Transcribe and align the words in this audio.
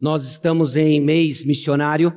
Nós 0.00 0.24
estamos 0.24 0.76
em 0.76 0.98
mês 0.98 1.44
missionário. 1.44 2.10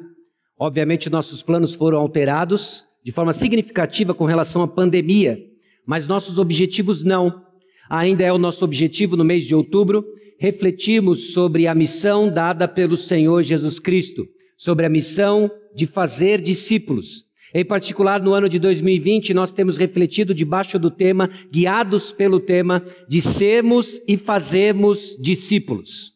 Obviamente, 0.57 1.09
nossos 1.09 1.43
planos 1.43 1.73
foram 1.73 1.97
alterados 1.97 2.85
de 3.03 3.11
forma 3.11 3.33
significativa 3.33 4.13
com 4.13 4.23
relação 4.23 4.61
à 4.61 4.67
pandemia, 4.67 5.37
mas 5.85 6.07
nossos 6.07 6.37
objetivos 6.37 7.03
não. 7.03 7.43
Ainda 7.89 8.23
é 8.23 8.31
o 8.31 8.37
nosso 8.37 8.63
objetivo 8.63 9.17
no 9.17 9.25
mês 9.25 9.43
de 9.43 9.53
outubro 9.53 10.05
refletirmos 10.39 11.33
sobre 11.33 11.67
a 11.67 11.75
missão 11.75 12.29
dada 12.29 12.69
pelo 12.69 12.95
Senhor 12.95 13.43
Jesus 13.43 13.79
Cristo, 13.79 14.25
sobre 14.57 14.85
a 14.85 14.89
missão 14.89 15.51
de 15.75 15.85
fazer 15.85 16.41
discípulos. 16.41 17.25
Em 17.53 17.65
particular, 17.65 18.21
no 18.21 18.33
ano 18.33 18.47
de 18.47 18.59
2020, 18.59 19.33
nós 19.33 19.51
temos 19.51 19.75
refletido 19.75 20.33
debaixo 20.33 20.79
do 20.79 20.89
tema, 20.89 21.29
guiados 21.51 22.13
pelo 22.13 22.39
tema 22.39 22.81
de 23.09 23.21
sermos 23.21 23.99
e 24.07 24.15
fazermos 24.15 25.17
discípulos. 25.21 26.12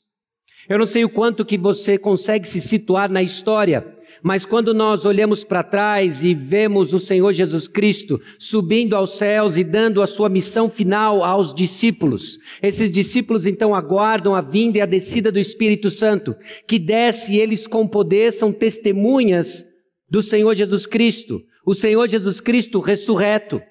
Eu 0.70 0.78
não 0.78 0.86
sei 0.86 1.06
o 1.06 1.10
quanto 1.10 1.46
que 1.46 1.58
você 1.58 1.98
consegue 1.98 2.48
se 2.48 2.60
situar 2.60 3.10
na 3.10 3.24
história, 3.24 3.98
mas 4.21 4.46
quando 4.46 4.74
nós 4.74 5.06
olhamos 5.06 5.44
para 5.44 5.64
trás 5.64 6.24
e 6.24 6.34
vemos 6.34 6.94
o 6.94 7.00
Senhor 7.00 7.32
Jesus 7.34 7.68
Cristo 7.68 8.20
subindo 8.39 8.96
aos 8.96 9.18
céus 9.18 9.58
e 9.58 9.64
dando 9.64 10.02
a 10.02 10.08
sua 10.08 10.28
missão 10.28 10.70
final 10.70 11.24
aos 11.24 11.54
discípulos, 11.54 12.38
esses 12.61 12.92
discípulos 12.92 13.46
então 13.46 13.75
aguardam 13.75 14.36
a 14.36 14.42
vinda 14.42 14.80
e 14.80 14.82
a 14.82 14.86
descida 14.86 15.32
do 15.32 15.39
Espírito 15.39 15.89
Santo, 15.89 16.36
que 16.68 16.80
desce 16.80 17.34
e 17.34 17.39
eles 17.39 17.68
com 17.68 17.88
poder 17.88 18.34
são 18.34 18.52
testemunhas 18.52 19.66
do 20.10 20.22
Senhor 20.22 20.56
Jesus 20.56 20.86
Cristo, 20.86 21.42
o 21.66 21.74
Senhor 21.74 22.08
Jesus 22.08 22.39
Cristo 22.39 22.80
ressurreto. 22.80 23.61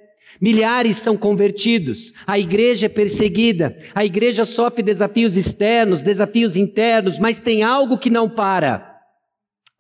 Milhares 0.41 0.99
são 0.99 1.17
convertidos, 1.17 2.13
a 2.27 2.39
igreja 2.39 2.87
é 2.87 2.89
perseguida, 2.89 3.77
a 3.95 4.05
igreja 4.05 4.45
sofre 4.45 4.83
desafios 4.83 5.37
externos, 5.37 6.03
desafios 6.03 6.57
internos, 6.57 7.19
mas 7.19 7.41
tem 7.41 7.63
algo 7.63 7.99
que 7.99 8.11
não 8.11 8.29
para: 8.29 9.01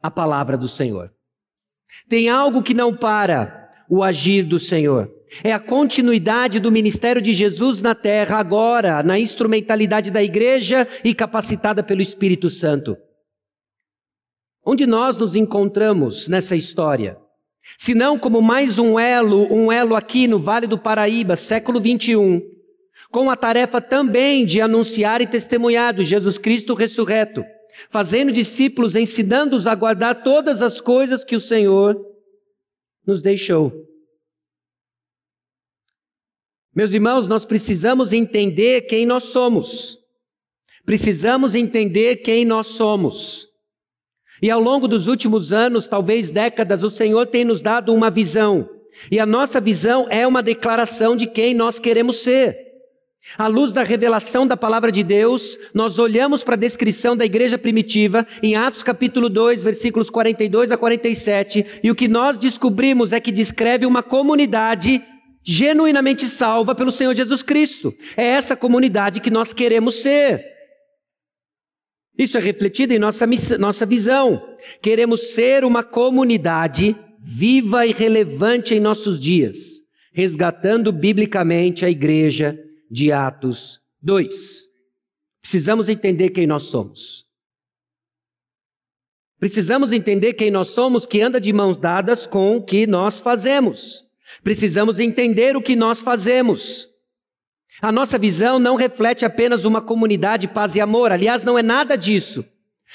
a 0.02 0.10
palavra 0.10 0.56
do 0.56 0.68
Senhor. 0.68 1.12
Tem 2.08 2.28
algo 2.28 2.62
que 2.62 2.74
não 2.74 2.96
para: 2.96 3.70
o 3.88 4.02
agir 4.02 4.42
do 4.44 4.58
Senhor. 4.58 5.12
É 5.42 5.52
a 5.52 5.58
continuidade 5.58 6.60
do 6.60 6.70
ministério 6.70 7.20
de 7.20 7.32
Jesus 7.32 7.82
na 7.82 7.94
terra, 7.94 8.38
agora, 8.38 9.02
na 9.02 9.18
instrumentalidade 9.18 10.10
da 10.10 10.22
igreja 10.22 10.86
e 11.04 11.14
capacitada 11.14 11.82
pelo 11.82 12.00
Espírito 12.00 12.48
Santo. 12.48 12.96
Onde 14.64 14.86
nós 14.86 15.16
nos 15.16 15.36
encontramos 15.36 16.28
nessa 16.28 16.56
história? 16.56 17.18
Se 17.78 17.94
não 17.94 18.18
como 18.18 18.40
mais 18.40 18.78
um 18.78 18.98
elo, 18.98 19.52
um 19.52 19.70
elo 19.70 19.94
aqui 19.94 20.26
no 20.26 20.38
Vale 20.38 20.66
do 20.66 20.78
Paraíba, 20.78 21.36
século 21.36 21.80
21, 21.80 22.40
com 23.10 23.30
a 23.30 23.36
tarefa 23.36 23.80
também 23.80 24.46
de 24.46 24.60
anunciar 24.60 25.20
e 25.20 25.26
testemunhar 25.26 25.94
do 25.94 26.04
Jesus 26.04 26.38
Cristo 26.38 26.74
ressurreto, 26.74 27.44
fazendo 27.90 28.32
discípulos, 28.32 28.96
ensinando-os 28.96 29.66
a 29.66 29.74
guardar 29.74 30.22
todas 30.22 30.62
as 30.62 30.80
coisas 30.80 31.24
que 31.24 31.36
o 31.36 31.40
Senhor 31.40 32.00
nos 33.06 33.20
deixou. 33.20 33.72
Meus 36.74 36.92
irmãos, 36.92 37.26
nós 37.26 37.44
precisamos 37.44 38.12
entender 38.12 38.82
quem 38.82 39.06
nós 39.06 39.24
somos. 39.24 39.98
Precisamos 40.84 41.54
entender 41.54 42.16
quem 42.16 42.44
nós 42.44 42.66
somos. 42.68 43.45
E 44.42 44.50
ao 44.50 44.60
longo 44.60 44.86
dos 44.86 45.06
últimos 45.06 45.52
anos, 45.52 45.88
talvez 45.88 46.30
décadas, 46.30 46.82
o 46.82 46.90
Senhor 46.90 47.26
tem 47.26 47.44
nos 47.44 47.62
dado 47.62 47.94
uma 47.94 48.10
visão. 48.10 48.68
E 49.10 49.18
a 49.18 49.26
nossa 49.26 49.60
visão 49.60 50.06
é 50.10 50.26
uma 50.26 50.42
declaração 50.42 51.16
de 51.16 51.26
quem 51.26 51.54
nós 51.54 51.78
queremos 51.78 52.16
ser. 52.16 52.66
À 53.36 53.48
luz 53.48 53.72
da 53.72 53.82
revelação 53.82 54.46
da 54.46 54.56
palavra 54.56 54.92
de 54.92 55.02
Deus, 55.02 55.58
nós 55.74 55.98
olhamos 55.98 56.44
para 56.44 56.54
a 56.54 56.58
descrição 56.58 57.16
da 57.16 57.24
igreja 57.24 57.58
primitiva 57.58 58.26
em 58.42 58.54
Atos 58.54 58.84
capítulo 58.84 59.28
2, 59.28 59.64
versículos 59.64 60.08
42 60.08 60.70
a 60.70 60.76
47, 60.76 61.66
e 61.82 61.90
o 61.90 61.94
que 61.94 62.06
nós 62.06 62.38
descobrimos 62.38 63.12
é 63.12 63.18
que 63.18 63.32
descreve 63.32 63.84
uma 63.84 64.02
comunidade 64.02 65.02
genuinamente 65.42 66.28
salva 66.28 66.74
pelo 66.74 66.92
Senhor 66.92 67.14
Jesus 67.14 67.42
Cristo. 67.42 67.92
É 68.16 68.24
essa 68.24 68.56
comunidade 68.56 69.20
que 69.20 69.30
nós 69.30 69.52
queremos 69.52 69.96
ser. 69.96 70.55
Isso 72.18 72.38
é 72.38 72.40
refletido 72.40 72.94
em 72.94 72.98
nossa, 72.98 73.26
nossa 73.58 73.84
visão. 73.84 74.56
Queremos 74.80 75.34
ser 75.34 75.64
uma 75.64 75.82
comunidade 75.82 76.96
viva 77.20 77.86
e 77.86 77.92
relevante 77.92 78.74
em 78.74 78.80
nossos 78.80 79.20
dias, 79.20 79.82
resgatando 80.12 80.92
biblicamente 80.92 81.84
a 81.84 81.90
igreja 81.90 82.58
de 82.90 83.12
Atos 83.12 83.80
2. 84.00 84.66
Precisamos 85.42 85.88
entender 85.88 86.30
quem 86.30 86.46
nós 86.46 86.64
somos. 86.64 87.26
Precisamos 89.38 89.92
entender 89.92 90.32
quem 90.32 90.50
nós 90.50 90.68
somos 90.68 91.04
que 91.04 91.20
anda 91.20 91.40
de 91.40 91.52
mãos 91.52 91.76
dadas 91.76 92.26
com 92.26 92.56
o 92.56 92.64
que 92.64 92.86
nós 92.86 93.20
fazemos. 93.20 94.06
Precisamos 94.42 94.98
entender 94.98 95.56
o 95.56 95.62
que 95.62 95.76
nós 95.76 96.00
fazemos. 96.00 96.88
A 97.80 97.92
nossa 97.92 98.18
visão 98.18 98.58
não 98.58 98.76
reflete 98.76 99.24
apenas 99.24 99.64
uma 99.64 99.82
comunidade 99.82 100.48
paz 100.48 100.74
e 100.74 100.80
amor, 100.80 101.12
aliás, 101.12 101.44
não 101.44 101.58
é 101.58 101.62
nada 101.62 101.96
disso. 101.96 102.44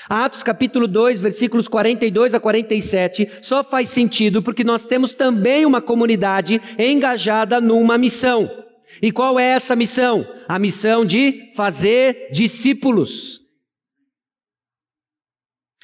Atos 0.09 0.41
capítulo 0.41 0.87
2, 0.87 1.21
versículos 1.21 1.67
42 1.67 2.33
a 2.33 2.39
47, 2.39 3.29
só 3.41 3.63
faz 3.63 3.89
sentido 3.89 4.41
porque 4.41 4.63
nós 4.63 4.85
temos 4.85 5.13
também 5.13 5.65
uma 5.65 5.81
comunidade 5.81 6.61
engajada 6.79 7.61
numa 7.61 7.97
missão. 7.97 8.49
E 9.01 9.11
qual 9.11 9.39
é 9.39 9.49
essa 9.49 9.75
missão? 9.75 10.25
A 10.47 10.57
missão 10.57 11.05
de 11.05 11.53
fazer 11.55 12.29
discípulos. 12.31 13.41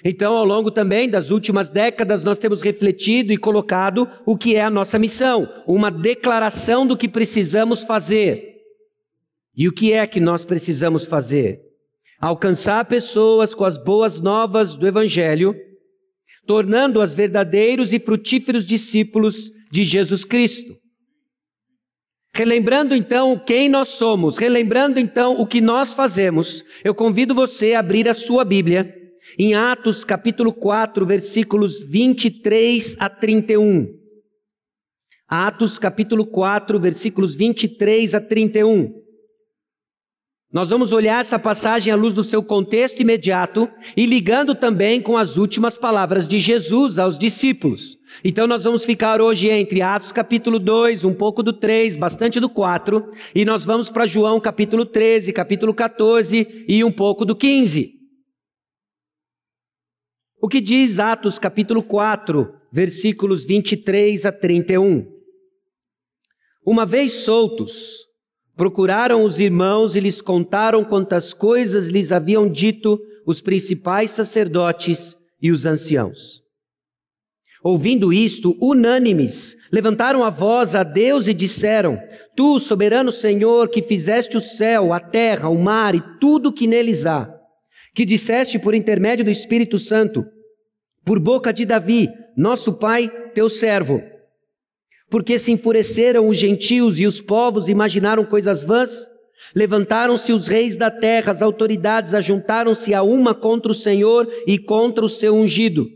Então, 0.04 0.36
ao 0.36 0.46
longo 0.46 0.72
também 0.72 1.10
das 1.10 1.30
últimas 1.32 1.70
décadas, 1.70 2.24
nós 2.24 2.38
temos 2.38 2.62
refletido 2.62 3.32
e 3.34 3.38
colocado 3.38 4.10
o 4.26 4.38
que 4.38 4.56
é 4.56 4.64
a 4.64 4.70
nossa 4.70 4.98
missão, 4.98 5.48
uma 5.68 5.92
declaração 5.92 6.88
do 6.88 6.98
que 6.98 7.10
precisamos 7.10 7.84
fazer. 7.84 8.57
E 9.58 9.68
o 9.68 9.72
que 9.72 9.92
é 9.92 10.06
que 10.06 10.20
nós 10.20 10.46
precisamos 10.46 11.08
fazer? 11.08 11.60
Alcançar 12.22 12.86
pessoas 12.86 13.56
com 13.56 13.66
as 13.66 13.76
boas 13.76 14.22
novas 14.22 14.76
do 14.76 14.88
Evangelho, 14.88 15.56
tornando-as 16.46 17.16
verdadeiros 17.16 17.92
e 17.92 18.00
frutíferos 18.00 18.64
discípulos 18.64 19.52
de 19.72 19.84
Jesus 19.84 20.24
Cristo. 20.24 20.78
Relembrando 22.36 22.94
então 22.94 23.38
quem 23.40 23.68
nós 23.68 23.88
somos, 23.88 24.38
relembrando 24.38 25.00
então 25.00 25.42
o 25.42 25.48
que 25.48 25.60
nós 25.60 25.92
fazemos, 25.92 26.64
eu 26.84 26.94
convido 26.94 27.34
você 27.34 27.74
a 27.74 27.80
abrir 27.80 28.08
a 28.08 28.14
sua 28.14 28.46
Bíblia 28.46 28.94
em 29.40 29.56
Atos 29.56 30.06
capítulo 30.06 30.54
4, 30.54 31.04
versículos 31.04 31.82
23 31.82 32.96
a 33.00 33.10
31. 33.10 33.88
Atos 35.28 35.80
capítulo 35.80 36.28
4, 36.28 36.80
versículos 36.80 37.34
23 37.34 38.14
a 38.14 38.22
31. 38.22 39.07
Nós 40.52 40.70
vamos 40.70 40.94
olhar 40.94 41.20
essa 41.20 41.38
passagem 41.38 41.92
à 41.92 41.96
luz 41.96 42.14
do 42.14 42.24
seu 42.24 42.42
contexto 42.42 43.02
imediato 43.02 43.70
e 43.98 44.06
ligando 44.06 44.56
também 44.56 45.02
com 45.02 45.18
as 45.18 45.36
últimas 45.36 45.78
palavras 45.78 46.26
de 46.26 46.40
Jesus 46.40 46.98
aos 46.98 47.18
discípulos. 47.18 47.98
Então 48.24 48.48
nós 48.48 48.64
vamos 48.64 48.86
ficar 48.86 49.22
hoje 49.22 49.50
entre 49.50 49.82
Atos 49.82 50.14
capítulo 50.14 50.58
2, 50.58 51.04
um 51.04 51.14
pouco 51.14 51.44
do 51.44 51.52
3, 51.52 51.98
bastante 51.98 52.40
do 52.40 52.50
4, 52.50 53.12
e 53.36 53.44
nós 53.44 53.66
vamos 53.66 53.90
para 53.90 54.08
João 54.08 54.40
capítulo 54.40 54.86
13, 54.86 55.34
capítulo 55.34 55.74
14 55.74 56.66
e 56.66 56.82
um 56.82 56.94
pouco 56.94 57.26
do 57.26 57.36
15. 57.36 57.98
O 60.42 60.48
que 60.48 60.62
diz 60.62 60.98
Atos 60.98 61.38
capítulo 61.38 61.84
4, 61.84 62.54
versículos 62.72 63.44
23 63.44 64.26
a 64.26 64.32
31? 64.32 65.06
Uma 66.66 66.86
vez 66.86 67.12
soltos, 67.12 68.07
Procuraram 68.58 69.24
os 69.24 69.40
irmãos 69.40 69.96
e 69.96 70.00
lhes 70.00 70.20
contaram 70.20 70.84
quantas 70.84 71.32
coisas 71.32 71.86
lhes 71.86 72.12
haviam 72.12 72.50
dito 72.50 73.00
os 73.24 73.40
principais 73.40 74.10
sacerdotes 74.10 75.16
e 75.40 75.52
os 75.52 75.68
anciãos. 75.68 76.42
Ouvindo 77.64 78.12
isto, 78.12 78.58
unânimes, 78.60 79.56
levantaram 79.72 80.24
a 80.24 80.32
voz 80.32 80.74
a 80.74 80.82
Deus 80.82 81.28
e 81.28 81.36
disseram: 81.36 82.00
Tu, 82.36 82.60
soberano 82.60 83.12
Senhor, 83.12 83.70
que 83.70 83.84
fizeste 83.84 84.36
o 84.36 84.42
céu, 84.42 84.92
a 84.92 85.00
terra, 85.00 85.50
o 85.50 85.60
mar 85.60 85.94
e 85.94 86.02
tudo 86.20 86.52
que 86.52 86.66
neles 86.66 87.06
há, 87.06 87.32
que 87.94 88.06
disseste 88.06 88.58
por 88.58 88.74
intermédio 88.74 89.24
do 89.24 89.30
Espírito 89.30 89.78
Santo, 89.78 90.26
por 91.06 91.20
boca 91.20 91.54
de 91.54 91.64
Davi, 91.64 92.10
nosso 92.36 92.74
pai, 92.74 93.08
teu 93.36 93.50
servo, 93.50 94.02
porque 95.10 95.40
se 95.40 95.52
enfureceram 95.52 96.28
os 96.28 96.38
gentios 96.38 97.00
e 97.00 97.06
os 97.06 97.22
povos 97.22 97.70
imaginaram 97.70 98.26
coisas 98.26 98.64
vãs? 98.64 99.10
Levantaram-se 99.56 100.34
os 100.34 100.48
reis 100.48 100.76
da 100.76 100.92
terra, 100.92 101.32
as 101.32 101.42
autoridades 101.42 102.14
ajuntaram-se 102.14 102.94
a 102.94 103.02
uma 103.02 103.34
contra 103.34 103.72
o 103.72 103.76
Senhor 103.76 104.28
e 104.46 104.58
contra 104.58 105.06
o 105.06 105.10
seu 105.10 105.36
ungido. 105.36 105.88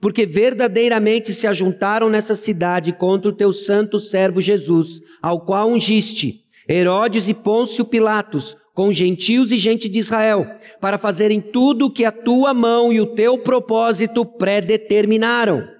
Porque 0.00 0.26
verdadeiramente 0.26 1.32
se 1.32 1.46
ajuntaram 1.46 2.08
nessa 2.08 2.34
cidade 2.34 2.92
contra 2.92 3.30
o 3.30 3.34
teu 3.34 3.52
santo 3.52 3.98
servo 3.98 4.40
Jesus, 4.40 5.00
ao 5.22 5.40
qual 5.44 5.68
ungiste, 5.68 6.44
Herodes 6.68 7.28
e 7.28 7.34
Pôncio 7.34 7.84
Pilatos, 7.84 8.56
com 8.74 8.92
gentios 8.92 9.50
e 9.50 9.58
gente 9.58 9.88
de 9.88 9.98
Israel, 9.98 10.46
para 10.80 10.98
fazerem 10.98 11.40
tudo 11.40 11.86
o 11.86 11.90
que 11.90 12.04
a 12.04 12.12
tua 12.12 12.54
mão 12.54 12.92
e 12.92 13.00
o 13.00 13.06
teu 13.06 13.38
propósito 13.38 14.24
predeterminaram. 14.24 15.77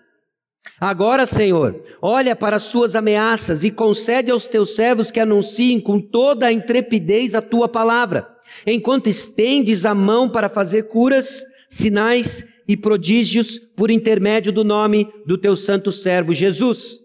Agora, 0.80 1.26
Senhor, 1.26 1.82
olha 2.00 2.36
para 2.36 2.56
as 2.56 2.62
suas 2.62 2.94
ameaças 2.94 3.64
e 3.64 3.70
concede 3.70 4.30
aos 4.30 4.46
teus 4.46 4.76
servos 4.76 5.10
que 5.10 5.18
anunciem 5.18 5.80
com 5.80 6.00
toda 6.00 6.46
a 6.46 6.52
intrepidez 6.52 7.34
a 7.34 7.42
tua 7.42 7.68
palavra, 7.68 8.28
enquanto 8.64 9.08
estendes 9.08 9.84
a 9.84 9.92
mão 9.92 10.30
para 10.30 10.48
fazer 10.48 10.84
curas, 10.84 11.44
sinais 11.68 12.46
e 12.66 12.76
prodígios 12.76 13.58
por 13.58 13.90
intermédio 13.90 14.52
do 14.52 14.62
nome 14.62 15.08
do 15.26 15.36
teu 15.36 15.56
santo 15.56 15.90
servo 15.90 16.32
Jesus. 16.32 16.98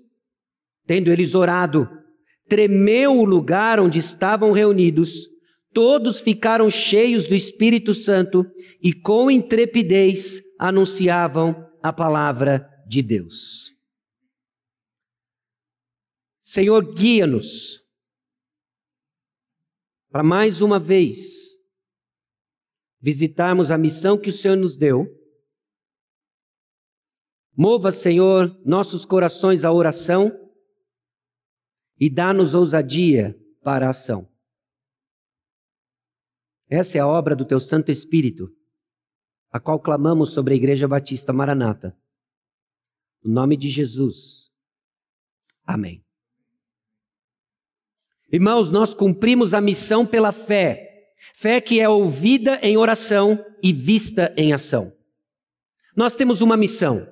Tendo 0.85 1.09
eles 1.09 1.33
orado, 1.33 1.89
tremeu 2.47 3.17
o 3.17 3.25
lugar 3.25 3.79
onde 3.79 3.97
estavam 3.97 4.51
reunidos, 4.51 5.27
todos 5.73 6.21
ficaram 6.21 6.69
cheios 6.69 7.25
do 7.25 7.33
Espírito 7.33 7.95
Santo 7.95 8.45
e 8.83 8.93
com 8.93 9.31
intrepidez 9.31 10.43
anunciavam 10.59 11.55
a 11.81 11.91
palavra 11.91 12.69
de 12.93 13.01
Deus. 13.01 13.75
Senhor, 16.39 16.93
guia-nos 16.93 17.83
para 20.09 20.23
mais 20.23 20.61
uma 20.61 20.79
vez 20.79 21.57
visitarmos 23.01 23.71
a 23.71 23.77
missão 23.77 24.17
que 24.17 24.29
o 24.29 24.33
Senhor 24.33 24.55
nos 24.55 24.77
deu 24.77 25.23
Mova, 27.55 27.91
Senhor, 27.91 28.59
nossos 28.65 29.05
corações 29.05 29.63
à 29.63 29.71
oração 29.71 30.31
e 31.99 32.09
dá-nos 32.09 32.55
ousadia 32.55 33.39
para 33.61 33.85
a 33.85 33.89
ação. 33.91 34.27
Essa 36.67 36.97
é 36.97 37.01
a 37.01 37.07
obra 37.07 37.35
do 37.35 37.45
Teu 37.45 37.59
Santo 37.59 37.91
Espírito, 37.91 38.51
a 39.51 39.59
qual 39.59 39.79
clamamos 39.79 40.31
sobre 40.31 40.55
a 40.55 40.57
Igreja 40.57 40.87
Batista 40.87 41.31
Maranata. 41.31 41.95
No 43.23 43.33
nome 43.33 43.55
de 43.55 43.69
Jesus. 43.69 44.51
Amém. 45.65 46.03
Irmãos, 48.31 48.71
nós 48.71 48.93
cumprimos 48.93 49.53
a 49.53 49.61
missão 49.61 50.05
pela 50.05 50.31
fé. 50.31 51.13
Fé 51.35 51.61
que 51.61 51.79
é 51.79 51.87
ouvida 51.87 52.59
em 52.61 52.77
oração 52.77 53.43
e 53.61 53.71
vista 53.71 54.33
em 54.35 54.51
ação. 54.51 54.91
Nós 55.95 56.15
temos 56.15 56.41
uma 56.41 56.57
missão 56.57 57.07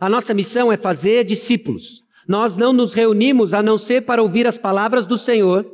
a 0.00 0.08
nossa 0.08 0.34
missão 0.34 0.72
é 0.72 0.76
fazer 0.76 1.24
discípulos. 1.24 2.02
Nós 2.26 2.56
não 2.56 2.72
nos 2.72 2.94
reunimos 2.94 3.54
a 3.54 3.62
não 3.62 3.78
ser 3.78 4.02
para 4.02 4.22
ouvir 4.22 4.46
as 4.46 4.58
palavras 4.58 5.06
do 5.06 5.16
Senhor, 5.16 5.66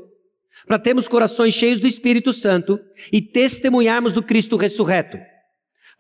para 0.67 0.79
termos 0.79 1.09
corações 1.09 1.55
cheios 1.55 1.81
do 1.81 1.87
Espírito 1.87 2.33
Santo 2.33 2.79
e 3.13 3.23
testemunharmos 3.23 4.13
do 4.13 4.23
Cristo 4.23 4.57
ressurreto. 4.57 5.19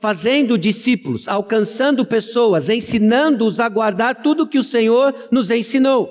Fazendo 0.00 0.56
discípulos, 0.56 1.29
alcançando 1.29 2.06
pessoas, 2.06 2.69
ensinando-os 2.69 3.61
a 3.61 3.69
guardar 3.69 4.23
tudo 4.23 4.49
que 4.49 4.58
o 4.58 4.64
Senhor 4.64 5.29
nos 5.31 5.50
ensinou. 5.50 6.08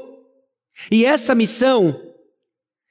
E 0.92 1.06
essa 1.06 1.34
missão, 1.34 2.00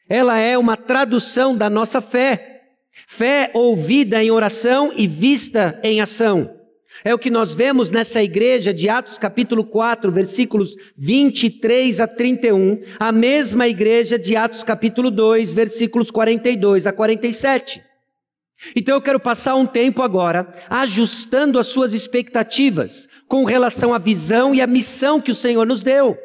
ela 0.08 0.38
é 0.38 0.58
uma 0.58 0.76
tradução 0.76 1.56
da 1.56 1.70
nossa 1.70 2.00
fé. 2.00 2.62
Fé 3.06 3.50
ouvida 3.54 4.22
em 4.22 4.30
oração 4.30 4.92
e 4.94 5.06
vista 5.06 5.78
em 5.84 6.00
ação. 6.00 6.58
É 7.04 7.14
o 7.14 7.18
que 7.18 7.30
nós 7.30 7.54
vemos 7.54 7.90
nessa 7.90 8.22
igreja 8.22 8.74
de 8.74 8.88
Atos 8.88 9.18
capítulo 9.18 9.64
4, 9.64 10.10
versículos 10.10 10.74
23 10.96 12.00
a 12.00 12.08
31, 12.08 12.80
a 12.98 13.12
mesma 13.12 13.68
igreja 13.68 14.18
de 14.18 14.34
Atos 14.34 14.64
capítulo 14.64 15.10
2, 15.10 15.52
versículos 15.52 16.10
42 16.10 16.86
a 16.86 16.92
47. 16.92 17.87
Então 18.74 18.94
eu 18.94 19.00
quero 19.00 19.20
passar 19.20 19.54
um 19.54 19.66
tempo 19.66 20.02
agora 20.02 20.52
ajustando 20.68 21.58
as 21.58 21.68
suas 21.68 21.92
expectativas 21.94 23.08
com 23.28 23.44
relação 23.44 23.94
à 23.94 23.98
visão 23.98 24.54
e 24.54 24.60
à 24.60 24.66
missão 24.66 25.20
que 25.20 25.30
o 25.30 25.34
Senhor 25.34 25.66
nos 25.66 25.82
deu. 25.82 26.18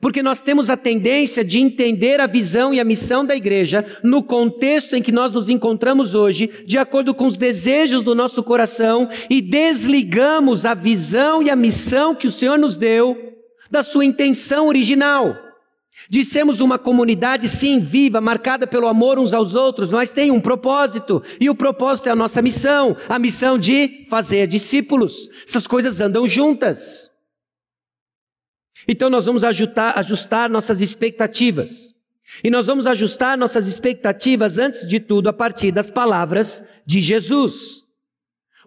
Porque 0.00 0.22
nós 0.22 0.40
temos 0.40 0.68
a 0.68 0.76
tendência 0.76 1.42
de 1.42 1.58
entender 1.58 2.20
a 2.20 2.26
visão 2.26 2.74
e 2.74 2.80
a 2.80 2.84
missão 2.84 3.24
da 3.24 3.34
igreja 3.34 3.84
no 4.02 4.22
contexto 4.22 4.94
em 4.94 5.02
que 5.02 5.10
nós 5.10 5.32
nos 5.32 5.48
encontramos 5.48 6.14
hoje, 6.14 6.64
de 6.66 6.76
acordo 6.76 7.14
com 7.14 7.26
os 7.26 7.36
desejos 7.36 8.02
do 8.02 8.14
nosso 8.14 8.42
coração, 8.42 9.08
e 9.30 9.40
desligamos 9.40 10.64
a 10.64 10.74
visão 10.74 11.42
e 11.42 11.50
a 11.50 11.56
missão 11.56 12.14
que 12.14 12.26
o 12.26 12.32
Senhor 12.32 12.58
nos 12.58 12.76
deu 12.76 13.16
da 13.70 13.82
sua 13.82 14.04
intenção 14.04 14.68
original. 14.68 15.47
Dissemos 16.08 16.60
uma 16.60 16.78
comunidade, 16.78 17.48
sim, 17.48 17.80
viva, 17.80 18.20
marcada 18.20 18.66
pelo 18.66 18.88
amor 18.88 19.18
uns 19.18 19.34
aos 19.34 19.54
outros, 19.54 19.90
mas 19.90 20.12
tem 20.12 20.30
um 20.30 20.40
propósito, 20.40 21.22
e 21.38 21.50
o 21.50 21.54
propósito 21.54 22.08
é 22.08 22.12
a 22.12 22.16
nossa 22.16 22.40
missão, 22.40 22.96
a 23.08 23.18
missão 23.18 23.58
de 23.58 24.06
fazer 24.08 24.46
discípulos. 24.46 25.28
Essas 25.46 25.66
coisas 25.66 26.00
andam 26.00 26.26
juntas. 26.26 27.10
Então 28.86 29.10
nós 29.10 29.26
vamos 29.26 29.44
ajustar, 29.44 29.98
ajustar 29.98 30.48
nossas 30.48 30.80
expectativas. 30.80 31.94
E 32.44 32.50
nós 32.50 32.66
vamos 32.66 32.86
ajustar 32.86 33.36
nossas 33.36 33.66
expectativas, 33.66 34.58
antes 34.58 34.86
de 34.86 35.00
tudo, 35.00 35.28
a 35.28 35.32
partir 35.32 35.72
das 35.72 35.90
palavras 35.90 36.64
de 36.86 37.00
Jesus 37.00 37.87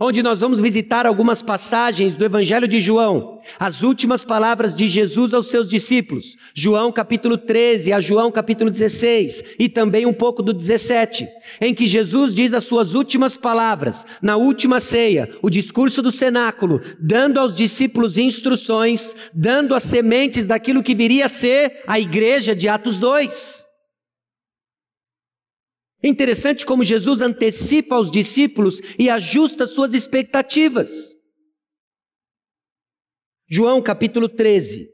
onde 0.03 0.24
nós 0.24 0.42
vamos 0.42 0.59
visitar 0.59 1.06
algumas 1.06 1.44
passagens 1.44 2.15
do 2.15 2.25
Evangelho 2.25 2.68
de 2.68 2.81
João, 2.81 3.39
as 3.59 3.83
últimas 3.83 4.24
palavras 4.24 4.75
de 4.75 4.88
Jesus 4.88 5.31
aos 5.31 5.45
seus 5.45 5.69
discípulos, 5.69 6.36
João 6.56 6.92
capítulo 6.92 7.38
13 7.38 7.94
a 7.94 8.00
João 8.00 8.31
capítulo 8.31 8.71
16 8.71 9.44
e 9.59 9.69
também 9.69 10.07
um 10.07 10.13
pouco 10.13 10.42
do 10.42 10.53
17, 10.53 11.27
em 11.62 11.75
que 11.75 11.86
Jesus 11.86 12.33
diz 12.33 12.51
as 12.51 12.63
suas 12.63 12.95
últimas 12.95 13.38
palavras, 13.38 14.03
na 14.24 14.38
última 14.38 14.80
ceia, 14.80 15.30
o 15.39 15.51
discurso 15.51 16.01
do 16.01 16.12
cenáculo, 16.12 16.81
dando 17.00 17.39
aos 17.39 17.56
discípulos 17.56 18.18
instruções, 18.18 19.15
dando 19.31 19.75
as 19.75 19.83
sementes 19.83 20.48
daquilo 20.48 20.81
que 20.81 20.95
viria 20.95 21.25
a 21.25 21.30
ser 21.30 21.83
a 21.86 22.00
igreja 22.00 22.56
de 22.56 22.68
Atos 22.68 22.98
2. 22.98 23.70
Interessante 26.03 26.65
como 26.65 26.83
Jesus 26.83 27.21
antecipa 27.21 27.95
aos 27.95 28.09
discípulos 28.09 28.81
e 28.98 29.09
ajusta 29.09 29.68
suas 29.68 29.94
expectativas. 29.94 31.13
João 33.48 33.81
capítulo 33.81 34.27
13. 34.27 34.89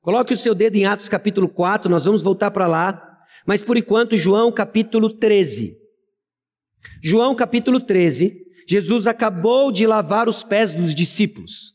Coloque 0.00 0.34
o 0.34 0.36
seu 0.36 0.54
dedo 0.54 0.76
em 0.76 0.84
Atos 0.84 1.08
capítulo 1.08 1.48
4, 1.48 1.90
nós 1.90 2.04
vamos 2.04 2.22
voltar 2.22 2.50
para 2.50 2.68
lá. 2.68 3.02
Mas 3.46 3.62
por 3.62 3.76
enquanto, 3.76 4.16
João 4.16 4.52
capítulo 4.52 5.08
13. 5.18 5.76
João 7.02 7.34
capítulo 7.34 7.80
13, 7.80 8.36
Jesus 8.68 9.06
acabou 9.06 9.72
de 9.72 9.86
lavar 9.86 10.28
os 10.28 10.44
pés 10.44 10.74
dos 10.74 10.94
discípulos. 10.94 11.74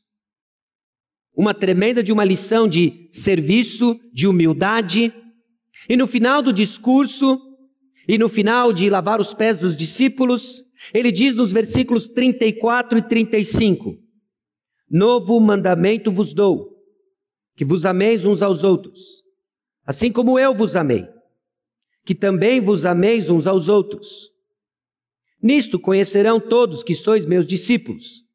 Uma 1.36 1.54
tremenda 1.54 2.04
de 2.04 2.12
uma 2.12 2.24
lição 2.24 2.68
de 2.68 3.10
serviço, 3.12 4.00
de 4.14 4.28
humildade. 4.28 5.14
E 5.88 5.98
no 5.98 6.08
final 6.08 6.42
do 6.42 6.54
discurso, 6.54 7.49
e 8.10 8.18
no 8.18 8.28
final 8.28 8.74
de 8.74 8.90
lavar 8.90 9.22
os 9.22 9.36
pés 9.36 9.56
dos 9.60 9.76
discípulos, 9.76 10.66
ele 10.92 11.12
diz 11.12 11.36
nos 11.36 11.52
versículos 11.52 12.08
34 12.08 12.98
e 12.98 13.02
35: 13.04 14.00
Novo 14.90 15.40
mandamento 15.40 16.12
vos 16.12 16.34
dou, 16.34 16.76
que 17.56 17.64
vos 17.64 17.86
ameis 17.86 18.26
uns 18.26 18.42
aos 18.42 18.64
outros, 18.64 19.24
assim 19.86 20.12
como 20.12 20.40
eu 20.40 20.56
vos 20.56 20.76
amei, 20.76 21.08
que 22.04 22.16
também 22.16 22.60
vos 22.60 22.84
ameis 22.84 23.30
uns 23.30 23.46
aos 23.46 23.70
outros. 23.70 24.32
Nisto 25.40 25.80
conhecerão 25.80 26.40
todos 26.40 26.82
que 26.82 26.96
sois 26.96 27.28
meus 27.28 27.46
discípulos, 27.46 28.26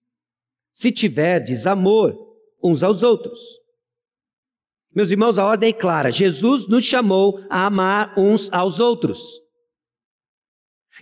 se 0.73 0.93
tiverdes 0.93 1.67
amor 1.67 2.17
uns 2.63 2.85
aos 2.85 3.03
outros. 3.03 3.41
Meus 4.95 5.11
irmãos, 5.11 5.37
a 5.37 5.45
ordem 5.45 5.71
é 5.71 5.73
clara: 5.73 6.13
Jesus 6.13 6.69
nos 6.69 6.85
chamou 6.85 7.41
a 7.51 7.67
amar 7.67 8.15
uns 8.17 8.49
aos 8.53 8.79
outros. 8.79 9.43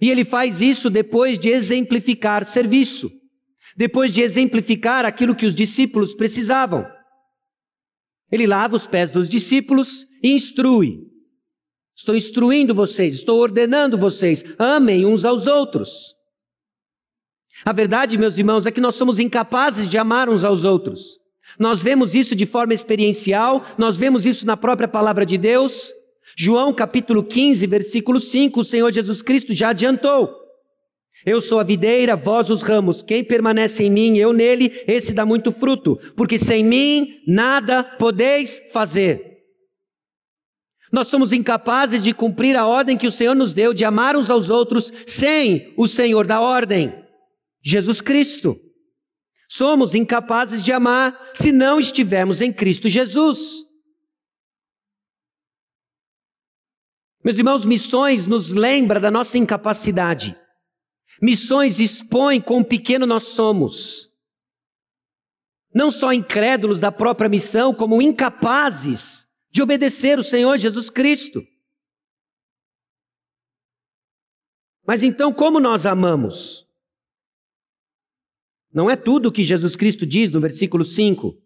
E 0.03 0.11
ele 0.11 0.25
faz 0.25 0.61
isso 0.61 0.91
depois 0.91 1.39
de 1.39 1.49
exemplificar 1.49 2.45
serviço, 2.45 3.09
depois 3.77 4.13
de 4.13 4.21
exemplificar 4.21 5.05
aquilo 5.05 5.33
que 5.33 5.47
os 5.47 5.55
discípulos 5.55 6.13
precisavam. 6.13 6.85
Ele 8.29 8.45
lava 8.45 8.75
os 8.75 8.85
pés 8.85 9.13
dos 9.13 9.29
discípulos 9.29 10.05
e 10.21 10.33
instrui. 10.33 10.99
Estou 11.97 12.17
instruindo 12.17 12.75
vocês, 12.75 13.15
estou 13.15 13.39
ordenando 13.39 13.97
vocês, 13.97 14.45
amem 14.59 15.07
uns 15.07 15.25
aos 15.25 15.47
outros. 15.47 16.13
A 17.65 17.73
verdade, 17.73 18.19
meus 18.19 18.37
irmãos, 18.37 18.67
é 18.67 18.73
que 18.73 18.81
nós 18.81 18.97
somos 18.97 19.21
incapazes 19.21 19.89
de 19.89 19.97
amar 19.97 20.29
uns 20.29 20.43
aos 20.43 20.65
outros. 20.65 21.17
Nós 21.57 21.81
vemos 21.81 22.13
isso 22.13 22.35
de 22.35 22.45
forma 22.45 22.75
experiencial, 22.75 23.65
nós 23.79 23.99
vemos 23.99 24.27
isso 24.27 24.45
na 24.45 24.57
própria 24.57 24.89
palavra 24.89 25.25
de 25.25 25.39
Deus. 25.39 25.95
João 26.37 26.73
capítulo 26.73 27.23
15, 27.23 27.67
versículo 27.67 28.21
5, 28.21 28.61
o 28.61 28.65
Senhor 28.65 28.93
Jesus 28.93 29.23
Cristo 29.23 29.53
já 29.53 29.71
adiantou. 29.71 30.43
Eu 31.25 31.41
sou 31.41 31.61
a 31.61 31.65
videira, 31.65 32.17
vós 32.17 32.51
os 32.51 32.63
ramos. 32.63 33.03
Quem 33.03 33.23
permanece 33.23 33.85
em 33.85 33.91
mim, 33.91 34.19
eu 34.19 34.33
nele, 34.33 34.83
esse 34.89 35.13
dá 35.13 35.25
muito 35.25 35.53
fruto, 35.53 35.99
porque 36.17 36.37
sem 36.37 36.65
mim 36.65 37.23
nada 37.27 37.85
podeis 37.85 38.61
fazer. 38.73 39.33
Nós 40.93 41.09
somos 41.09 41.33
incapazes 41.33 42.03
de 42.03 42.13
cumprir 42.13 42.57
a 42.57 42.67
ordem 42.67 42.99
que 42.99 43.07
o 43.07 43.13
Senhor 43.13 43.35
nos 43.35 43.55
deu 43.55 43.73
de 43.73 43.85
amar 43.85 44.17
uns 44.17 44.29
aos 44.29 44.51
outros 44.51 44.93
sem 45.07 45.73
o 45.77 45.87
Senhor 45.87 46.27
da 46.27 46.41
ordem, 46.41 46.93
Jesus 47.65 48.01
Cristo. 48.01 48.59
Somos 49.49 49.95
incapazes 49.95 50.63
de 50.63 50.73
amar 50.73 51.19
se 51.35 51.53
não 51.53 51.79
estivermos 51.79 52.43
em 52.43 52.53
Cristo 52.53 52.89
Jesus. 52.89 53.65
Meus 57.25 57.39
irmãos, 57.39 57.65
missões 57.65 58.27
nos 58.27 58.51
lembra 58.51 58.99
da 58.99 59.11
nossa 59.11 59.39
incapacidade. 59.39 60.37
Missões 61.21 61.79
expõem 61.79 62.41
quão 62.41 62.65
pequeno 62.65 63.07
nós 63.07 63.25
somos. 63.25 64.11
Não 65.73 65.91
só 65.91 66.13
incrédulos 66.13 66.81
da 66.81 66.91
própria 66.91 67.31
missão, 67.31 67.73
como 67.73 68.03
incapazes 68.03 69.29
de 69.53 69.63
obedecer 69.63 70.19
o 70.19 70.25
Senhor 70.25 70.59
Jesus 70.59 70.91
Cristo. 70.91 71.47
Mas 74.85 75.05
então, 75.05 75.33
como 75.33 75.61
nós 75.61 75.87
amamos? 75.87 76.67
Não 78.73 78.91
é 78.91 78.97
tudo 78.97 79.29
o 79.29 79.33
que 79.33 79.45
Jesus 79.45 79.77
Cristo 79.77 80.05
diz 80.05 80.33
no 80.33 80.41
versículo 80.41 80.85
5. 80.85 81.41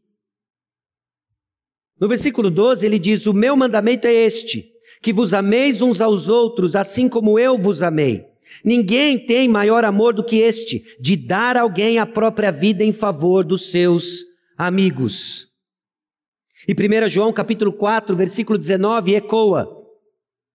No 2.01 2.09
versículo 2.09 2.51
12, 2.51 2.87
ele 2.87 2.99
diz: 2.99 3.27
O 3.27 3.35
meu 3.35 3.55
mandamento 3.57 4.07
é 4.07 4.13
este 4.13 4.76
que 5.07 5.13
vos 5.13 5.33
ameis 5.33 5.81
uns 5.81 6.01
aos 6.01 6.29
outros, 6.29 6.75
assim 6.75 7.09
como 7.09 7.39
eu 7.39 7.57
vos 7.57 7.81
amei. 7.81 8.27
Ninguém 8.65 9.17
tem 9.17 9.49
maior 9.49 9.85
amor 9.85 10.13
do 10.13 10.25
que 10.25 10.39
este, 10.39 10.83
de 11.01 11.15
dar 11.15 11.57
alguém 11.57 12.01
a 12.01 12.05
própria 12.05 12.51
vida 12.51 12.83
em 12.83 12.93
favor 12.93 13.45
dos 13.45 13.71
seus 13.71 14.25
amigos. 14.59 15.47
E 16.67 16.73
1 16.73 17.09
João 17.09 17.33
capítulo 17.33 17.73
4, 17.73 18.17
versículo 18.17 18.59
19 18.59 19.15
ecoa: 19.15 19.69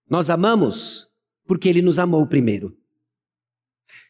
Nós 0.10 0.30
amamos 0.30 1.08
porque 1.48 1.70
ele 1.70 1.82
nos 1.82 1.98
amou 1.98 2.28
primeiro. 2.28 2.76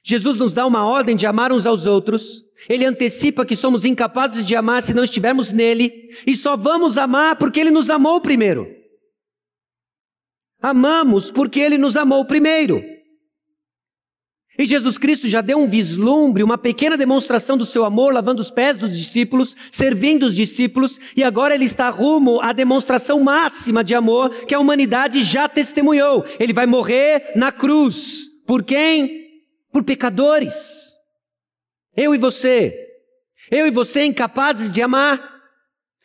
Jesus 0.03 0.37
nos 0.37 0.55
dá 0.55 0.65
uma 0.65 0.87
ordem 0.87 1.15
de 1.15 1.27
amar 1.27 1.51
uns 1.51 1.67
aos 1.67 1.85
outros. 1.85 2.43
Ele 2.67 2.83
antecipa 2.83 3.45
que 3.45 3.55
somos 3.55 3.85
incapazes 3.85 4.43
de 4.43 4.55
amar 4.55 4.81
se 4.81 4.91
não 4.91 5.03
estivermos 5.03 5.51
nele, 5.51 6.09
e 6.25 6.35
só 6.35 6.57
vamos 6.57 6.97
amar 6.97 7.35
porque 7.35 7.59
ele 7.59 7.69
nos 7.69 7.91
amou 7.91 8.19
primeiro. 8.19 8.80
Amamos 10.61 11.31
porque 11.31 11.59
Ele 11.59 11.77
nos 11.77 11.97
amou 11.97 12.25
primeiro. 12.25 12.81
E 14.61 14.65
Jesus 14.65 14.97
Cristo 14.97 15.27
já 15.27 15.41
deu 15.41 15.57
um 15.57 15.67
vislumbre, 15.67 16.43
uma 16.43 16.57
pequena 16.57 16.95
demonstração 16.95 17.57
do 17.57 17.65
seu 17.65 17.83
amor, 17.83 18.13
lavando 18.13 18.41
os 18.41 18.51
pés 18.51 18.77
dos 18.77 18.95
discípulos, 18.95 19.55
servindo 19.71 20.23
os 20.23 20.35
discípulos, 20.35 20.99
e 21.15 21.23
agora 21.23 21.55
ele 21.55 21.65
está 21.65 21.89
rumo 21.89 22.39
à 22.41 22.53
demonstração 22.53 23.19
máxima 23.21 23.83
de 23.83 23.95
amor 23.95 24.45
que 24.45 24.53
a 24.53 24.59
humanidade 24.59 25.23
já 25.23 25.49
testemunhou. 25.49 26.25
Ele 26.39 26.53
vai 26.53 26.67
morrer 26.67 27.31
na 27.35 27.51
cruz. 27.51 28.27
Por 28.45 28.61
quem? 28.61 29.25
Por 29.71 29.83
pecadores. 29.83 30.91
Eu 31.95 32.13
e 32.13 32.17
você. 32.17 32.77
Eu 33.49 33.65
e 33.65 33.71
você 33.71 34.03
incapazes 34.03 34.71
de 34.71 34.81
amar. 34.81 35.41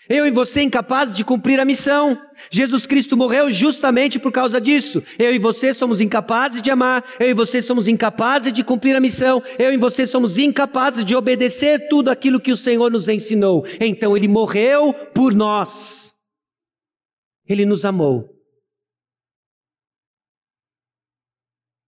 Eu 0.08 0.24
e 0.24 0.30
você 0.30 0.62
incapazes 0.62 1.14
de 1.14 1.24
cumprir 1.24 1.60
a 1.60 1.64
missão. 1.64 2.18
Jesus 2.50 2.86
Cristo 2.86 3.16
morreu 3.16 3.50
justamente 3.50 4.18
por 4.18 4.32
causa 4.32 4.60
disso. 4.60 5.02
Eu 5.18 5.34
e 5.34 5.38
você 5.38 5.74
somos 5.74 6.00
incapazes 6.00 6.62
de 6.62 6.70
amar. 6.70 7.04
Eu 7.18 7.30
e 7.30 7.34
você 7.34 7.60
somos 7.60 7.88
incapazes 7.88 8.52
de 8.52 8.64
cumprir 8.64 8.94
a 8.94 9.00
missão. 9.00 9.42
Eu 9.58 9.72
e 9.72 9.76
você 9.76 10.06
somos 10.06 10.38
incapazes 10.38 11.04
de 11.04 11.14
obedecer 11.14 11.88
tudo 11.88 12.10
aquilo 12.10 12.40
que 12.40 12.52
o 12.52 12.56
Senhor 12.56 12.90
nos 12.90 13.08
ensinou. 13.08 13.64
Então 13.80 14.16
ele 14.16 14.28
morreu 14.28 14.92
por 15.14 15.34
nós. 15.34 16.14
Ele 17.48 17.64
nos 17.64 17.84
amou. 17.84 18.34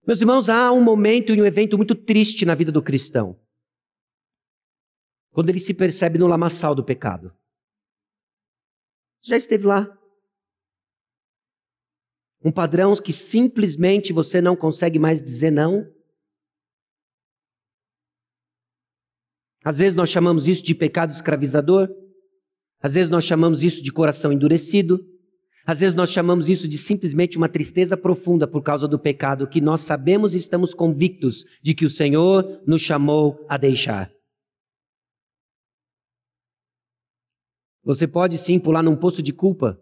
Meus 0.06 0.20
irmãos, 0.20 0.48
há 0.48 0.72
um 0.72 0.82
momento 0.82 1.34
e 1.34 1.42
um 1.42 1.44
evento 1.44 1.76
muito 1.76 1.94
triste 1.94 2.46
na 2.46 2.54
vida 2.54 2.72
do 2.72 2.82
cristão. 2.82 3.38
Quando 5.30 5.50
ele 5.50 5.60
se 5.60 5.74
percebe 5.74 6.18
no 6.18 6.26
lamaçal 6.26 6.74
do 6.74 6.82
pecado. 6.82 7.32
Já 9.20 9.36
esteve 9.36 9.66
lá? 9.66 9.97
Um 12.44 12.52
padrão 12.52 12.94
que 12.96 13.12
simplesmente 13.12 14.12
você 14.12 14.40
não 14.40 14.54
consegue 14.54 14.98
mais 14.98 15.20
dizer 15.20 15.50
não? 15.50 15.90
Às 19.64 19.78
vezes 19.78 19.94
nós 19.94 20.08
chamamos 20.08 20.46
isso 20.46 20.62
de 20.62 20.74
pecado 20.74 21.10
escravizador. 21.10 21.88
Às 22.80 22.94
vezes 22.94 23.10
nós 23.10 23.24
chamamos 23.24 23.62
isso 23.64 23.82
de 23.82 23.92
coração 23.92 24.32
endurecido. 24.32 25.04
Às 25.66 25.80
vezes 25.80 25.94
nós 25.94 26.10
chamamos 26.10 26.48
isso 26.48 26.66
de 26.66 26.78
simplesmente 26.78 27.36
uma 27.36 27.48
tristeza 27.48 27.96
profunda 27.96 28.46
por 28.46 28.62
causa 28.62 28.88
do 28.88 28.98
pecado 28.98 29.48
que 29.48 29.60
nós 29.60 29.82
sabemos 29.82 30.34
e 30.34 30.38
estamos 30.38 30.72
convictos 30.72 31.44
de 31.62 31.74
que 31.74 31.84
o 31.84 31.90
Senhor 31.90 32.62
nos 32.66 32.80
chamou 32.80 33.44
a 33.48 33.58
deixar. 33.58 34.10
Você 37.84 38.06
pode 38.06 38.38
sim 38.38 38.58
pular 38.58 38.82
num 38.82 38.96
poço 38.96 39.22
de 39.22 39.32
culpa. 39.32 39.78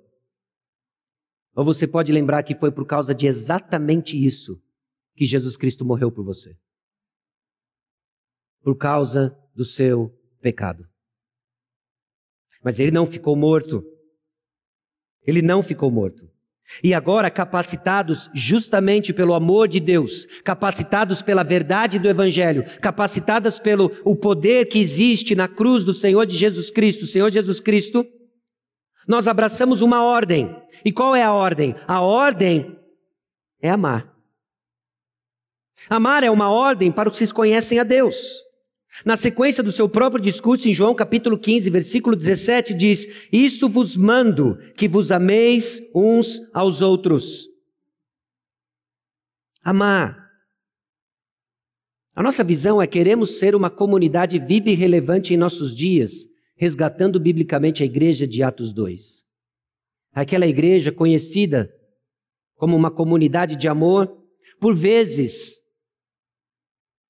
Ou 1.56 1.64
você 1.64 1.86
pode 1.86 2.12
lembrar 2.12 2.42
que 2.42 2.54
foi 2.54 2.70
por 2.70 2.86
causa 2.86 3.14
de 3.14 3.26
exatamente 3.26 4.22
isso 4.22 4.60
que 5.16 5.25
Jesus 5.25 5.56
Cristo 5.56 5.86
morreu 5.86 6.12
por 6.12 6.22
você. 6.22 6.54
Por 8.62 8.76
causa 8.76 9.34
do 9.54 9.64
seu 9.64 10.14
pecado. 10.42 10.86
Mas 12.62 12.78
ele 12.78 12.90
não 12.90 13.06
ficou 13.06 13.34
morto. 13.34 13.82
Ele 15.26 15.40
não 15.40 15.62
ficou 15.62 15.90
morto. 15.90 16.28
E 16.82 16.92
agora, 16.92 17.30
capacitados 17.30 18.28
justamente 18.34 19.12
pelo 19.12 19.32
amor 19.32 19.68
de 19.68 19.80
Deus, 19.80 20.26
capacitados 20.44 21.22
pela 21.22 21.44
verdade 21.44 21.98
do 21.98 22.08
Evangelho, 22.08 22.64
capacitados 22.80 23.58
pelo 23.58 23.92
o 24.04 24.14
poder 24.14 24.66
que 24.66 24.78
existe 24.78 25.34
na 25.34 25.48
cruz 25.48 25.84
do 25.84 25.94
Senhor 25.94 26.26
de 26.26 26.36
Jesus 26.36 26.70
Cristo, 26.70 27.06
Senhor 27.06 27.30
Jesus 27.30 27.60
Cristo, 27.60 28.04
nós 29.06 29.28
abraçamos 29.28 29.80
uma 29.80 30.02
ordem. 30.02 30.54
E 30.85 30.92
qual 30.92 31.14
é 31.14 31.23
a 31.23 31.33
ordem? 31.33 31.75
A 31.87 32.00
ordem 32.00 32.78
é 33.61 33.71
amar. 33.71 34.14
Amar 35.88 36.25
é 36.25 36.30
uma 36.30 36.50
ordem 36.50 36.90
para 36.90 37.09
os 37.09 37.18
que 37.18 37.33
conhecem 37.33 37.78
a 37.78 37.85
Deus. 37.85 38.45
Na 39.04 39.16
sequência 39.16 39.62
do 39.62 39.71
seu 39.71 39.88
próprio 39.88 40.23
discurso, 40.23 40.68
em 40.68 40.75
João 40.75 40.95
capítulo 40.95 41.38
15, 41.38 41.68
versículo 41.68 42.16
17, 42.16 42.73
diz: 42.73 43.06
Isto 43.30 43.68
vos 43.68 43.97
mando, 43.97 44.56
que 44.75 44.88
vos 44.88 45.11
ameis 45.11 45.80
uns 45.95 46.40
aos 46.54 46.80
outros. 46.80 47.47
Amar. 49.62 50.25
A 52.14 52.23
nossa 52.23 52.42
visão 52.42 52.80
é 52.80 52.87
queremos 52.87 53.38
ser 53.38 53.54
uma 53.54 53.68
comunidade 53.68 54.38
viva 54.38 54.71
e 54.71 54.75
relevante 54.75 55.35
em 55.35 55.37
nossos 55.37 55.76
dias, 55.76 56.26
resgatando 56.56 57.21
biblicamente 57.21 57.83
a 57.83 57.87
igreja 57.87 58.26
de 58.26 58.42
Atos 58.42 58.73
2. 58.73 59.25
Aquela 60.16 60.46
igreja 60.46 60.90
conhecida 60.90 61.70
como 62.54 62.75
uma 62.75 62.90
comunidade 62.90 63.54
de 63.54 63.68
amor, 63.68 64.26
por 64.58 64.75
vezes 64.75 65.61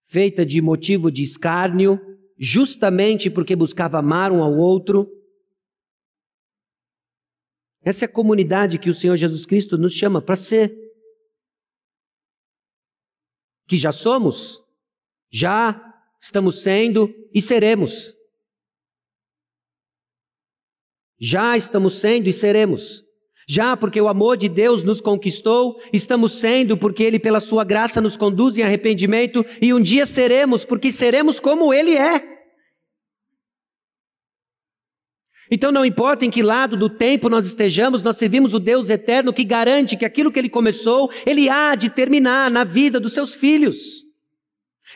feita 0.09 0.45
de 0.45 0.61
motivo 0.61 1.09
de 1.09 1.23
escárnio, 1.23 2.01
justamente 2.37 3.31
porque 3.31 3.55
buscava 3.55 4.01
amar 4.01 4.33
um 4.33 4.43
ao 4.43 4.53
outro. 4.57 5.09
Essa 7.81 8.07
é 8.07 8.09
a 8.09 8.13
comunidade 8.13 8.77
que 8.77 8.91
o 8.91 8.95
Senhor 8.95 9.17
Jesus 9.17 9.47
Cristo 9.47 9.79
nos 9.79 9.93
chama 9.93 10.21
para 10.21 10.35
ser. 10.35 10.77
Que 13.69 13.77
já 13.77 13.93
somos, 13.93 14.61
já 15.31 15.81
estamos 16.21 16.61
sendo 16.61 17.09
e 17.33 17.41
seremos. 17.41 18.16
Já 21.19 21.57
estamos 21.57 21.95
sendo 21.95 22.29
e 22.29 22.33
seremos. 22.33 23.05
Já 23.49 23.77
porque 23.77 24.01
o 24.01 24.09
amor 24.09 24.37
de 24.37 24.49
Deus 24.49 24.83
nos 24.83 25.01
conquistou, 25.01 25.81
estamos 25.93 26.33
sendo 26.33 26.77
porque 26.77 27.05
Ele, 27.05 27.19
pela 27.19 27.39
Sua 27.39 27.63
graça, 27.63 28.01
nos 28.01 28.17
conduz 28.17 28.59
em 28.59 28.63
arrependimento 28.63 29.45
e 29.63 29.73
um 29.73 29.81
dia 29.81 30.05
seremos, 30.05 30.65
porque 30.65 30.91
seremos 30.91 31.39
como 31.39 31.73
Ele 31.73 31.97
é. 31.97 32.37
Então, 35.49 35.71
não 35.71 35.85
importa 35.85 36.25
em 36.25 36.31
que 36.31 36.43
lado 36.43 36.77
do 36.77 36.91
tempo 36.91 37.29
nós 37.29 37.47
estejamos, 37.47 38.03
nós 38.03 38.17
servimos 38.17 38.53
o 38.53 38.59
Deus 38.59 38.91
eterno 38.91 39.33
que 39.33 39.45
garante 39.45 39.97
que 39.97 40.05
aquilo 40.05 40.33
que 40.33 40.41
Ele 40.41 40.49
começou, 40.49 41.09
Ele 41.25 41.49
há 41.49 41.77
de 41.77 41.89
terminar 41.89 42.51
na 42.51 42.65
vida 42.65 42.99
dos 42.99 43.13
seus 43.13 43.37
filhos. 43.37 44.05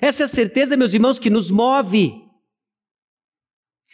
Essa 0.00 0.24
é 0.24 0.26
a 0.26 0.28
certeza, 0.28 0.76
meus 0.76 0.92
irmãos, 0.92 1.20
que 1.20 1.30
nos 1.30 1.52
move. 1.52 2.29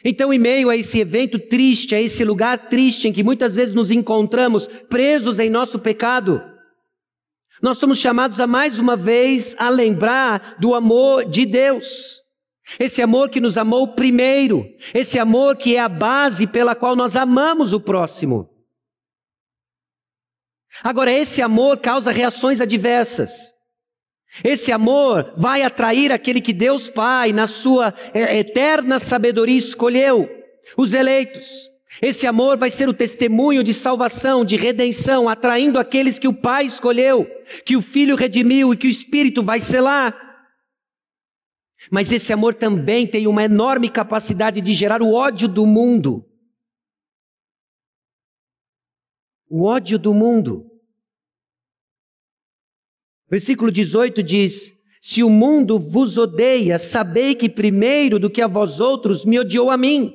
Então, 0.09 0.33
em 0.33 0.39
meio 0.39 0.71
a 0.71 0.77
esse 0.77 1.01
evento 1.01 1.37
triste, 1.37 1.93
a 1.93 2.01
esse 2.01 2.25
lugar 2.25 2.69
triste 2.69 3.09
em 3.09 3.13
que 3.13 3.25
muitas 3.25 3.57
vezes 3.57 3.75
nos 3.75 3.91
encontramos 3.91 4.69
presos 4.89 5.41
em 5.41 5.51
nosso 5.51 5.81
pecado, 5.81 6.41
nós 7.61 7.79
somos 7.79 7.99
chamados 7.99 8.39
a 8.39 8.47
mais 8.47 8.79
uma 8.79 8.97
vez 8.97 9.57
a 9.59 9.69
lembrar 9.69 10.59
do 10.61 10.77
amor 10.77 11.29
de 11.29 11.45
Deus. 11.45 12.23
Esse 12.79 13.03
amor 13.03 13.31
que 13.31 13.41
nos 13.41 13.57
amou 13.57 13.97
primeiro, 13.97 14.65
esse 14.95 15.19
amor 15.19 15.57
que 15.57 15.75
é 15.75 15.81
a 15.81 15.89
base 15.89 16.47
pela 16.47 16.77
qual 16.77 16.95
nós 16.95 17.17
amamos 17.17 17.73
o 17.73 17.81
próximo. 17.81 18.49
Agora, 20.85 21.11
esse 21.11 21.43
amor 21.43 21.79
causa 21.79 22.13
reações 22.13 22.61
adversas. 22.61 23.56
Esse 24.45 24.71
amor 24.71 25.35
vai 25.37 25.63
atrair 25.63 26.13
aquele 26.13 26.41
que 26.41 26.53
Deus 26.53 26.91
Pai, 26.91 27.33
na 27.33 27.47
sua 27.47 27.95
é, 28.13 28.39
eterna 28.39 28.99
sabedoria, 28.99 29.59
escolheu, 29.59 30.29
os 30.77 30.93
eleitos. 30.93 31.71
Esse 32.03 32.27
amor 32.27 32.59
vai 32.59 32.71
ser 32.71 32.89
o 32.89 32.95
testemunho 32.95 33.65
de 33.65 33.73
salvação, 33.73 34.45
de 34.45 34.57
redenção, 34.57 35.29
atraindo 35.29 35.79
aqueles 35.79 36.19
que 36.19 36.29
o 36.29 36.35
Pai 36.35 36.67
escolheu, 36.67 37.27
que 37.65 37.77
o 37.77 37.83
Filho 37.83 38.17
redimiu 38.17 38.73
e 38.73 38.77
que 38.77 38.87
o 38.87 38.91
Espírito 38.91 39.43
vai 39.43 39.61
selar. 39.61 40.15
Mas 41.91 42.13
esse 42.13 42.33
amor 42.33 42.55
também 42.55 43.07
tem 43.07 43.27
uma 43.27 43.45
enorme 43.45 43.89
capacidade 43.89 44.61
de 44.61 44.75
gerar 44.75 45.03
o 45.03 45.15
ódio 45.15 45.49
do 45.49 45.65
mundo. 45.65 46.29
O 49.49 49.65
ódio 49.65 49.99
do 49.99 50.13
mundo. 50.13 50.76
Versículo 53.31 53.73
18 53.73 54.23
diz: 54.23 54.73
Se 55.01 55.23
o 55.23 55.31
mundo 55.31 55.79
vos 55.79 56.17
odeia, 56.17 56.79
sabei 56.79 57.35
que 57.35 57.49
primeiro 57.49 58.19
do 58.19 58.31
que 58.31 58.41
a 58.41 58.47
vós 58.47 58.79
outros 58.81 59.25
me 59.25 59.39
odiou 59.39 59.71
a 59.71 59.77
mim. 59.77 60.15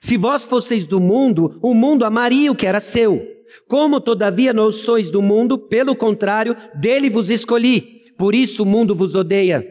Se 0.00 0.16
vós 0.16 0.44
fosseis 0.44 0.84
do 0.84 1.00
mundo, 1.00 1.58
o 1.62 1.74
mundo 1.74 2.04
amaria 2.04 2.50
o 2.50 2.54
que 2.54 2.66
era 2.66 2.80
seu. 2.80 3.22
Como 3.68 4.00
todavia 4.00 4.52
não 4.52 4.72
sois 4.72 5.10
do 5.10 5.22
mundo, 5.22 5.56
pelo 5.56 5.94
contrário, 5.94 6.56
dele 6.74 7.08
vos 7.10 7.30
escolhi. 7.30 8.02
Por 8.18 8.34
isso 8.34 8.62
o 8.62 8.66
mundo 8.66 8.94
vos 8.94 9.14
odeia. 9.14 9.64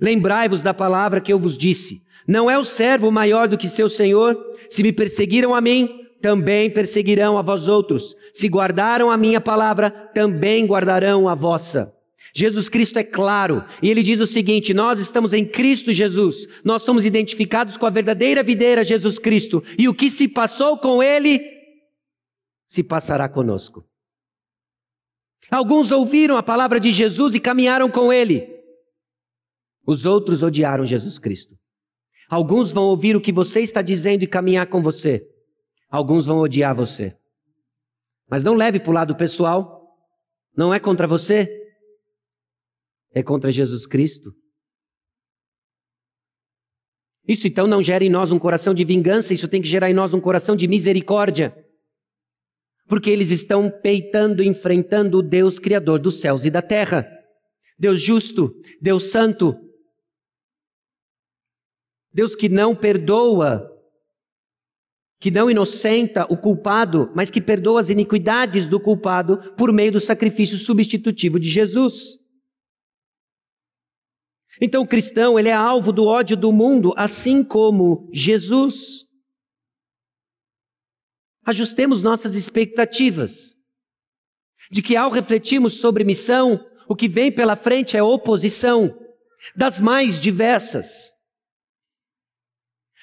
Lembrai-vos 0.00 0.62
da 0.62 0.74
palavra 0.74 1.20
que 1.20 1.32
eu 1.32 1.38
vos 1.38 1.56
disse: 1.56 2.02
Não 2.26 2.50
é 2.50 2.58
o 2.58 2.64
servo 2.64 3.10
maior 3.10 3.48
do 3.48 3.56
que 3.56 3.68
seu 3.68 3.88
senhor? 3.88 4.36
Se 4.68 4.82
me 4.82 4.92
perseguiram 4.92 5.54
a 5.54 5.60
mim, 5.60 5.88
também 6.20 6.70
perseguirão 6.70 7.38
a 7.38 7.42
vós 7.42 7.66
outros. 7.66 8.14
Se 8.32 8.46
guardaram 8.46 9.10
a 9.10 9.16
minha 9.16 9.40
palavra, 9.40 9.90
também 9.90 10.66
guardarão 10.66 11.28
a 11.28 11.34
vossa. 11.34 11.92
Jesus 12.34 12.68
Cristo 12.68 12.98
é 12.98 13.04
claro, 13.04 13.64
e 13.82 13.90
ele 13.90 14.02
diz 14.02 14.20
o 14.20 14.26
seguinte: 14.26 14.72
nós 14.72 15.00
estamos 15.00 15.32
em 15.32 15.44
Cristo 15.44 15.92
Jesus, 15.92 16.46
nós 16.64 16.82
somos 16.82 17.04
identificados 17.04 17.76
com 17.76 17.86
a 17.86 17.90
verdadeira 17.90 18.42
videira 18.42 18.84
Jesus 18.84 19.18
Cristo, 19.18 19.62
e 19.76 19.88
o 19.88 19.94
que 19.94 20.10
se 20.10 20.28
passou 20.28 20.78
com 20.78 21.02
ele, 21.02 21.40
se 22.68 22.82
passará 22.84 23.28
conosco. 23.28 23.84
Alguns 25.50 25.90
ouviram 25.90 26.36
a 26.36 26.42
palavra 26.42 26.78
de 26.78 26.92
Jesus 26.92 27.34
e 27.34 27.40
caminharam 27.40 27.90
com 27.90 28.12
ele, 28.12 28.48
os 29.84 30.04
outros 30.04 30.42
odiaram 30.42 30.86
Jesus 30.86 31.18
Cristo. 31.18 31.56
Alguns 32.28 32.70
vão 32.70 32.84
ouvir 32.84 33.16
o 33.16 33.20
que 33.20 33.32
você 33.32 33.60
está 33.60 33.82
dizendo 33.82 34.22
e 34.22 34.28
caminhar 34.28 34.68
com 34.68 34.80
você, 34.80 35.26
alguns 35.90 36.26
vão 36.26 36.38
odiar 36.38 36.76
você. 36.76 37.16
Mas 38.30 38.44
não 38.44 38.54
leve 38.54 38.78
para 38.78 38.90
o 38.90 38.94
lado 38.94 39.16
pessoal, 39.16 39.98
não 40.56 40.72
é 40.72 40.78
contra 40.78 41.08
você, 41.08 41.59
é 43.12 43.22
contra 43.22 43.50
Jesus 43.50 43.86
Cristo. 43.86 44.32
Isso 47.26 47.46
então 47.46 47.66
não 47.66 47.82
gera 47.82 48.04
em 48.04 48.10
nós 48.10 48.32
um 48.32 48.38
coração 48.38 48.74
de 48.74 48.84
vingança, 48.84 49.32
isso 49.32 49.48
tem 49.48 49.62
que 49.62 49.68
gerar 49.68 49.90
em 49.90 49.94
nós 49.94 50.12
um 50.12 50.20
coração 50.20 50.56
de 50.56 50.66
misericórdia. 50.66 51.54
Porque 52.88 53.10
eles 53.10 53.30
estão 53.30 53.70
peitando, 53.70 54.42
enfrentando 54.42 55.18
o 55.18 55.22
Deus 55.22 55.58
Criador 55.58 56.00
dos 56.00 56.20
céus 56.20 56.44
e 56.44 56.50
da 56.50 56.60
terra. 56.60 57.06
Deus 57.78 58.00
justo, 58.00 58.52
Deus 58.80 59.10
santo. 59.10 59.54
Deus 62.12 62.34
que 62.34 62.48
não 62.48 62.74
perdoa, 62.74 63.70
que 65.20 65.30
não 65.30 65.48
inocenta 65.48 66.24
o 66.24 66.36
culpado, 66.36 67.12
mas 67.14 67.30
que 67.30 67.40
perdoa 67.40 67.80
as 67.80 67.90
iniquidades 67.90 68.66
do 68.66 68.80
culpado 68.80 69.54
por 69.54 69.72
meio 69.72 69.92
do 69.92 70.00
sacrifício 70.00 70.58
substitutivo 70.58 71.38
de 71.38 71.48
Jesus. 71.48 72.19
Então 74.60 74.82
o 74.82 74.86
cristão, 74.86 75.38
ele 75.38 75.48
é 75.48 75.54
alvo 75.54 75.92
do 75.92 76.04
ódio 76.04 76.36
do 76.36 76.52
mundo, 76.52 76.92
assim 76.96 77.42
como 77.42 78.08
Jesus. 78.12 79.06
Ajustemos 81.44 82.02
nossas 82.02 82.34
expectativas 82.34 83.56
de 84.70 84.82
que 84.82 84.96
ao 84.96 85.10
refletirmos 85.10 85.80
sobre 85.80 86.04
missão, 86.04 86.64
o 86.86 86.94
que 86.94 87.08
vem 87.08 87.32
pela 87.32 87.56
frente 87.56 87.96
é 87.96 88.02
oposição, 88.02 88.96
das 89.56 89.80
mais 89.80 90.20
diversas. 90.20 91.12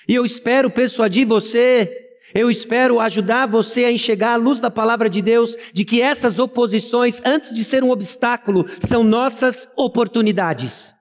E 0.07 0.15
eu 0.15 0.23
espero 0.23 0.71
persuadir 0.71 1.27
você, 1.27 1.91
eu 2.33 2.49
espero 2.49 2.99
ajudar 2.99 3.47
você 3.47 3.85
a 3.85 3.91
enxergar 3.91 4.33
a 4.33 4.37
luz 4.37 4.59
da 4.59 4.69
palavra 4.71 5.09
de 5.09 5.21
Deus, 5.21 5.57
de 5.73 5.83
que 5.83 6.01
essas 6.01 6.39
oposições, 6.39 7.19
antes 7.25 7.53
de 7.53 7.63
ser 7.63 7.83
um 7.83 7.89
obstáculo, 7.89 8.65
são 8.79 9.03
nossas 9.03 9.67
oportunidades. 9.75 10.96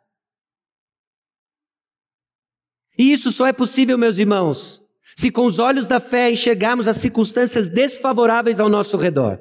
E 2.99 3.13
isso 3.13 3.31
só 3.31 3.47
é 3.47 3.53
possível, 3.53 3.99
meus 3.99 4.19
irmãos, 4.19 4.83
se 5.17 5.31
com 5.31 5.47
os 5.47 5.59
olhos 5.59 5.87
da 5.87 6.01
fé 6.01 6.31
enxergarmos 6.31 6.89
as 6.89 6.97
circunstâncias 6.97 7.69
desfavoráveis 7.69 8.61
ao 8.61 8.69
nosso 8.69 8.97
redor. 8.97 9.41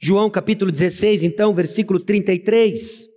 João 0.00 0.30
capítulo 0.30 0.70
16, 0.70 1.22
então, 1.22 1.54
versículo 1.54 1.98
33. 1.98 3.08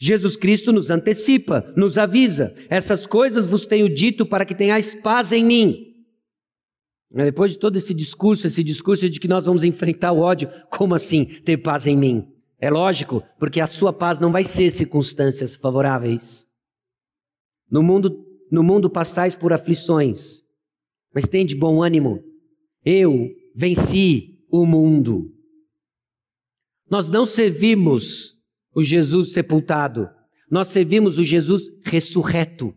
Jesus 0.00 0.36
Cristo 0.36 0.72
nos 0.72 0.90
antecipa, 0.90 1.72
nos 1.76 1.98
avisa: 1.98 2.54
essas 2.68 3.06
coisas 3.06 3.46
vos 3.46 3.66
tenho 3.66 3.88
dito 3.88 4.26
para 4.26 4.44
que 4.44 4.54
tenhais 4.54 4.94
paz 4.94 5.30
em 5.30 5.44
mim. 5.44 5.94
Depois 7.10 7.52
de 7.52 7.58
todo 7.58 7.76
esse 7.76 7.94
discurso, 7.94 8.46
esse 8.46 8.64
discurso 8.64 9.08
de 9.08 9.20
que 9.20 9.28
nós 9.28 9.46
vamos 9.46 9.62
enfrentar 9.62 10.10
o 10.10 10.18
ódio, 10.18 10.50
como 10.68 10.96
assim 10.96 11.26
ter 11.44 11.58
paz 11.58 11.86
em 11.86 11.96
mim? 11.96 12.33
É 12.64 12.70
lógico, 12.70 13.22
porque 13.38 13.60
a 13.60 13.66
sua 13.66 13.92
paz 13.92 14.18
não 14.18 14.32
vai 14.32 14.42
ser 14.42 14.70
circunstâncias 14.70 15.54
favoráveis. 15.54 16.46
No 17.70 17.82
mundo, 17.82 18.24
no 18.50 18.62
mundo 18.62 18.88
passais 18.88 19.34
por 19.34 19.52
aflições, 19.52 20.40
mas 21.14 21.28
tem 21.28 21.44
de 21.44 21.54
bom 21.54 21.82
ânimo. 21.82 22.24
Eu 22.82 23.28
venci 23.54 24.38
o 24.50 24.64
mundo. 24.64 25.30
Nós 26.88 27.10
não 27.10 27.26
servimos 27.26 28.34
o 28.74 28.82
Jesus 28.82 29.34
sepultado, 29.34 30.08
nós 30.50 30.68
servimos 30.68 31.18
o 31.18 31.22
Jesus 31.22 31.64
ressurreto. 31.84 32.74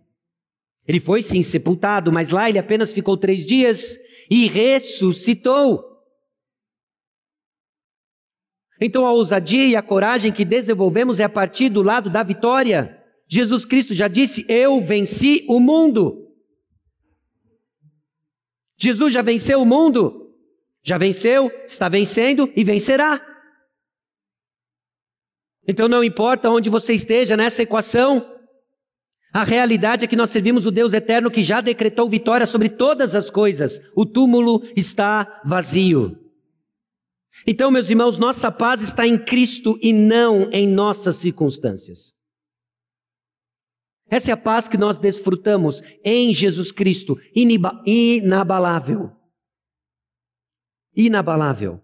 Ele 0.86 1.00
foi 1.00 1.22
sim 1.22 1.42
sepultado, 1.42 2.12
mas 2.12 2.30
lá 2.30 2.50
ele 2.50 2.60
apenas 2.60 2.92
ficou 2.92 3.16
três 3.16 3.46
dias 3.46 3.98
e 4.30 4.48
ressuscitou. 4.48 5.97
Então 8.80 9.06
a 9.06 9.12
ousadia 9.12 9.66
e 9.66 9.76
a 9.76 9.82
coragem 9.82 10.32
que 10.32 10.46
desenvolvemos 10.46 11.20
é 11.20 11.24
a 11.24 11.30
partir 11.30 11.70
do 11.70 11.82
lado 11.82 12.10
da 12.10 12.24
vitória. 12.24 13.04
Jesus 13.28 13.66
Cristo 13.66 13.94
já 13.94 14.08
disse: 14.08 14.46
Eu 14.48 14.82
venci 14.82 15.46
o 15.50 15.60
mundo. 15.60 16.28
Jesus 18.80 19.14
já 19.14 19.22
venceu 19.22 19.62
o 19.62 19.66
mundo. 19.66 20.28
Já 20.84 20.98
venceu, 20.98 21.52
está 21.66 21.90
vencendo 21.90 22.52
e 22.56 22.64
vencerá. 22.64 23.22
Então 25.68 25.90
não 25.90 26.04
importa 26.04 26.50
onde 26.50 26.70
você 26.70 26.94
esteja 26.94 27.36
nessa 27.36 27.64
equação, 27.64 28.26
a 29.34 29.44
realidade 29.44 30.06
é 30.06 30.08
que 30.08 30.16
nós 30.16 30.32
servimos 30.32 30.66
o 30.66 30.72
Deus 30.72 30.94
eterno 30.94 31.30
que 31.30 31.44
já 31.44 31.60
decretou 31.60 32.10
vitória 32.10 32.48
sobre 32.48 32.70
todas 32.70 33.14
as 33.14 33.30
coisas. 33.30 33.82
O 33.96 34.06
túmulo 34.06 34.64
está 34.76 35.42
vazio. 35.44 36.27
Então, 37.46 37.70
meus 37.72 37.90
irmãos, 37.90 38.18
nossa 38.18 38.52
paz 38.52 38.82
está 38.82 39.06
em 39.06 39.18
Cristo 39.18 39.78
e 39.82 39.94
não 39.94 40.50
em 40.52 40.68
nossas 40.68 41.18
circunstâncias. 41.18 42.14
Essa 44.10 44.32
é 44.32 44.34
a 44.34 44.38
paz 44.38 44.68
que 44.68 44.78
nós 44.78 44.98
desfrutamos 44.98 45.82
em 46.04 46.34
Jesus 46.34 46.72
Cristo, 46.72 47.20
inabalável. 47.36 49.12
Inabalável. 50.96 51.82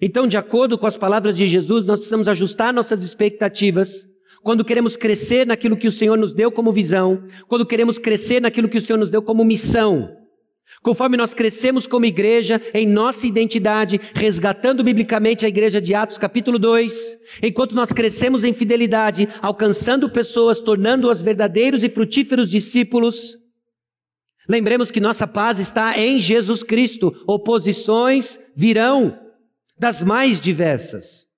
Então, 0.00 0.28
de 0.28 0.36
acordo 0.36 0.78
com 0.78 0.86
as 0.86 0.96
palavras 0.96 1.36
de 1.36 1.48
Jesus, 1.48 1.84
nós 1.84 1.98
precisamos 1.98 2.28
ajustar 2.28 2.72
nossas 2.72 3.02
expectativas 3.02 4.06
quando 4.42 4.64
queremos 4.64 4.96
crescer 4.96 5.46
naquilo 5.46 5.76
que 5.76 5.88
o 5.88 5.92
Senhor 5.92 6.16
nos 6.16 6.32
deu 6.32 6.50
como 6.50 6.72
visão, 6.72 7.26
quando 7.48 7.66
queremos 7.66 7.98
crescer 7.98 8.40
naquilo 8.40 8.68
que 8.68 8.78
o 8.78 8.82
Senhor 8.82 8.98
nos 8.98 9.10
deu 9.10 9.22
como 9.22 9.44
missão. 9.44 10.16
Conforme 10.82 11.16
nós 11.16 11.34
crescemos 11.34 11.86
como 11.86 12.06
igreja 12.06 12.60
em 12.72 12.86
nossa 12.86 13.26
identidade, 13.26 14.00
resgatando 14.14 14.82
biblicamente 14.82 15.44
a 15.44 15.48
igreja 15.48 15.78
de 15.78 15.94
Atos 15.94 16.16
capítulo 16.16 16.58
2, 16.58 17.18
enquanto 17.42 17.74
nós 17.74 17.92
crescemos 17.92 18.44
em 18.44 18.54
fidelidade, 18.54 19.28
alcançando 19.42 20.10
pessoas, 20.10 20.58
tornando-as 20.58 21.20
verdadeiros 21.20 21.84
e 21.84 21.90
frutíferos 21.90 22.48
discípulos, 22.48 23.36
lembremos 24.48 24.90
que 24.90 25.00
nossa 25.00 25.26
paz 25.26 25.58
está 25.58 25.98
em 25.98 26.18
Jesus 26.18 26.62
Cristo. 26.62 27.14
Oposições 27.26 28.40
virão 28.56 29.18
das 29.78 30.02
mais 30.02 30.40
diversas. 30.40 31.29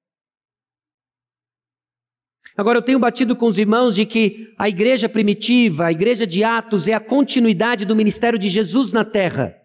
Agora, 2.62 2.78
eu 2.78 2.82
tenho 2.82 3.00
batido 3.00 3.34
com 3.34 3.46
os 3.46 3.58
irmãos 3.58 3.92
de 3.92 4.06
que 4.06 4.54
a 4.56 4.68
igreja 4.68 5.08
primitiva, 5.08 5.86
a 5.86 5.90
igreja 5.90 6.24
de 6.24 6.44
Atos, 6.44 6.86
é 6.86 6.94
a 6.94 7.00
continuidade 7.00 7.84
do 7.84 7.96
ministério 7.96 8.38
de 8.38 8.48
Jesus 8.48 8.92
na 8.92 9.04
terra. 9.04 9.60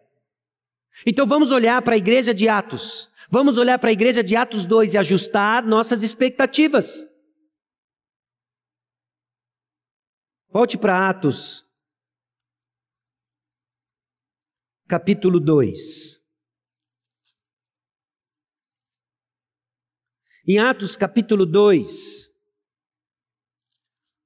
Então 1.06 1.28
vamos 1.28 1.52
olhar 1.52 1.80
para 1.84 1.94
a 1.94 1.98
igreja 1.98 2.34
de 2.34 2.50
Atos. 2.50 3.08
Vamos 3.30 3.56
olhar 3.56 3.78
para 3.78 3.90
a 3.90 3.94
igreja 3.94 4.24
de 4.24 4.36
Atos 4.36 4.66
2 4.66 4.96
e 4.96 4.98
ajustar 4.98 5.64
nossas 5.64 6.02
expectativas. 6.02 7.06
Volte 10.50 10.76
para 10.76 11.08
Atos, 11.08 11.64
capítulo 14.88 15.40
2. 15.40 16.20
Em 20.48 20.58
Atos, 20.58 20.96
capítulo 20.96 21.46
2, 21.46 22.28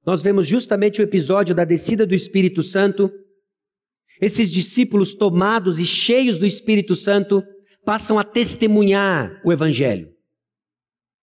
nós 0.06 0.24
vemos 0.24 0.48
justamente 0.48 1.00
o 1.00 1.04
episódio 1.04 1.54
da 1.54 1.64
descida 1.64 2.06
do 2.06 2.16
Espírito 2.16 2.64
Santo. 2.64 3.12
Esses 4.20 4.50
discípulos 4.50 5.14
tomados 5.14 5.80
e 5.80 5.86
cheios 5.86 6.38
do 6.38 6.46
Espírito 6.46 6.96
Santo 6.96 7.44
passam 7.86 8.18
a 8.18 8.24
testemunhar 8.24 9.40
o 9.44 9.52
Evangelho. 9.52 10.12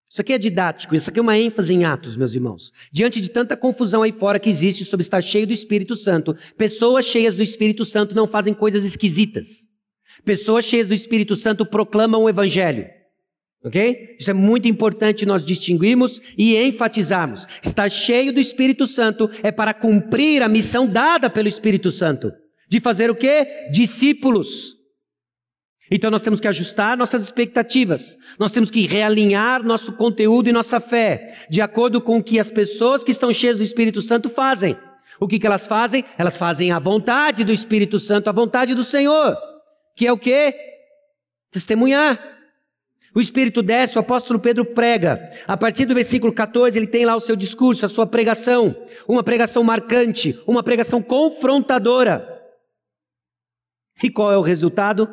Isso 0.10 0.22
aqui 0.22 0.34
é 0.34 0.38
didático, 0.38 0.96
isso 0.96 1.10
aqui 1.10 1.20
é 1.20 1.22
uma 1.22 1.38
ênfase 1.38 1.74
em 1.74 1.84
Atos, 1.84 2.16
meus 2.16 2.34
irmãos. 2.34 2.72
Diante 2.92 3.20
de 3.20 3.30
tanta 3.30 3.58
confusão 3.58 4.04
aí 4.04 4.12
fora 4.12 4.40
que 4.40 4.50
existe 4.50 4.86
sobre 4.86 5.04
estar 5.04 5.22
cheio 5.22 5.46
do 5.46 5.54
Espírito 5.54 5.96
Santo, 5.96 6.36
pessoas 6.58 7.06
cheias 7.06 7.36
do 7.36 7.44
Espírito 7.44 7.84
Santo 7.84 8.16
não 8.16 8.28
fazem 8.28 8.54
coisas 8.54 8.86
esquisitas. 8.86 9.68
Pessoas 10.24 10.66
cheias 10.66 10.88
do 10.88 10.94
Espírito 10.94 11.36
Santo 11.36 11.66
proclamam 11.66 12.24
o 12.24 12.30
Evangelho. 12.30 12.96
Ok? 13.63 14.15
Isso 14.20 14.30
é 14.30 14.34
muito 14.34 14.67
importante 14.67 15.26
nós 15.26 15.46
distinguirmos 15.46 16.22
e 16.38 16.56
enfatizarmos. 16.56 17.48
Estar 17.62 17.89
cheio 17.89 18.32
do 18.32 18.39
Espírito 18.39 18.86
Santo 18.86 19.30
é 19.41 19.52
para 19.52 19.74
cumprir 19.74 20.43
a 20.43 20.48
missão 20.48 20.88
dada 20.88 21.30
pelo 21.30 21.48
Espírito 21.48 21.91
Santo. 21.91 22.32
De 22.70 22.80
fazer 22.80 23.10
o 23.10 23.15
quê? 23.15 23.67
Discípulos. 23.72 24.78
Então 25.89 26.12
nós 26.12 26.22
temos 26.22 26.39
que 26.39 26.48
ajustar 26.48 26.98
nossas 26.98 27.24
expectativas, 27.24 28.17
nós 28.38 28.52
temos 28.52 28.70
que 28.70 28.86
realinhar 28.86 29.63
nosso 29.63 29.93
conteúdo 29.93 30.50
e 30.50 30.52
nossa 30.52 30.82
fé, 30.82 31.46
de 31.50 31.62
acordo 31.62 32.02
com 32.02 32.17
o 32.17 32.24
que 32.24 32.39
as 32.39 32.50
pessoas 32.50 33.06
que 33.06 33.12
estão 33.12 33.34
cheias 33.34 33.58
do 33.58 33.63
Espírito 33.63 34.02
Santo 34.02 34.30
fazem. 34.30 34.78
O 35.20 35.28
que, 35.28 35.39
que 35.39 35.48
elas 35.48 35.65
fazem? 35.65 36.04
Elas 36.17 36.38
fazem 36.38 36.72
a 36.72 36.80
vontade 36.80 37.43
do 37.43 37.54
Espírito 37.54 37.98
Santo, 38.00 38.30
a 38.30 38.34
vontade 38.34 38.76
do 38.76 38.84
Senhor, 38.84 39.36
que 39.96 40.06
é 40.06 40.12
o 40.12 40.17
que? 40.17 40.54
Testemunhar. 41.52 42.37
O 43.15 43.22
Espírito 43.22 43.63
desce, 43.63 43.98
o 43.98 44.02
apóstolo 44.02 44.39
Pedro 44.39 44.65
prega. 44.65 45.32
A 45.48 45.58
partir 45.58 45.86
do 45.86 45.93
versículo 45.93 46.34
14, 46.34 46.78
ele 46.78 46.88
tem 46.88 47.06
lá 47.06 47.15
o 47.15 47.20
seu 47.20 47.36
discurso, 47.36 47.86
a 47.86 47.89
sua 47.89 48.06
pregação. 48.06 48.76
Uma 49.08 49.24
pregação 49.24 49.63
marcante, 49.63 50.39
uma 50.46 50.62
pregação 50.62 51.02
confrontadora. 51.02 52.38
E 54.04 54.10
qual 54.10 54.32
é 54.32 54.38
o 54.38 54.41
resultado? 54.41 55.10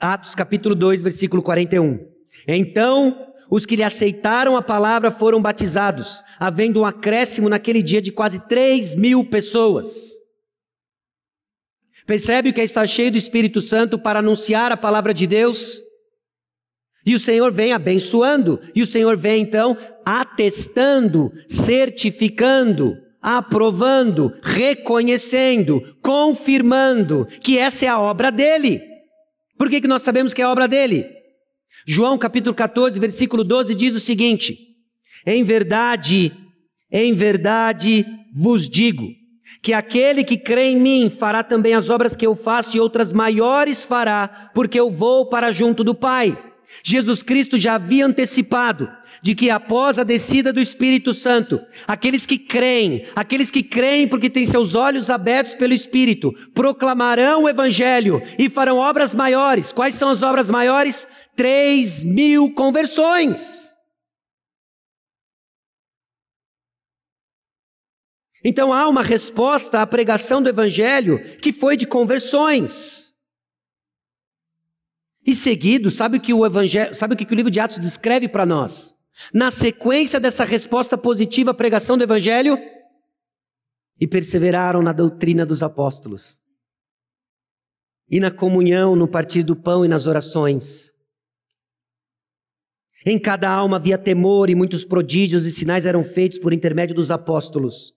Atos 0.00 0.34
capítulo 0.34 0.74
2, 0.74 1.02
versículo 1.02 1.42
41. 1.42 2.10
Então, 2.48 3.32
os 3.48 3.64
que 3.64 3.76
lhe 3.76 3.82
aceitaram 3.84 4.56
a 4.56 4.62
palavra 4.62 5.12
foram 5.12 5.40
batizados, 5.40 6.24
havendo 6.38 6.80
um 6.80 6.86
acréscimo 6.86 7.48
naquele 7.48 7.82
dia 7.82 8.02
de 8.02 8.10
quase 8.10 8.40
3 8.48 8.94
mil 8.94 9.24
pessoas. 9.24 10.10
Percebe 12.06 12.52
que 12.52 12.60
é 12.60 12.64
estar 12.64 12.86
cheio 12.88 13.12
do 13.12 13.18
Espírito 13.18 13.60
Santo 13.60 13.98
para 13.98 14.18
anunciar 14.18 14.72
a 14.72 14.76
palavra 14.76 15.14
de 15.14 15.26
Deus? 15.26 15.80
E 17.04 17.14
o 17.14 17.18
Senhor 17.18 17.52
vem 17.52 17.72
abençoando, 17.72 18.60
e 18.74 18.82
o 18.82 18.86
Senhor 18.86 19.16
vem 19.16 19.42
então 19.42 19.76
atestando, 20.04 21.32
certificando, 21.48 22.96
aprovando, 23.20 24.32
reconhecendo, 24.42 25.80
confirmando 26.00 27.26
que 27.40 27.58
essa 27.58 27.84
é 27.84 27.88
a 27.88 28.00
obra 28.00 28.30
dele. 28.30 28.80
Por 29.58 29.68
que, 29.68 29.80
que 29.80 29.88
nós 29.88 30.02
sabemos 30.02 30.32
que 30.32 30.42
é 30.42 30.46
obra 30.46 30.68
dele? 30.68 31.06
João 31.86 32.16
capítulo 32.16 32.54
14, 32.54 32.98
versículo 32.98 33.42
12 33.42 33.74
diz 33.74 33.94
o 33.94 34.00
seguinte: 34.00 34.56
Em 35.26 35.42
verdade, 35.42 36.32
em 36.90 37.14
verdade 37.14 38.06
vos 38.34 38.68
digo, 38.68 39.08
que 39.60 39.72
aquele 39.72 40.24
que 40.24 40.36
crê 40.36 40.70
em 40.70 40.76
mim 40.76 41.10
fará 41.10 41.42
também 41.42 41.74
as 41.74 41.90
obras 41.90 42.16
que 42.16 42.26
eu 42.26 42.34
faço 42.34 42.76
e 42.76 42.80
outras 42.80 43.12
maiores 43.12 43.84
fará, 43.84 44.50
porque 44.54 44.78
eu 44.78 44.90
vou 44.90 45.28
para 45.28 45.52
junto 45.52 45.82
do 45.84 45.94
Pai. 45.94 46.36
Jesus 46.84 47.22
Cristo 47.22 47.56
já 47.56 47.76
havia 47.76 48.04
antecipado 48.04 48.90
de 49.22 49.34
que 49.34 49.50
após 49.50 49.98
a 49.98 50.04
descida 50.04 50.52
do 50.52 50.60
Espírito 50.60 51.14
Santo, 51.14 51.60
aqueles 51.86 52.26
que 52.26 52.36
creem, 52.36 53.06
aqueles 53.14 53.50
que 53.50 53.62
creem 53.62 54.08
porque 54.08 54.28
têm 54.28 54.44
seus 54.44 54.74
olhos 54.74 55.08
abertos 55.08 55.54
pelo 55.54 55.72
Espírito, 55.72 56.32
proclamarão 56.52 57.44
o 57.44 57.48
Evangelho 57.48 58.20
e 58.36 58.50
farão 58.50 58.78
obras 58.78 59.14
maiores. 59.14 59.72
Quais 59.72 59.94
são 59.94 60.10
as 60.10 60.22
obras 60.22 60.50
maiores? 60.50 61.06
Três 61.36 62.02
mil 62.02 62.52
conversões. 62.52 63.72
Então 68.44 68.72
há 68.72 68.88
uma 68.88 69.04
resposta 69.04 69.80
à 69.80 69.86
pregação 69.86 70.42
do 70.42 70.48
Evangelho 70.48 71.38
que 71.38 71.52
foi 71.52 71.76
de 71.76 71.86
conversões. 71.86 73.11
E 75.24 75.34
seguido, 75.34 75.90
sabe 75.90 76.18
o 76.18 76.20
que 76.20 76.34
o 76.34 76.44
evangelho, 76.44 76.94
sabe 76.94 77.14
o 77.14 77.16
que 77.16 77.32
o 77.32 77.36
livro 77.36 77.50
de 77.50 77.60
Atos 77.60 77.78
descreve 77.78 78.28
para 78.28 78.44
nós? 78.44 78.94
Na 79.32 79.50
sequência 79.50 80.18
dessa 80.18 80.44
resposta 80.44 80.98
positiva 80.98 81.52
à 81.52 81.54
pregação 81.54 81.96
do 81.96 82.04
evangelho, 82.04 82.58
e 84.00 84.06
perseveraram 84.06 84.82
na 84.82 84.92
doutrina 84.92 85.46
dos 85.46 85.62
apóstolos, 85.62 86.36
e 88.10 88.18
na 88.18 88.32
comunhão, 88.32 88.96
no 88.96 89.06
partir 89.06 89.44
do 89.44 89.54
pão 89.54 89.84
e 89.84 89.88
nas 89.88 90.08
orações. 90.08 90.90
Em 93.06 93.18
cada 93.18 93.48
alma 93.48 93.76
havia 93.76 93.96
temor 93.96 94.50
e 94.50 94.56
muitos 94.56 94.84
prodígios 94.84 95.46
e 95.46 95.52
sinais 95.52 95.86
eram 95.86 96.02
feitos 96.02 96.38
por 96.38 96.52
intermédio 96.52 96.96
dos 96.96 97.12
apóstolos. 97.12 97.94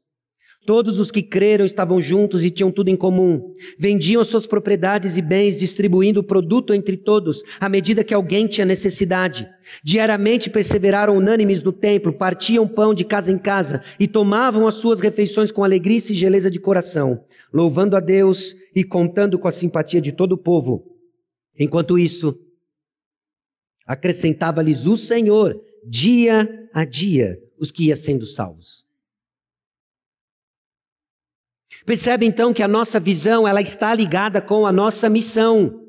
Todos 0.65 0.97
os 0.97 1.11
que 1.11 1.21
creram 1.21 1.63
estavam 1.63 2.01
juntos 2.01 2.43
e 2.43 2.49
tinham 2.49 2.71
tudo 2.71 2.89
em 2.89 2.95
comum. 2.95 3.53
Vendiam 3.77 4.19
as 4.19 4.27
suas 4.27 4.47
propriedades 4.47 5.15
e 5.15 5.21
bens, 5.21 5.59
distribuindo 5.59 6.21
o 6.21 6.23
produto 6.23 6.73
entre 6.73 6.97
todos, 6.97 7.43
à 7.59 7.69
medida 7.69 8.03
que 8.03 8.15
alguém 8.15 8.47
tinha 8.47 8.65
necessidade. 8.65 9.47
Diariamente 9.83 10.49
perseveraram 10.49 11.17
unânimes 11.17 11.61
no 11.61 11.71
templo, 11.71 12.11
partiam 12.11 12.67
pão 12.67 12.95
de 12.95 13.05
casa 13.05 13.31
em 13.31 13.37
casa 13.37 13.83
e 13.99 14.07
tomavam 14.07 14.67
as 14.67 14.73
suas 14.75 14.99
refeições 14.99 15.51
com 15.51 15.63
alegria 15.63 15.97
e 15.97 16.01
sigeleza 16.01 16.49
de 16.49 16.59
coração, 16.59 17.23
louvando 17.53 17.95
a 17.95 17.99
Deus 17.99 18.55
e 18.75 18.83
contando 18.83 19.37
com 19.37 19.47
a 19.47 19.51
simpatia 19.51 20.01
de 20.01 20.11
todo 20.11 20.31
o 20.31 20.37
povo. 20.37 20.83
Enquanto 21.59 21.99
isso, 21.99 22.35
acrescentava-lhes 23.85 24.87
o 24.87 24.97
Senhor, 24.97 25.61
dia 25.87 26.67
a 26.73 26.83
dia, 26.83 27.37
os 27.59 27.71
que 27.71 27.85
iam 27.85 27.95
sendo 27.95 28.25
salvos. 28.25 28.84
Percebe 31.85 32.25
então 32.25 32.51
que 32.51 32.63
a 32.63 32.67
nossa 32.67 32.99
visão 32.99 33.47
ela 33.47 33.61
está 33.61 33.93
ligada 33.93 34.41
com 34.41 34.65
a 34.65 34.71
nossa 34.71 35.07
missão. 35.07 35.85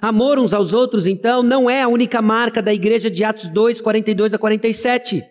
Amor 0.00 0.38
uns 0.38 0.52
aos 0.52 0.72
outros, 0.72 1.06
então, 1.06 1.42
não 1.42 1.68
é 1.68 1.82
a 1.82 1.88
única 1.88 2.22
marca 2.22 2.62
da 2.62 2.72
igreja 2.72 3.10
de 3.10 3.24
Atos 3.24 3.48
2, 3.48 3.80
42 3.80 4.34
a 4.34 4.38
47. 4.38 5.24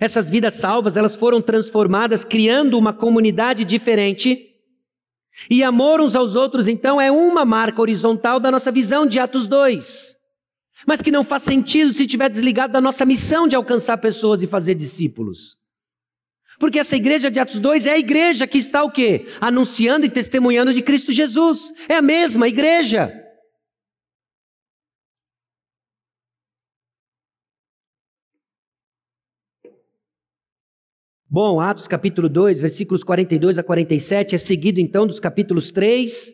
Essas 0.00 0.28
vidas 0.28 0.54
salvas, 0.54 0.96
elas 0.96 1.14
foram 1.14 1.40
transformadas 1.40 2.24
criando 2.24 2.78
uma 2.78 2.92
comunidade 2.92 3.64
diferente. 3.64 4.50
E 5.50 5.62
amor 5.62 6.00
uns 6.00 6.16
aos 6.16 6.34
outros, 6.34 6.66
então, 6.66 7.00
é 7.00 7.12
uma 7.12 7.44
marca 7.44 7.80
horizontal 7.80 8.40
da 8.40 8.50
nossa 8.50 8.72
visão 8.72 9.06
de 9.06 9.18
Atos 9.20 9.46
2. 9.46 10.16
Mas 10.86 11.00
que 11.00 11.12
não 11.12 11.22
faz 11.22 11.42
sentido 11.42 11.92
se 11.92 12.02
estiver 12.02 12.28
desligado 12.28 12.72
da 12.72 12.80
nossa 12.80 13.04
missão 13.04 13.46
de 13.46 13.54
alcançar 13.54 13.98
pessoas 13.98 14.42
e 14.42 14.46
fazer 14.46 14.74
discípulos. 14.74 15.56
Porque 16.58 16.78
essa 16.78 16.96
igreja 16.96 17.30
de 17.30 17.40
Atos 17.40 17.58
2 17.58 17.86
é 17.86 17.92
a 17.92 17.98
igreja 17.98 18.46
que 18.46 18.58
está 18.58 18.82
o 18.82 18.90
quê? 18.90 19.26
Anunciando 19.40 20.06
e 20.06 20.10
testemunhando 20.10 20.72
de 20.72 20.82
Cristo 20.82 21.12
Jesus. 21.12 21.72
É 21.88 21.96
a 21.96 22.02
mesma 22.02 22.48
igreja. 22.48 23.12
Bom, 31.28 31.58
Atos 31.58 31.88
capítulo 31.88 32.28
2, 32.28 32.60
versículos 32.60 33.02
42 33.02 33.58
a 33.58 33.62
47 33.64 34.36
é 34.36 34.38
seguido 34.38 34.78
então 34.78 35.04
dos 35.04 35.18
capítulos 35.18 35.72
3 35.72 36.32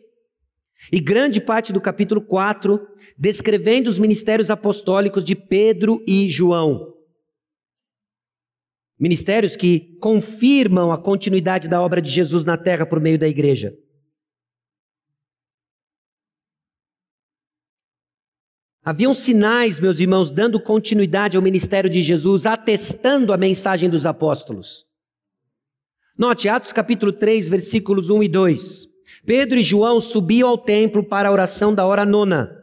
e 0.91 0.99
grande 0.99 1.41
parte 1.41 1.73
do 1.73 1.81
capítulo 1.81 2.21
4, 2.21 2.79
descrevendo 3.17 3.89
os 3.89 3.97
ministérios 3.97 4.51
apostólicos 4.51 5.23
de 5.23 5.35
Pedro 5.35 6.03
e 6.07 6.29
João. 6.29 6.90
Ministérios 9.01 9.55
que 9.55 9.97
confirmam 9.99 10.91
a 10.91 10.97
continuidade 11.01 11.67
da 11.67 11.81
obra 11.81 11.99
de 11.99 12.11
Jesus 12.11 12.45
na 12.45 12.55
terra 12.55 12.85
por 12.85 12.99
meio 12.99 13.17
da 13.17 13.27
igreja. 13.27 13.73
Haviam 18.83 19.11
sinais, 19.11 19.79
meus 19.79 19.99
irmãos, 19.99 20.29
dando 20.29 20.61
continuidade 20.61 21.35
ao 21.35 21.41
ministério 21.41 21.89
de 21.89 22.03
Jesus, 22.03 22.45
atestando 22.45 23.33
a 23.33 23.37
mensagem 23.37 23.89
dos 23.89 24.05
apóstolos. 24.05 24.85
Note 26.15 26.47
Atos 26.47 26.71
capítulo 26.71 27.11
3, 27.11 27.49
versículos 27.49 28.11
1 28.11 28.21
e 28.21 28.29
2. 28.29 28.87
Pedro 29.25 29.57
e 29.57 29.63
João 29.63 29.99
subiam 29.99 30.47
ao 30.47 30.59
templo 30.59 31.03
para 31.03 31.27
a 31.27 31.31
oração 31.31 31.73
da 31.73 31.83
hora 31.87 32.05
nona. 32.05 32.60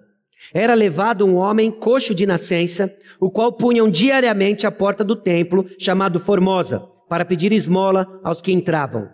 Era 0.53 0.75
levado 0.75 1.27
um 1.27 1.37
homem 1.37 1.71
coxo 1.71 2.15
de 2.15 2.27
nascença, 2.27 2.95
o 3.21 3.31
qual 3.31 3.53
punham 3.53 3.91
diariamente 3.91 4.67
à 4.67 4.71
porta 4.71 5.05
do 5.05 5.17
templo, 5.17 5.69
chamado 5.79 6.21
Formosa, 6.21 6.81
para 7.09 7.25
pedir 7.25 7.53
esmola 7.53 8.21
aos 8.23 8.41
que 8.41 8.53
entravam. 8.53 9.11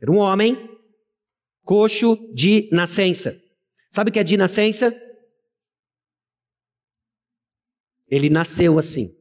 Era 0.00 0.10
um 0.10 0.18
homem 0.18 0.78
coxo 1.62 2.16
de 2.34 2.68
nascença. 2.72 3.40
Sabe 3.90 4.10
o 4.10 4.12
que 4.12 4.18
é 4.18 4.24
de 4.24 4.36
nascença? 4.36 4.94
Ele 8.10 8.30
nasceu 8.30 8.78
assim. 8.78 9.14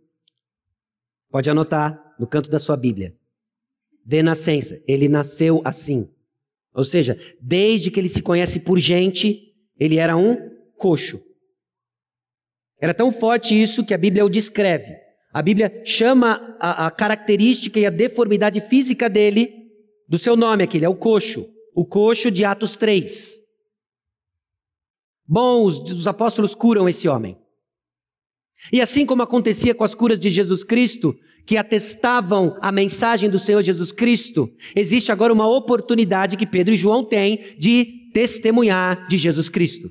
Pode 1.29 1.49
anotar 1.49 2.15
no 2.17 2.25
canto 2.25 2.49
da 2.49 2.59
sua 2.59 2.77
Bíblia. 2.77 3.15
De 4.05 4.23
nascença. 4.23 4.81
Ele 4.87 5.09
nasceu 5.09 5.61
assim. 5.65 6.09
Ou 6.73 6.83
seja, 6.83 7.19
desde 7.41 7.91
que 7.91 7.99
ele 7.99 8.07
se 8.07 8.21
conhece 8.21 8.59
por 8.59 8.77
gente, 8.79 9.53
ele 9.77 9.97
era 9.97 10.15
um 10.15 10.49
coxo. 10.77 11.21
Era 12.79 12.93
tão 12.93 13.11
forte 13.11 13.59
isso 13.59 13.85
que 13.85 13.93
a 13.93 13.97
Bíblia 13.97 14.25
o 14.25 14.29
descreve. 14.29 14.95
A 15.33 15.41
Bíblia 15.41 15.81
chama 15.85 16.57
a, 16.59 16.87
a 16.87 16.91
característica 16.91 17.79
e 17.79 17.85
a 17.85 17.89
deformidade 17.89 18.61
física 18.61 19.09
dele 19.09 19.53
do 20.07 20.17
seu 20.17 20.35
nome 20.35 20.63
aqui, 20.63 20.77
ele 20.77 20.85
é 20.85 20.89
o 20.89 20.95
coxo. 20.95 21.47
O 21.75 21.85
coxo 21.85 22.31
de 22.31 22.45
Atos 22.45 22.75
3. 22.75 23.37
Bom, 25.27 25.65
os, 25.65 25.79
os 25.79 26.07
apóstolos 26.07 26.55
curam 26.55 26.87
esse 26.87 27.07
homem. 27.07 27.37
E 28.71 28.81
assim 28.81 29.05
como 29.05 29.21
acontecia 29.21 29.75
com 29.75 29.83
as 29.83 29.93
curas 29.93 30.19
de 30.19 30.29
Jesus 30.29 30.63
Cristo, 30.63 31.15
que 31.45 31.57
atestavam 31.57 32.57
a 32.61 32.71
mensagem 32.71 33.29
do 33.29 33.37
Senhor 33.37 33.61
Jesus 33.61 33.91
Cristo, 33.91 34.49
existe 34.75 35.11
agora 35.11 35.31
uma 35.31 35.47
oportunidade 35.47 36.35
que 36.35 36.47
Pedro 36.47 36.73
e 36.73 36.77
João 36.77 37.03
têm 37.03 37.55
de 37.57 38.09
testemunhar 38.13 39.07
de 39.07 39.17
Jesus 39.17 39.49
Cristo. 39.49 39.89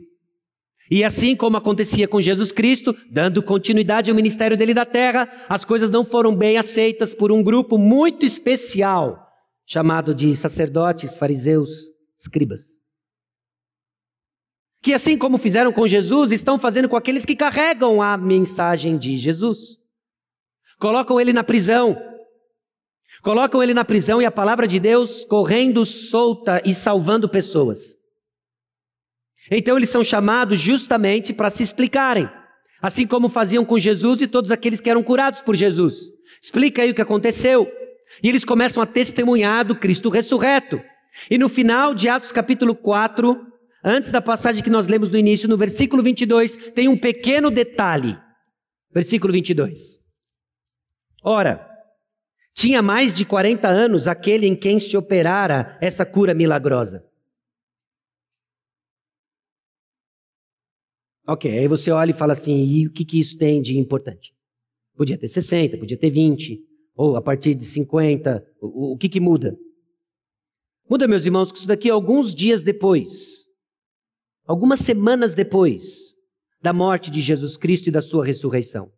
E 0.91 1.03
assim 1.03 1.35
como 1.35 1.57
acontecia 1.57 2.07
com 2.07 2.21
Jesus 2.21 2.53
Cristo, 2.53 2.97
dando 3.11 3.43
continuidade 3.43 4.11
ao 4.11 4.17
ministério 4.17 4.57
dele 4.57 4.73
da 4.73 4.85
terra, 4.85 5.29
as 5.49 5.65
coisas 5.65 5.91
não 5.91 6.05
foram 6.05 6.35
bem 6.35 6.59
aceitas 6.59 7.13
por 7.13 7.33
um 7.33 7.43
grupo 7.43 7.77
muito 7.77 8.25
especial, 8.25 9.27
chamado 9.67 10.15
de 10.15 10.35
sacerdotes, 10.37 11.17
fariseus, 11.17 11.71
escribas 12.17 12.77
que 14.87 14.95
assim 14.95 15.19
como 15.19 15.37
fizeram 15.37 15.73
com 15.73 15.89
Jesus, 15.89 16.31
estão 16.31 16.61
fazendo 16.61 16.89
com 16.89 16.95
aqueles 16.95 17.25
que 17.25 17.35
carregam 17.35 18.01
a 18.01 18.17
mensagem 18.17 18.97
de 18.97 19.17
Jesus. 19.17 19.81
Colocam 20.79 21.21
ele 21.21 21.33
na 21.33 21.43
prisão. 21.43 22.01
Colocam 23.21 23.61
ele 23.61 23.75
na 23.75 23.85
prisão 23.85 24.23
e 24.23 24.25
a 24.25 24.31
palavra 24.31 24.69
de 24.69 24.79
Deus 24.79 25.25
correndo 25.25 25.85
solta 25.85 26.63
e 26.65 26.73
salvando 26.73 27.29
pessoas. 27.29 27.97
Então 29.51 29.77
eles 29.77 29.91
são 29.91 30.03
chamados 30.03 30.59
justamente 30.59 31.33
para 31.33 31.51
se 31.51 31.63
explicarem, 31.63 32.29
assim 32.83 33.07
como 33.07 33.29
faziam 33.29 33.65
com 33.65 33.79
Jesus 33.79 34.21
e 34.21 34.27
todos 34.27 34.51
aqueles 34.51 34.81
que 34.81 34.91
eram 34.91 35.03
curados 35.03 35.41
por 35.41 35.55
Jesus. 35.55 36.11
Explica 36.43 36.83
aí 36.83 36.91
o 36.91 36.95
que 36.95 37.03
aconteceu. 37.03 37.71
E 38.23 38.29
eles 38.29 38.45
começam 38.45 38.83
a 38.83 38.87
testemunhar 38.87 39.65
do 39.65 39.77
Cristo 39.77 40.09
ressurreto. 40.09 40.81
E 41.31 41.39
no 41.39 41.49
final 41.49 41.95
de 41.95 42.09
Atos 42.09 42.33
capítulo 42.33 42.75
4, 42.75 43.47
Antes 43.89 44.11
da 44.11 44.21
passagem 44.21 44.65
que 44.65 44.69
nós 44.69 44.89
lemos 44.89 45.09
no 45.09 45.17
início, 45.17 45.49
no 45.49 45.57
versículo 45.57 46.03
22, 46.03 46.57
tem 46.75 46.89
um 46.89 46.99
pequeno 46.99 47.53
detalhe. 47.53 48.19
Versículo 48.93 49.33
22. 49.33 50.01
Ora, 51.23 51.65
tinha 52.53 52.83
mais 52.83 53.13
de 53.13 53.25
40 53.25 53.69
anos 53.69 54.09
aquele 54.09 54.45
em 54.45 54.57
quem 54.57 54.81
se 54.81 54.97
operara 54.97 55.79
essa 55.81 56.05
cura 56.05 56.35
milagrosa. 56.35 57.05
Ok, 61.27 61.51
aí 61.51 61.67
você 61.67 61.91
olha 61.91 62.13
e 62.13 62.15
fala 62.15 62.35
assim: 62.35 62.65
e 62.65 62.87
o 62.87 62.93
que, 62.93 63.05
que 63.05 63.19
isso 63.19 63.37
tem 63.37 63.61
de 63.61 63.77
importante? 63.77 64.33
Podia 64.97 65.19
ter 65.19 65.29
60, 65.29 65.77
podia 65.77 65.99
ter 65.99 66.11
20, 66.11 66.59
ou 66.95 67.17
a 67.17 67.23
partir 67.23 67.55
de 67.55 67.65
50, 67.65 68.47
o, 68.61 68.93
o 68.93 68.97
que, 68.97 69.09
que 69.09 69.21
muda? 69.21 69.57
Muda, 70.89 71.09
meus 71.09 71.25
irmãos, 71.25 71.51
que 71.51 71.59
isso 71.59 71.67
daqui, 71.67 71.91
alguns 71.91 72.33
dias 72.35 72.63
depois, 72.63 73.45
algumas 74.47 74.81
semanas 74.81 75.35
depois 75.35 76.15
da 76.63 76.73
morte 76.73 77.11
de 77.11 77.21
Jesus 77.21 77.57
Cristo 77.57 77.89
e 77.89 77.93
da 77.93 78.01
sua 78.01 78.25
ressurreição. 78.25 78.91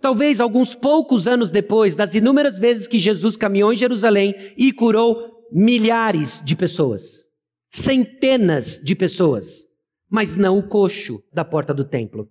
Talvez 0.00 0.40
alguns 0.40 0.74
poucos 0.74 1.26
anos 1.26 1.50
depois 1.50 1.94
das 1.94 2.14
inúmeras 2.14 2.58
vezes 2.58 2.88
que 2.88 2.98
Jesus 2.98 3.36
caminhou 3.36 3.72
em 3.72 3.76
Jerusalém 3.76 4.34
e 4.56 4.72
curou 4.72 5.46
milhares 5.52 6.42
de 6.42 6.56
pessoas, 6.56 7.26
centenas 7.70 8.80
de 8.82 8.94
pessoas, 8.94 9.66
mas 10.10 10.34
não 10.34 10.58
o 10.58 10.62
coxo 10.62 11.22
da 11.32 11.44
porta 11.44 11.72
do 11.72 11.84
templo. 11.84 12.28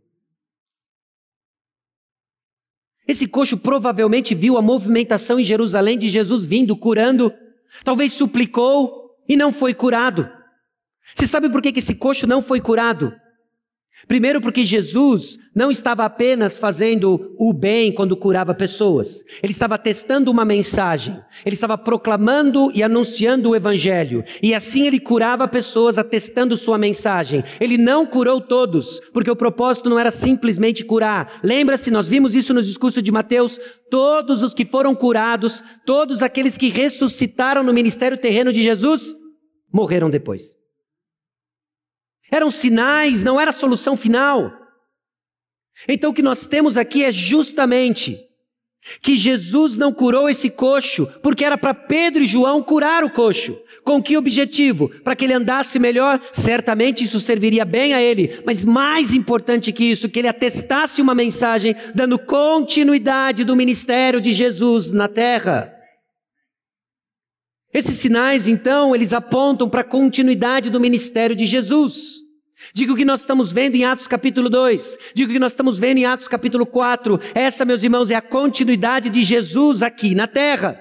Esse 3.07 3.25
coxo 3.25 3.57
provavelmente 3.57 4.35
viu 4.35 4.57
a 4.57 4.61
movimentação 4.61 5.39
em 5.39 5.43
Jerusalém 5.43 5.97
de 5.97 6.09
Jesus 6.09 6.45
vindo, 6.45 6.75
curando, 6.77 7.33
talvez 7.83 8.11
suplicou 8.13 9.17
e 9.27 9.35
não 9.35 9.51
foi 9.51 9.73
curado. 9.73 10.29
Você 11.15 11.25
sabe 11.25 11.49
por 11.49 11.61
que 11.61 11.79
esse 11.79 11.95
coxo 11.95 12.27
não 12.27 12.43
foi 12.43 12.61
curado? 12.61 13.11
Primeiro, 14.07 14.41
porque 14.41 14.63
Jesus 14.63 15.37
não 15.53 15.69
estava 15.69 16.05
apenas 16.05 16.57
fazendo 16.57 17.35
o 17.37 17.51
bem 17.51 17.91
quando 17.91 18.15
curava 18.15 18.53
pessoas, 18.53 19.23
ele 19.43 19.51
estava 19.51 19.77
testando 19.77 20.31
uma 20.31 20.45
mensagem, 20.45 21.19
ele 21.45 21.53
estava 21.53 21.77
proclamando 21.77 22.71
e 22.73 22.81
anunciando 22.81 23.49
o 23.49 23.55
Evangelho, 23.55 24.23
e 24.41 24.53
assim 24.53 24.87
ele 24.87 24.99
curava 24.99 25.47
pessoas 25.47 25.97
atestando 25.97 26.55
sua 26.55 26.77
mensagem. 26.77 27.43
Ele 27.59 27.77
não 27.77 28.05
curou 28.05 28.39
todos, 28.39 28.99
porque 29.13 29.29
o 29.29 29.35
propósito 29.35 29.89
não 29.89 29.99
era 29.99 30.11
simplesmente 30.11 30.83
curar. 30.83 31.39
Lembra-se, 31.43 31.91
nós 31.91 32.07
vimos 32.07 32.35
isso 32.35 32.53
no 32.53 32.63
discurso 32.63 33.01
de 33.01 33.11
Mateus: 33.11 33.59
todos 33.89 34.41
os 34.43 34.53
que 34.53 34.65
foram 34.65 34.95
curados, 34.95 35.63
todos 35.85 36.21
aqueles 36.21 36.57
que 36.57 36.69
ressuscitaram 36.69 37.63
no 37.63 37.73
ministério 37.73 38.17
terreno 38.17 38.53
de 38.53 38.61
Jesus, 38.61 39.15
morreram 39.73 40.09
depois. 40.09 40.58
Eram 42.31 42.49
sinais, 42.51 43.23
não 43.23 43.39
era 43.39 43.51
a 43.51 43.53
solução 43.53 43.97
final. 43.97 44.51
Então 45.87 46.11
o 46.11 46.13
que 46.13 46.21
nós 46.21 46.45
temos 46.45 46.77
aqui 46.77 47.03
é 47.03 47.11
justamente 47.11 48.19
que 49.01 49.17
Jesus 49.17 49.77
não 49.77 49.93
curou 49.93 50.29
esse 50.29 50.49
coxo, 50.49 51.07
porque 51.21 51.45
era 51.45 51.57
para 51.57 51.73
Pedro 51.73 52.23
e 52.23 52.27
João 52.27 52.63
curar 52.63 53.03
o 53.03 53.09
coxo. 53.09 53.57
Com 53.83 54.01
que 54.01 54.17
objetivo? 54.17 54.89
Para 55.03 55.15
que 55.15 55.25
ele 55.25 55.33
andasse 55.33 55.79
melhor? 55.79 56.21
Certamente 56.31 57.03
isso 57.03 57.19
serviria 57.19 57.65
bem 57.65 57.93
a 57.93 58.01
ele, 58.01 58.41
mas 58.45 58.65
mais 58.65 59.13
importante 59.13 59.71
que 59.71 59.85
isso, 59.85 60.09
que 60.09 60.19
ele 60.19 60.27
atestasse 60.27 61.01
uma 61.01 61.15
mensagem 61.15 61.75
dando 61.93 62.19
continuidade 62.19 63.43
do 63.43 63.55
ministério 63.55 64.19
de 64.19 64.31
Jesus 64.31 64.91
na 64.91 65.07
terra. 65.07 65.73
Esses 67.73 67.97
sinais, 67.97 68.47
então, 68.47 68.95
eles 68.95 69.13
apontam 69.13 69.69
para 69.69 69.81
a 69.81 69.85
continuidade 69.85 70.69
do 70.69 70.79
ministério 70.79 71.35
de 71.35 71.45
Jesus. 71.45 72.18
Digo 72.73 72.95
que 72.95 73.05
nós 73.05 73.21
estamos 73.21 73.51
vendo 73.51 73.75
em 73.75 73.83
Atos 73.83 74.07
capítulo 74.07 74.49
2. 74.49 74.97
Digo 75.13 75.31
que 75.31 75.39
nós 75.39 75.51
estamos 75.51 75.79
vendo 75.79 75.97
em 75.97 76.05
Atos 76.05 76.27
capítulo 76.27 76.65
4. 76.65 77.19
Essa, 77.33 77.65
meus 77.65 77.83
irmãos, 77.83 78.11
é 78.11 78.15
a 78.15 78.21
continuidade 78.21 79.09
de 79.09 79.23
Jesus 79.23 79.81
aqui 79.81 80.13
na 80.13 80.27
terra. 80.27 80.79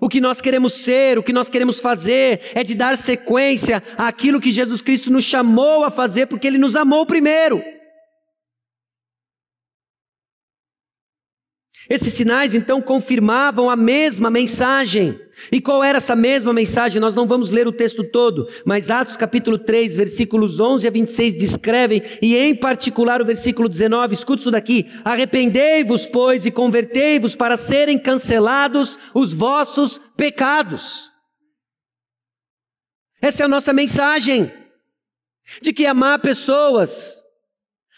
O 0.00 0.08
que 0.08 0.20
nós 0.20 0.40
queremos 0.40 0.74
ser, 0.74 1.18
o 1.18 1.22
que 1.22 1.32
nós 1.32 1.48
queremos 1.48 1.80
fazer, 1.80 2.50
é 2.54 2.62
de 2.62 2.74
dar 2.74 2.96
sequência 2.98 3.82
àquilo 3.96 4.40
que 4.40 4.50
Jesus 4.50 4.82
Cristo 4.82 5.10
nos 5.10 5.24
chamou 5.24 5.84
a 5.84 5.90
fazer, 5.90 6.26
porque 6.26 6.46
Ele 6.46 6.58
nos 6.58 6.76
amou 6.76 7.06
primeiro. 7.06 7.62
Esses 11.88 12.12
sinais 12.12 12.54
então 12.54 12.82
confirmavam 12.82 13.70
a 13.70 13.76
mesma 13.76 14.30
mensagem. 14.30 15.18
E 15.52 15.60
qual 15.60 15.84
era 15.84 15.98
essa 15.98 16.16
mesma 16.16 16.52
mensagem? 16.52 17.00
Nós 17.00 17.14
não 17.14 17.26
vamos 17.26 17.50
ler 17.50 17.68
o 17.68 17.72
texto 17.72 18.02
todo, 18.02 18.48
mas 18.64 18.90
Atos 18.90 19.16
capítulo 19.16 19.58
3, 19.58 19.94
versículos 19.94 20.58
11 20.58 20.86
a 20.86 20.90
26 20.90 21.34
descrevem, 21.36 22.02
e 22.20 22.36
em 22.36 22.54
particular 22.54 23.22
o 23.22 23.24
versículo 23.24 23.68
19, 23.68 24.14
escuta 24.14 24.40
isso 24.40 24.50
daqui: 24.50 24.86
Arrependei-vos, 25.04 26.06
pois, 26.06 26.44
e 26.44 26.50
convertei-vos 26.50 27.36
para 27.36 27.56
serem 27.56 27.98
cancelados 27.98 28.98
os 29.14 29.32
vossos 29.32 30.00
pecados. 30.16 31.12
Essa 33.20 33.44
é 33.44 33.46
a 33.46 33.48
nossa 33.48 33.72
mensagem, 33.72 34.52
de 35.62 35.72
que 35.72 35.86
amar 35.86 36.20
pessoas, 36.20 37.22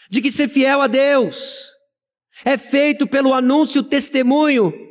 de 0.09 0.21
que 0.21 0.31
ser 0.31 0.47
fiel 0.47 0.81
a 0.81 0.87
Deus, 0.87 1.71
é 2.45 2.57
feito 2.57 3.07
pelo 3.07 3.33
anúncio 3.33 3.83
testemunho 3.83 4.90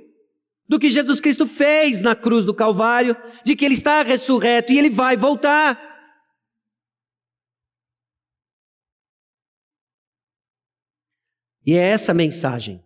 do 0.70 0.78
que 0.78 0.88
Jesus 0.88 1.20
Cristo 1.20 1.48
fez 1.48 2.00
na 2.00 2.14
cruz 2.14 2.44
do 2.44 2.54
Calvário, 2.54 3.16
de 3.44 3.56
que 3.56 3.64
Ele 3.64 3.74
está 3.74 4.04
ressurreto 4.04 4.72
e 4.72 4.78
Ele 4.78 4.88
vai 4.88 5.16
voltar. 5.16 5.76
E 11.66 11.74
é 11.74 11.88
essa 11.88 12.14
mensagem 12.14 12.84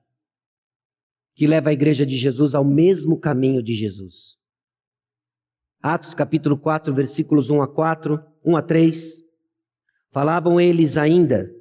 que 1.35 1.47
leva 1.47 1.68
a 1.68 1.73
igreja 1.75 2.07
de 2.07 2.16
Jesus 2.16 2.55
ao 2.55 2.64
mesmo 2.64 3.20
caminho 3.20 3.62
de 3.62 3.75
Jesus. 3.75 4.38
Atos 5.83 6.14
capítulo 6.14 6.57
4, 6.57 6.94
versículos 6.94 7.51
1 7.51 7.61
a 7.61 7.68
4, 7.68 8.18
1 8.42 8.57
a 8.57 8.62
3. 8.62 9.23
Falavam 10.11 10.59
eles 10.59 10.97
ainda 10.97 11.55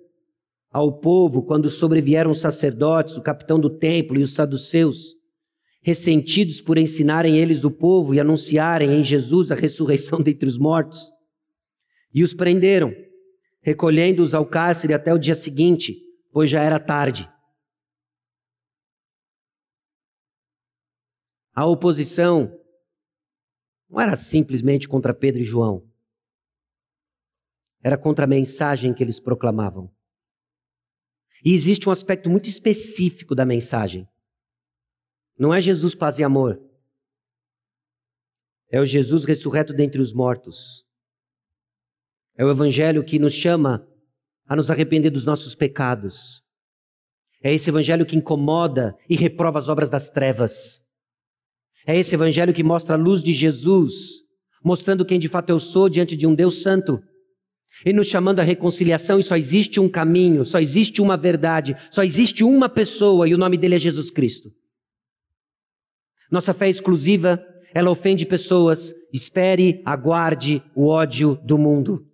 ao 0.71 1.01
povo 1.01 1.43
quando 1.43 1.69
sobrevieram 1.69 2.31
os 2.31 2.39
sacerdotes, 2.39 3.17
o 3.17 3.21
capitão 3.21 3.59
do 3.59 3.77
templo 3.77 4.17
e 4.17 4.23
os 4.23 4.33
saduceus, 4.33 5.21
ressentidos 5.83 6.61
por 6.61 6.77
ensinarem 6.77 7.37
eles 7.37 7.65
o 7.65 7.69
povo 7.69 8.13
e 8.13 8.19
anunciarem 8.19 8.93
em 8.93 9.03
Jesus 9.03 9.51
a 9.51 9.55
ressurreição 9.55 10.19
dentre 10.23 10.47
os 10.47 10.57
mortos. 10.57 11.11
E 12.13 12.23
os 12.23 12.33
prenderam, 12.33 12.95
recolhendo-os 13.61 14.33
ao 14.33 14.45
cárcere 14.45 14.93
até 14.93 15.13
o 15.13 15.19
dia 15.19 15.35
seguinte, 15.35 16.01
pois 16.31 16.49
já 16.49 16.63
era 16.63 16.79
tarde. 16.79 17.29
A 21.53 21.65
oposição 21.65 22.57
não 23.89 23.99
era 23.99 24.15
simplesmente 24.15 24.87
contra 24.87 25.13
Pedro 25.13 25.41
e 25.41 25.45
João. 25.45 25.87
Era 27.83 27.97
contra 27.97 28.25
a 28.25 28.27
mensagem 28.27 28.93
que 28.93 29.03
eles 29.03 29.19
proclamavam. 29.19 29.93
E 31.43 31.53
existe 31.53 31.89
um 31.89 31.91
aspecto 31.91 32.29
muito 32.29 32.47
específico 32.47 33.35
da 33.35 33.45
mensagem. 33.45 34.07
Não 35.37 35.53
é 35.53 35.59
Jesus 35.59 35.95
paz 35.95 36.19
e 36.19 36.23
amor. 36.23 36.61
É 38.71 38.79
o 38.79 38.85
Jesus 38.85 39.25
ressurreto 39.25 39.73
dentre 39.73 40.01
os 40.01 40.13
mortos. 40.13 40.85
É 42.35 42.43
o 42.43 42.49
Evangelho 42.49 43.03
que 43.03 43.19
nos 43.19 43.33
chama 43.33 43.87
a 44.45 44.55
nos 44.55 44.69
arrepender 44.69 45.09
dos 45.09 45.25
nossos 45.25 45.55
pecados. 45.55 46.41
É 47.43 47.53
esse 47.53 47.69
Evangelho 47.69 48.05
que 48.05 48.15
incomoda 48.15 48.95
e 49.09 49.15
reprova 49.15 49.59
as 49.59 49.69
obras 49.69 49.89
das 49.89 50.09
trevas. 50.09 50.83
É 51.85 51.97
esse 51.97 52.15
evangelho 52.15 52.53
que 52.53 52.63
mostra 52.63 52.95
a 52.95 52.97
luz 52.97 53.21
de 53.21 53.33
Jesus, 53.33 54.23
mostrando 54.63 55.05
quem 55.05 55.19
de 55.19 55.27
fato 55.27 55.49
eu 55.49 55.59
sou 55.59 55.89
diante 55.89 56.15
de 56.15 56.25
um 56.25 56.33
Deus 56.33 56.61
santo. 56.61 56.99
E 57.85 57.91
nos 57.91 58.07
chamando 58.07 58.39
à 58.39 58.43
reconciliação, 58.43 59.19
e 59.19 59.23
só 59.23 59.35
existe 59.35 59.79
um 59.79 59.89
caminho, 59.89 60.45
só 60.45 60.59
existe 60.59 61.01
uma 61.01 61.17
verdade, 61.17 61.75
só 61.91 62.03
existe 62.03 62.43
uma 62.43 62.69
pessoa, 62.69 63.27
e 63.27 63.33
o 63.33 63.37
nome 63.37 63.57
dele 63.57 63.75
é 63.75 63.79
Jesus 63.79 64.09
Cristo. 64.09 64.49
Nossa 66.33 66.51
fé 66.51 66.65
é 66.65 66.69
exclusiva, 66.71 67.45
ela 67.75 67.91
ofende 67.91 68.25
pessoas, 68.25 68.91
espere, 69.13 69.83
aguarde 69.85 70.63
o 70.73 70.87
ódio 70.87 71.35
do 71.43 71.59
mundo. 71.59 72.07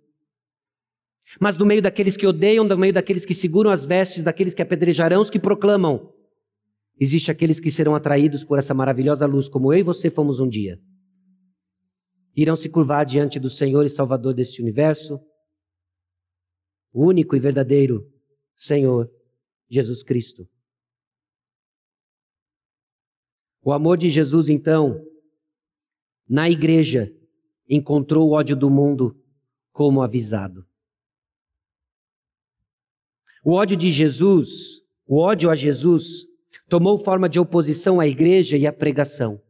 Mas 1.40 1.56
no 1.56 1.64
meio 1.64 1.80
daqueles 1.80 2.18
que 2.18 2.26
odeiam, 2.26 2.62
no 2.62 2.76
meio 2.76 2.92
daqueles 2.92 3.24
que 3.24 3.32
seguram 3.32 3.70
as 3.70 3.86
vestes, 3.86 4.22
daqueles 4.22 4.52
que 4.52 4.60
apedrejarão, 4.60 5.22
os 5.22 5.30
que 5.30 5.38
proclamam 5.38 6.12
Existe 7.00 7.30
aqueles 7.30 7.58
que 7.58 7.70
serão 7.70 7.94
atraídos 7.94 8.44
por 8.44 8.58
essa 8.58 8.74
maravilhosa 8.74 9.24
luz, 9.24 9.48
como 9.48 9.72
eu 9.72 9.78
e 9.78 9.82
você 9.82 10.10
fomos 10.10 10.38
um 10.38 10.46
dia. 10.46 10.78
Irão 12.36 12.56
se 12.56 12.68
curvar 12.68 13.06
diante 13.06 13.40
do 13.40 13.48
Senhor 13.48 13.86
e 13.86 13.88
Salvador 13.88 14.34
deste 14.34 14.60
universo, 14.60 15.18
o 16.92 17.06
único 17.06 17.34
e 17.34 17.40
verdadeiro 17.40 18.06
Senhor, 18.54 19.10
Jesus 19.70 20.02
Cristo. 20.02 20.46
O 23.62 23.72
amor 23.72 23.98
de 23.98 24.08
Jesus, 24.08 24.48
então, 24.48 25.04
na 26.28 26.48
igreja, 26.48 27.12
encontrou 27.68 28.28
o 28.28 28.32
ódio 28.32 28.56
do 28.56 28.70
mundo 28.70 29.16
como 29.72 30.02
avisado. 30.02 30.64
O 33.44 33.52
ódio 33.52 33.76
de 33.76 33.90
Jesus, 33.90 34.82
o 35.06 35.18
ódio 35.18 35.50
a 35.50 35.54
Jesus, 35.54 36.26
tomou 36.68 37.02
forma 37.02 37.28
de 37.28 37.38
oposição 37.38 38.00
à 38.00 38.06
igreja 38.06 38.56
e 38.56 38.66
à 38.66 38.72
pregação. 38.72 39.40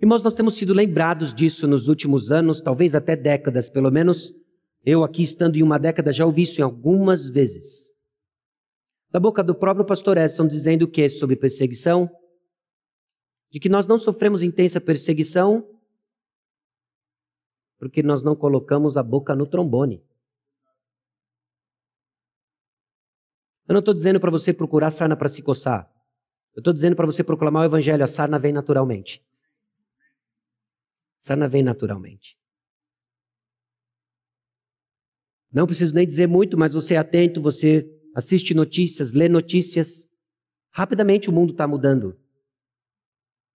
Irmãos, 0.00 0.22
nós 0.22 0.34
temos 0.34 0.54
sido 0.54 0.74
lembrados 0.74 1.32
disso 1.32 1.66
nos 1.66 1.86
últimos 1.86 2.32
anos, 2.32 2.60
talvez 2.60 2.94
até 2.94 3.14
décadas, 3.14 3.70
pelo 3.70 3.90
menos 3.90 4.34
eu 4.84 5.04
aqui 5.04 5.22
estando 5.22 5.56
em 5.56 5.62
uma 5.62 5.78
década 5.78 6.12
já 6.12 6.26
ouvi 6.26 6.42
isso 6.42 6.60
em 6.60 6.64
algumas 6.64 7.28
vezes. 7.28 7.91
Da 9.12 9.20
boca 9.20 9.44
do 9.44 9.54
próprio 9.54 9.84
pastor 9.84 10.16
Edson 10.16 10.48
dizendo 10.48 10.86
o 10.86 10.90
que 10.90 11.06
sobre 11.10 11.36
perseguição? 11.36 12.10
De 13.50 13.60
que 13.60 13.68
nós 13.68 13.86
não 13.86 13.98
sofremos 13.98 14.42
intensa 14.42 14.80
perseguição 14.80 15.68
porque 17.78 18.02
nós 18.02 18.22
não 18.22 18.34
colocamos 18.34 18.96
a 18.96 19.02
boca 19.02 19.34
no 19.34 19.46
trombone. 19.46 20.02
Eu 23.68 23.74
não 23.74 23.80
estou 23.80 23.92
dizendo 23.92 24.18
para 24.18 24.30
você 24.30 24.50
procurar 24.50 24.90
sarna 24.90 25.14
para 25.14 25.28
se 25.28 25.42
coçar. 25.42 25.92
Eu 26.54 26.60
estou 26.60 26.72
dizendo 26.72 26.96
para 26.96 27.04
você 27.04 27.22
proclamar 27.22 27.62
o 27.62 27.66
evangelho. 27.66 28.02
A 28.02 28.08
sarna 28.08 28.38
vem 28.38 28.52
naturalmente. 28.52 29.22
A 31.20 31.26
sarna 31.26 31.48
vem 31.48 31.62
naturalmente. 31.62 32.38
Não 35.52 35.66
preciso 35.66 35.94
nem 35.94 36.06
dizer 36.06 36.28
muito, 36.28 36.56
mas 36.56 36.72
você 36.72 36.94
é 36.94 36.98
atento, 36.98 37.42
você 37.42 37.86
assiste 38.14 38.54
notícias, 38.54 39.12
lê 39.12 39.28
notícias. 39.28 40.08
Rapidamente 40.70 41.28
o 41.28 41.32
mundo 41.32 41.52
está 41.52 41.66
mudando. 41.66 42.18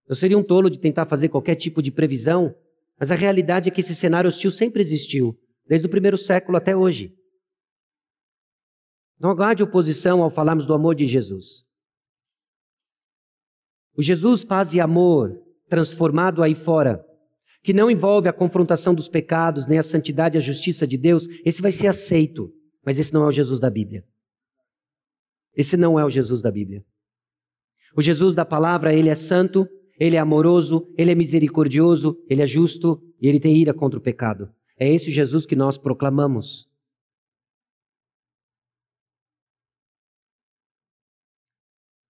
Eu 0.08 0.16
seria 0.16 0.38
um 0.38 0.44
tolo 0.44 0.70
de 0.70 0.80
tentar 0.80 1.06
fazer 1.06 1.30
qualquer 1.30 1.56
tipo 1.56 1.82
de 1.82 1.92
previsão, 1.92 2.56
mas 3.00 3.12
a 3.12 3.16
realidade 3.16 3.70
é 3.70 3.72
que 3.72 3.82
esse 3.82 3.96
cenário 3.96 4.28
hostil 4.28 4.52
sempre 4.52 4.82
existiu, 4.82 5.38
desde 5.68 5.86
o 5.86 5.90
primeiro 5.90 6.18
século 6.18 6.58
até 6.58 6.76
hoje. 6.76 7.14
Não 9.20 9.30
aguarde 9.30 9.64
oposição 9.64 10.22
ao 10.22 10.30
falarmos 10.30 10.66
do 10.66 10.74
amor 10.74 10.96
de 10.96 11.06
Jesus. 11.08 11.66
O 13.96 14.02
Jesus 14.02 14.44
paz 14.44 14.74
e 14.74 14.80
amor 14.80 15.44
transformado 15.68 16.42
aí 16.42 16.56
fora, 16.56 17.04
que 17.64 17.74
não 17.74 17.92
envolve 17.92 18.30
a 18.30 18.34
confrontação 18.34 18.96
dos 18.96 19.10
pecados, 19.10 19.68
nem 19.68 19.80
a 19.80 19.84
santidade 19.84 20.38
e 20.38 20.40
a 20.40 20.42
justiça 20.42 20.88
de 20.88 20.98
Deus, 20.98 21.28
esse 21.44 21.62
vai 21.62 21.72
ser 21.72 21.88
aceito, 21.88 22.54
mas 22.86 22.98
esse 22.98 23.14
não 23.14 23.24
é 23.24 23.28
o 23.28 23.32
Jesus 23.32 23.60
da 23.60 23.70
Bíblia. 23.70 24.06
Esse 25.58 25.76
não 25.76 26.00
é 26.00 26.06
o 26.06 26.10
Jesus 26.10 26.40
da 26.40 26.52
Bíblia. 26.52 26.86
O 27.96 28.02
Jesus 28.02 28.36
da 28.36 28.46
palavra, 28.46 28.94
ele 28.94 29.10
é 29.10 29.16
santo, 29.16 29.68
ele 30.00 30.16
é 30.16 30.20
amoroso, 30.20 30.88
ele 30.96 31.12
é 31.12 31.16
misericordioso, 31.16 32.16
ele 32.30 32.44
é 32.44 32.46
justo 32.46 33.02
e 33.20 33.28
ele 33.28 33.40
tem 33.40 33.58
ira 33.58 33.74
contra 33.74 33.98
o 33.98 34.02
pecado. 34.02 34.54
É 34.80 34.88
esse 34.88 35.10
Jesus 35.10 35.48
que 35.48 35.56
nós 35.56 35.76
proclamamos. 35.76 36.70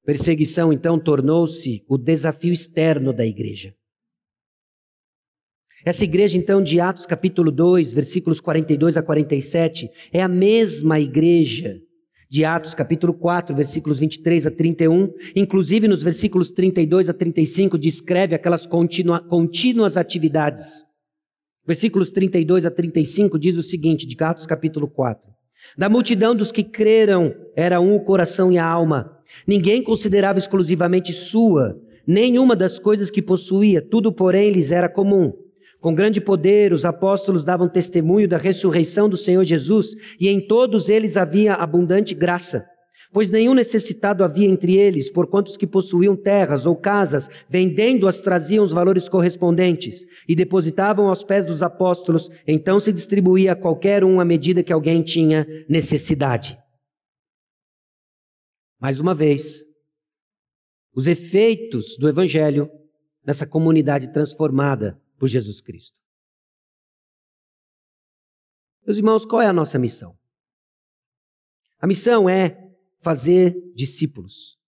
Perseguição, 0.04 0.72
então, 0.72 0.96
tornou-se 0.98 1.84
o 1.88 1.98
desafio 1.98 2.52
externo 2.52 3.12
da 3.12 3.26
igreja. 3.26 3.74
Essa 5.84 6.04
igreja, 6.04 6.38
então, 6.38 6.62
de 6.62 6.78
Atos 6.78 7.06
capítulo 7.06 7.50
2, 7.50 7.92
versículos 7.92 8.38
42 8.38 8.96
a 8.96 9.02
47, 9.02 9.90
é 10.12 10.22
a 10.22 10.28
mesma 10.28 11.00
igreja 11.00 11.82
de 12.32 12.46
Atos 12.46 12.74
capítulo 12.74 13.12
4, 13.12 13.54
versículos 13.54 13.98
23 13.98 14.46
a 14.46 14.50
31. 14.50 15.12
Inclusive, 15.36 15.86
nos 15.86 16.02
versículos 16.02 16.50
32 16.50 17.10
a 17.10 17.12
35, 17.12 17.76
descreve 17.76 18.34
aquelas 18.34 18.64
continua, 18.64 19.20
contínuas 19.20 19.98
atividades. 19.98 20.82
Versículos 21.66 22.10
32 22.10 22.64
a 22.64 22.70
35 22.70 23.38
diz 23.38 23.58
o 23.58 23.62
seguinte, 23.62 24.06
de 24.06 24.16
Atos 24.24 24.46
capítulo 24.46 24.88
4. 24.88 25.30
Da 25.76 25.90
multidão 25.90 26.34
dos 26.34 26.50
que 26.50 26.64
creram, 26.64 27.34
era 27.54 27.78
um 27.82 27.96
o 27.96 28.02
coração 28.02 28.50
e 28.50 28.56
a 28.56 28.64
alma. 28.64 29.14
Ninguém 29.46 29.82
considerava 29.82 30.38
exclusivamente 30.38 31.12
sua 31.12 31.78
nenhuma 32.06 32.56
das 32.56 32.78
coisas 32.78 33.10
que 33.10 33.20
possuía, 33.20 33.82
tudo, 33.82 34.10
porém, 34.10 34.50
lhes 34.50 34.72
era 34.72 34.88
comum. 34.88 35.34
Com 35.82 35.96
grande 35.96 36.20
poder, 36.20 36.72
os 36.72 36.84
apóstolos 36.84 37.44
davam 37.44 37.68
testemunho 37.68 38.28
da 38.28 38.36
ressurreição 38.36 39.08
do 39.08 39.16
Senhor 39.16 39.42
Jesus, 39.42 39.96
e 40.18 40.28
em 40.28 40.40
todos 40.40 40.88
eles 40.88 41.16
havia 41.16 41.54
abundante 41.54 42.14
graça. 42.14 42.64
Pois 43.12 43.30
nenhum 43.30 43.52
necessitado 43.52 44.22
havia 44.22 44.46
entre 44.46 44.76
eles, 44.76 45.10
porquanto 45.10 45.50
os 45.50 45.56
que 45.56 45.66
possuíam 45.66 46.14
terras 46.14 46.66
ou 46.66 46.76
casas, 46.76 47.28
vendendo-as, 47.50 48.20
traziam 48.20 48.64
os 48.64 48.70
valores 48.70 49.08
correspondentes 49.08 50.06
e 50.28 50.36
depositavam 50.36 51.08
aos 51.08 51.24
pés 51.24 51.44
dos 51.44 51.64
apóstolos, 51.64 52.30
então 52.46 52.78
se 52.78 52.92
distribuía 52.92 53.50
a 53.50 53.56
qualquer 53.56 54.04
um 54.04 54.20
à 54.20 54.24
medida 54.24 54.62
que 54.62 54.72
alguém 54.72 55.02
tinha 55.02 55.44
necessidade. 55.68 56.56
Mais 58.80 59.00
uma 59.00 59.16
vez, 59.16 59.64
os 60.94 61.08
efeitos 61.08 61.96
do 61.98 62.08
Evangelho 62.08 62.70
nessa 63.26 63.44
comunidade 63.44 64.12
transformada 64.12 65.01
por 65.22 65.28
Jesus 65.28 65.60
Cristo. 65.60 66.00
Meus 68.84 68.98
irmãos, 68.98 69.24
qual 69.24 69.40
é 69.40 69.46
a 69.46 69.52
nossa 69.52 69.78
missão? 69.78 70.16
A 71.80 71.86
missão 71.86 72.28
é 72.28 72.58
fazer 73.04 73.54
discípulos. 73.72 74.58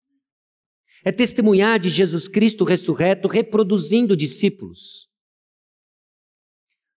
É 1.05 1.11
testemunhar 1.11 1.81
de 1.81 1.89
Jesus 1.89 2.29
Cristo 2.29 2.63
ressurreto, 2.63 3.27
reproduzindo 3.27 4.17
discípulos. 4.17 5.09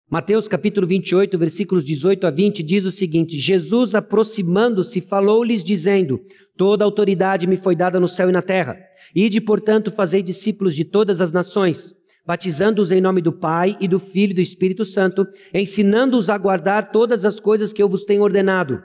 Mateus 0.07 0.47
capítulo 0.47 0.87
28, 0.87 1.39
versículos 1.39 1.83
18 1.83 2.27
a 2.27 2.31
20 2.31 2.63
diz 2.63 2.85
o 2.85 2.91
seguinte: 2.91 3.39
Jesus, 3.39 3.95
aproximando-se, 3.95 5.01
falou-lhes, 5.01 5.65
dizendo: 5.65 6.21
Toda 6.59 6.85
autoridade 6.85 7.47
me 7.47 7.57
foi 7.57 7.75
dada 7.75 7.99
no 7.99 8.07
céu 8.07 8.29
e 8.29 8.33
na 8.33 8.43
terra. 8.43 8.79
Ide, 9.15 9.41
portanto, 9.41 9.91
fazei 9.91 10.23
discípulos 10.23 10.75
de 10.75 10.85
todas 10.85 11.23
as 11.23 11.33
nações, 11.33 11.97
batizando-os 12.27 12.91
em 12.91 13.01
nome 13.01 13.23
do 13.23 13.33
Pai 13.33 13.77
e 13.81 13.87
do 13.87 13.99
Filho 13.99 14.33
e 14.33 14.35
do 14.35 14.41
Espírito 14.41 14.85
Santo, 14.85 15.27
ensinando-os 15.55 16.29
a 16.29 16.37
guardar 16.37 16.91
todas 16.91 17.25
as 17.25 17.39
coisas 17.39 17.73
que 17.73 17.83
eu 17.83 17.89
vos 17.89 18.05
tenho 18.05 18.23
ordenado. 18.23 18.83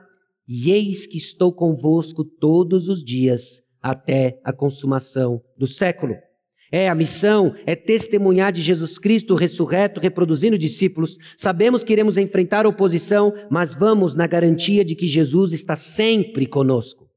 E 0.47 0.71
eis 0.71 1.07
que 1.07 1.17
estou 1.17 1.51
convosco 1.51 2.23
todos 2.23 2.87
os 2.87 3.03
dias, 3.03 3.61
até 3.81 4.39
a 4.43 4.53
consumação 4.53 5.41
do 5.57 5.65
século. 5.65 6.15
É, 6.71 6.87
a 6.87 6.95
missão 6.95 7.53
é 7.65 7.75
testemunhar 7.75 8.53
de 8.53 8.61
Jesus 8.61 8.97
Cristo 8.97 9.35
ressurreto, 9.35 9.99
reproduzindo 9.99 10.57
discípulos. 10.57 11.17
Sabemos 11.35 11.83
que 11.83 11.91
iremos 11.91 12.17
enfrentar 12.17 12.65
oposição, 12.65 13.33
mas 13.49 13.73
vamos 13.73 14.15
na 14.15 14.25
garantia 14.25 14.85
de 14.85 14.95
que 14.95 15.05
Jesus 15.05 15.51
está 15.51 15.75
sempre 15.75 16.45
conosco. 16.45 17.10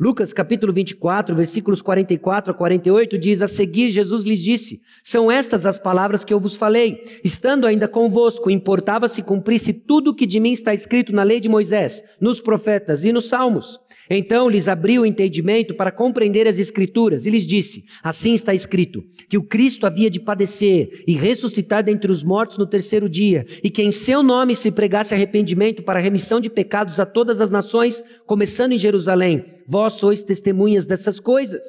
Lucas 0.00 0.32
capítulo 0.32 0.72
24, 0.72 1.36
versículos 1.36 1.82
44 1.82 2.52
a 2.52 2.54
48 2.54 3.18
diz: 3.18 3.42
A 3.42 3.46
seguir, 3.46 3.90
Jesus 3.90 4.24
lhes 4.24 4.40
disse: 4.40 4.80
São 5.04 5.30
estas 5.30 5.66
as 5.66 5.78
palavras 5.78 6.24
que 6.24 6.32
eu 6.32 6.40
vos 6.40 6.56
falei. 6.56 7.04
Estando 7.22 7.66
ainda 7.66 7.86
convosco, 7.86 8.50
importava 8.50 9.08
se 9.08 9.20
cumprisse 9.20 9.74
tudo 9.74 10.12
o 10.12 10.14
que 10.14 10.24
de 10.24 10.40
mim 10.40 10.52
está 10.52 10.72
escrito 10.72 11.12
na 11.12 11.22
lei 11.22 11.38
de 11.38 11.50
Moisés, 11.50 12.02
nos 12.18 12.40
profetas 12.40 13.04
e 13.04 13.12
nos 13.12 13.28
salmos. 13.28 13.78
Então 14.08 14.48
lhes 14.48 14.68
abriu 14.68 15.02
o 15.02 15.06
entendimento 15.06 15.74
para 15.74 15.92
compreender 15.92 16.48
as 16.48 16.58
Escrituras 16.58 17.26
e 17.26 17.30
lhes 17.30 17.46
disse: 17.46 17.84
Assim 18.02 18.32
está 18.32 18.54
escrito, 18.54 19.04
que 19.28 19.36
o 19.36 19.42
Cristo 19.42 19.86
havia 19.86 20.08
de 20.08 20.18
padecer 20.18 21.04
e 21.06 21.12
ressuscitar 21.12 21.84
dentre 21.84 22.10
os 22.10 22.24
mortos 22.24 22.56
no 22.56 22.66
terceiro 22.66 23.06
dia, 23.06 23.46
e 23.62 23.68
que 23.68 23.82
em 23.82 23.92
seu 23.92 24.22
nome 24.22 24.54
se 24.54 24.72
pregasse 24.72 25.12
arrependimento 25.12 25.82
para 25.82 26.00
remissão 26.00 26.40
de 26.40 26.48
pecados 26.48 26.98
a 26.98 27.04
todas 27.04 27.38
as 27.38 27.50
nações, 27.50 28.02
começando 28.26 28.72
em 28.72 28.78
Jerusalém. 28.78 29.59
Vós 29.70 29.92
sois 29.92 30.20
testemunhas 30.24 30.84
dessas 30.84 31.20
coisas. 31.20 31.64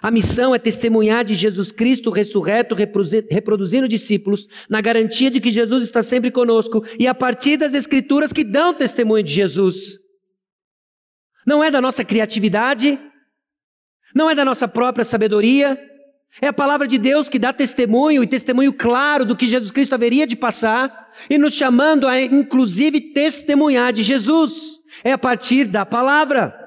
A 0.00 0.10
missão 0.10 0.54
é 0.54 0.58
testemunhar 0.58 1.22
de 1.22 1.34
Jesus 1.34 1.70
Cristo 1.70 2.10
ressurreto, 2.10 2.74
reproduzindo 2.74 3.86
discípulos, 3.86 4.48
na 4.70 4.80
garantia 4.80 5.30
de 5.30 5.38
que 5.38 5.50
Jesus 5.50 5.84
está 5.84 6.02
sempre 6.02 6.30
conosco 6.30 6.82
e 6.98 7.06
a 7.06 7.14
partir 7.14 7.58
das 7.58 7.74
Escrituras 7.74 8.32
que 8.32 8.42
dão 8.42 8.72
testemunho 8.72 9.22
de 9.22 9.32
Jesus 9.32 9.98
não 11.46 11.62
é 11.62 11.70
da 11.70 11.80
nossa 11.80 12.04
criatividade, 12.04 12.98
não 14.14 14.30
é 14.30 14.34
da 14.34 14.44
nossa 14.44 14.66
própria 14.66 15.04
sabedoria, 15.04 15.78
é 16.40 16.48
a 16.48 16.52
palavra 16.54 16.88
de 16.88 16.98
Deus 16.98 17.28
que 17.28 17.38
dá 17.38 17.52
testemunho 17.52 18.24
e 18.24 18.26
testemunho 18.26 18.72
claro 18.72 19.26
do 19.26 19.36
que 19.36 19.46
Jesus 19.46 19.70
Cristo 19.70 19.94
haveria 19.94 20.26
de 20.26 20.34
passar 20.34 21.12
e 21.30 21.38
nos 21.38 21.54
chamando 21.54 22.08
a, 22.08 22.20
inclusive, 22.20 23.12
testemunhar 23.12 23.92
de 23.92 24.02
Jesus. 24.02 24.80
É 25.04 25.12
a 25.12 25.18
partir 25.18 25.66
da 25.66 25.86
palavra. 25.86 26.65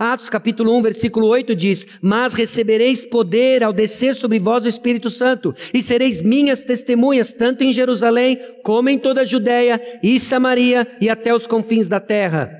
Atos 0.00 0.30
capítulo 0.30 0.74
1, 0.78 0.80
versículo 0.80 1.26
8 1.26 1.54
diz: 1.54 1.86
Mas 2.00 2.32
recebereis 2.32 3.04
poder 3.04 3.62
ao 3.62 3.70
descer 3.70 4.14
sobre 4.14 4.38
vós 4.38 4.64
o 4.64 4.68
Espírito 4.68 5.10
Santo, 5.10 5.54
e 5.74 5.82
sereis 5.82 6.22
minhas 6.22 6.64
testemunhas, 6.64 7.34
tanto 7.34 7.62
em 7.62 7.70
Jerusalém, 7.70 8.40
como 8.64 8.88
em 8.88 8.98
toda 8.98 9.20
a 9.20 9.26
Judéia 9.26 9.78
e 10.02 10.18
Samaria 10.18 10.88
e 11.02 11.10
até 11.10 11.34
os 11.34 11.46
confins 11.46 11.86
da 11.86 12.00
terra. 12.00 12.59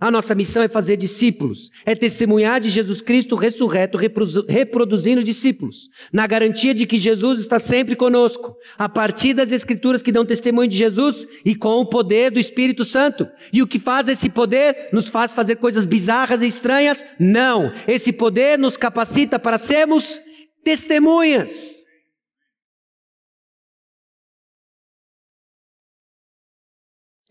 A 0.00 0.10
nossa 0.10 0.34
missão 0.34 0.62
é 0.62 0.68
fazer 0.68 0.96
discípulos, 0.96 1.70
é 1.86 1.94
testemunhar 1.94 2.60
de 2.60 2.68
Jesus 2.68 3.00
Cristo 3.00 3.36
ressurreto, 3.36 3.96
reproduzindo 3.96 5.22
discípulos, 5.22 5.88
na 6.12 6.26
garantia 6.26 6.74
de 6.74 6.84
que 6.84 6.98
Jesus 6.98 7.40
está 7.40 7.60
sempre 7.60 7.94
conosco, 7.94 8.56
a 8.76 8.88
partir 8.88 9.32
das 9.34 9.52
Escrituras 9.52 10.02
que 10.02 10.10
dão 10.10 10.26
testemunho 10.26 10.68
de 10.68 10.76
Jesus 10.76 11.26
e 11.44 11.54
com 11.54 11.76
o 11.76 11.86
poder 11.86 12.32
do 12.32 12.40
Espírito 12.40 12.84
Santo. 12.84 13.26
E 13.52 13.62
o 13.62 13.68
que 13.68 13.78
faz 13.78 14.08
esse 14.08 14.28
poder? 14.28 14.88
Nos 14.92 15.08
faz 15.08 15.32
fazer 15.32 15.56
coisas 15.56 15.86
bizarras 15.86 16.42
e 16.42 16.46
estranhas? 16.48 17.06
Não. 17.18 17.72
Esse 17.86 18.12
poder 18.12 18.58
nos 18.58 18.76
capacita 18.76 19.38
para 19.38 19.58
sermos 19.58 20.20
testemunhas. 20.64 21.84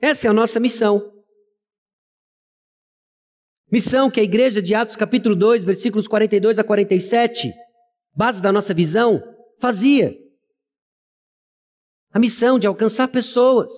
Essa 0.01 0.28
é 0.28 0.30
a 0.30 0.34
nossa 0.34 0.59
missão. 0.59 1.12
Missão 3.74 4.08
que 4.08 4.20
a 4.20 4.24
igreja 4.24 4.62
de 4.62 4.76
Atos 4.76 4.96
capítulo 4.96 5.36
2, 5.36 5.66
versículos 5.66 6.08
42 6.08 6.60
a 6.60 6.64
47, 6.64 7.52
base 8.16 8.40
da 8.40 8.52
nossa 8.52 8.72
visão, 8.72 9.20
fazia. 9.60 10.16
A 12.12 12.20
missão 12.20 12.60
de 12.60 12.68
alcançar 12.68 13.08
pessoas, 13.08 13.74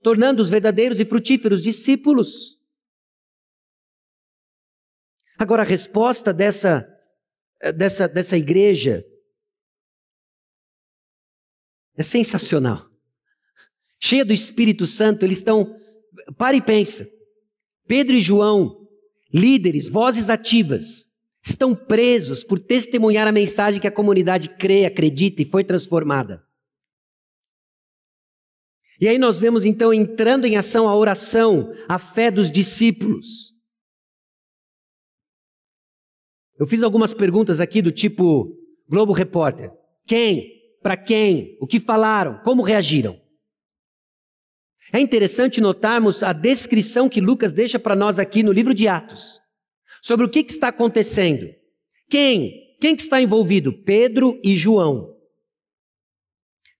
tornando-os 0.00 0.48
verdadeiros 0.48 1.00
e 1.00 1.04
frutíferos 1.04 1.60
discípulos. 1.60 2.56
Agora, 5.36 5.62
a 5.62 5.66
resposta 5.66 6.32
dessa, 6.32 6.86
dessa, 7.76 8.06
dessa 8.06 8.36
igreja 8.36 9.04
é 11.96 12.02
sensacional. 12.04 12.88
Cheia 13.98 14.24
do 14.24 14.32
Espírito 14.32 14.86
Santo, 14.86 15.24
eles 15.24 15.38
estão. 15.38 15.76
Para 16.38 16.56
e 16.56 16.62
pensa. 16.62 17.15
Pedro 17.86 18.16
e 18.16 18.20
João, 18.20 18.88
líderes, 19.32 19.88
vozes 19.88 20.28
ativas, 20.28 21.06
estão 21.44 21.74
presos 21.74 22.42
por 22.42 22.58
testemunhar 22.58 23.26
a 23.28 23.32
mensagem 23.32 23.80
que 23.80 23.86
a 23.86 23.92
comunidade 23.92 24.48
crê, 24.48 24.84
acredita 24.84 25.42
e 25.42 25.48
foi 25.48 25.62
transformada. 25.62 26.44
E 29.00 29.08
aí 29.08 29.18
nós 29.18 29.38
vemos 29.38 29.64
então 29.64 29.92
entrando 29.92 30.46
em 30.46 30.56
ação 30.56 30.88
a 30.88 30.96
oração, 30.96 31.72
a 31.88 31.98
fé 31.98 32.30
dos 32.30 32.50
discípulos. 32.50 33.54
Eu 36.58 36.66
fiz 36.66 36.82
algumas 36.82 37.12
perguntas 37.12 37.60
aqui 37.60 37.82
do 37.82 37.92
tipo 37.92 38.56
Globo 38.88 39.12
Repórter: 39.12 39.70
quem? 40.06 40.56
Para 40.82 40.96
quem? 40.96 41.56
O 41.60 41.66
que 41.66 41.78
falaram? 41.78 42.40
Como 42.42 42.62
reagiram? 42.62 43.20
É 44.92 45.00
interessante 45.00 45.60
notarmos 45.60 46.22
a 46.22 46.32
descrição 46.32 47.08
que 47.08 47.20
Lucas 47.20 47.52
deixa 47.52 47.78
para 47.78 47.96
nós 47.96 48.18
aqui 48.18 48.42
no 48.42 48.52
livro 48.52 48.72
de 48.72 48.86
Atos 48.86 49.40
sobre 50.02 50.24
o 50.24 50.28
que, 50.30 50.44
que 50.44 50.52
está 50.52 50.68
acontecendo. 50.68 51.48
Quem? 52.08 52.76
Quem 52.80 52.94
que 52.94 53.02
está 53.02 53.20
envolvido? 53.20 53.72
Pedro 53.72 54.40
e 54.44 54.56
João. 54.56 55.16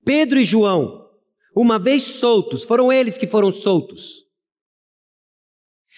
Pedro 0.04 0.38
e 0.38 0.44
João, 0.44 1.11
uma 1.54 1.78
vez 1.78 2.02
soltos, 2.04 2.62
foram 2.64 2.92
eles 2.92 3.18
que 3.18 3.26
foram 3.26 3.50
soltos. 3.50 4.24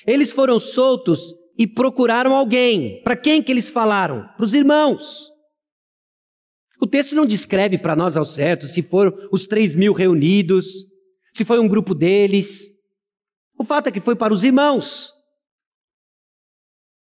Eles 0.07 0.33
foram 0.33 0.59
soltos 0.59 1.35
e 1.59 1.67
procuraram 1.67 2.35
alguém. 2.35 3.03
Para 3.03 3.17
quem 3.17 3.43
que 3.43 3.53
eles 3.53 3.69
falaram? 3.69 4.27
Para 4.37 4.45
os 4.45 4.55
irmãos. 4.55 5.31
O 6.81 6.87
texto 6.87 7.15
não 7.15 7.27
descreve 7.27 7.77
para 7.77 7.97
nós 7.97 8.17
ao 8.17 8.25
certo 8.25 8.67
se 8.69 8.83
foram 8.83 9.13
os 9.33 9.47
três 9.47 9.75
mil 9.75 9.93
reunidos, 9.93 10.87
se 11.39 11.45
foi 11.45 11.61
um 11.61 11.69
grupo 11.69 11.95
deles. 11.95 12.75
O 13.57 13.65
fato 13.65 13.87
é 13.87 13.93
que 13.93 14.01
foi 14.01 14.17
para 14.17 14.35
os 14.35 14.43
irmãos. 14.43 15.15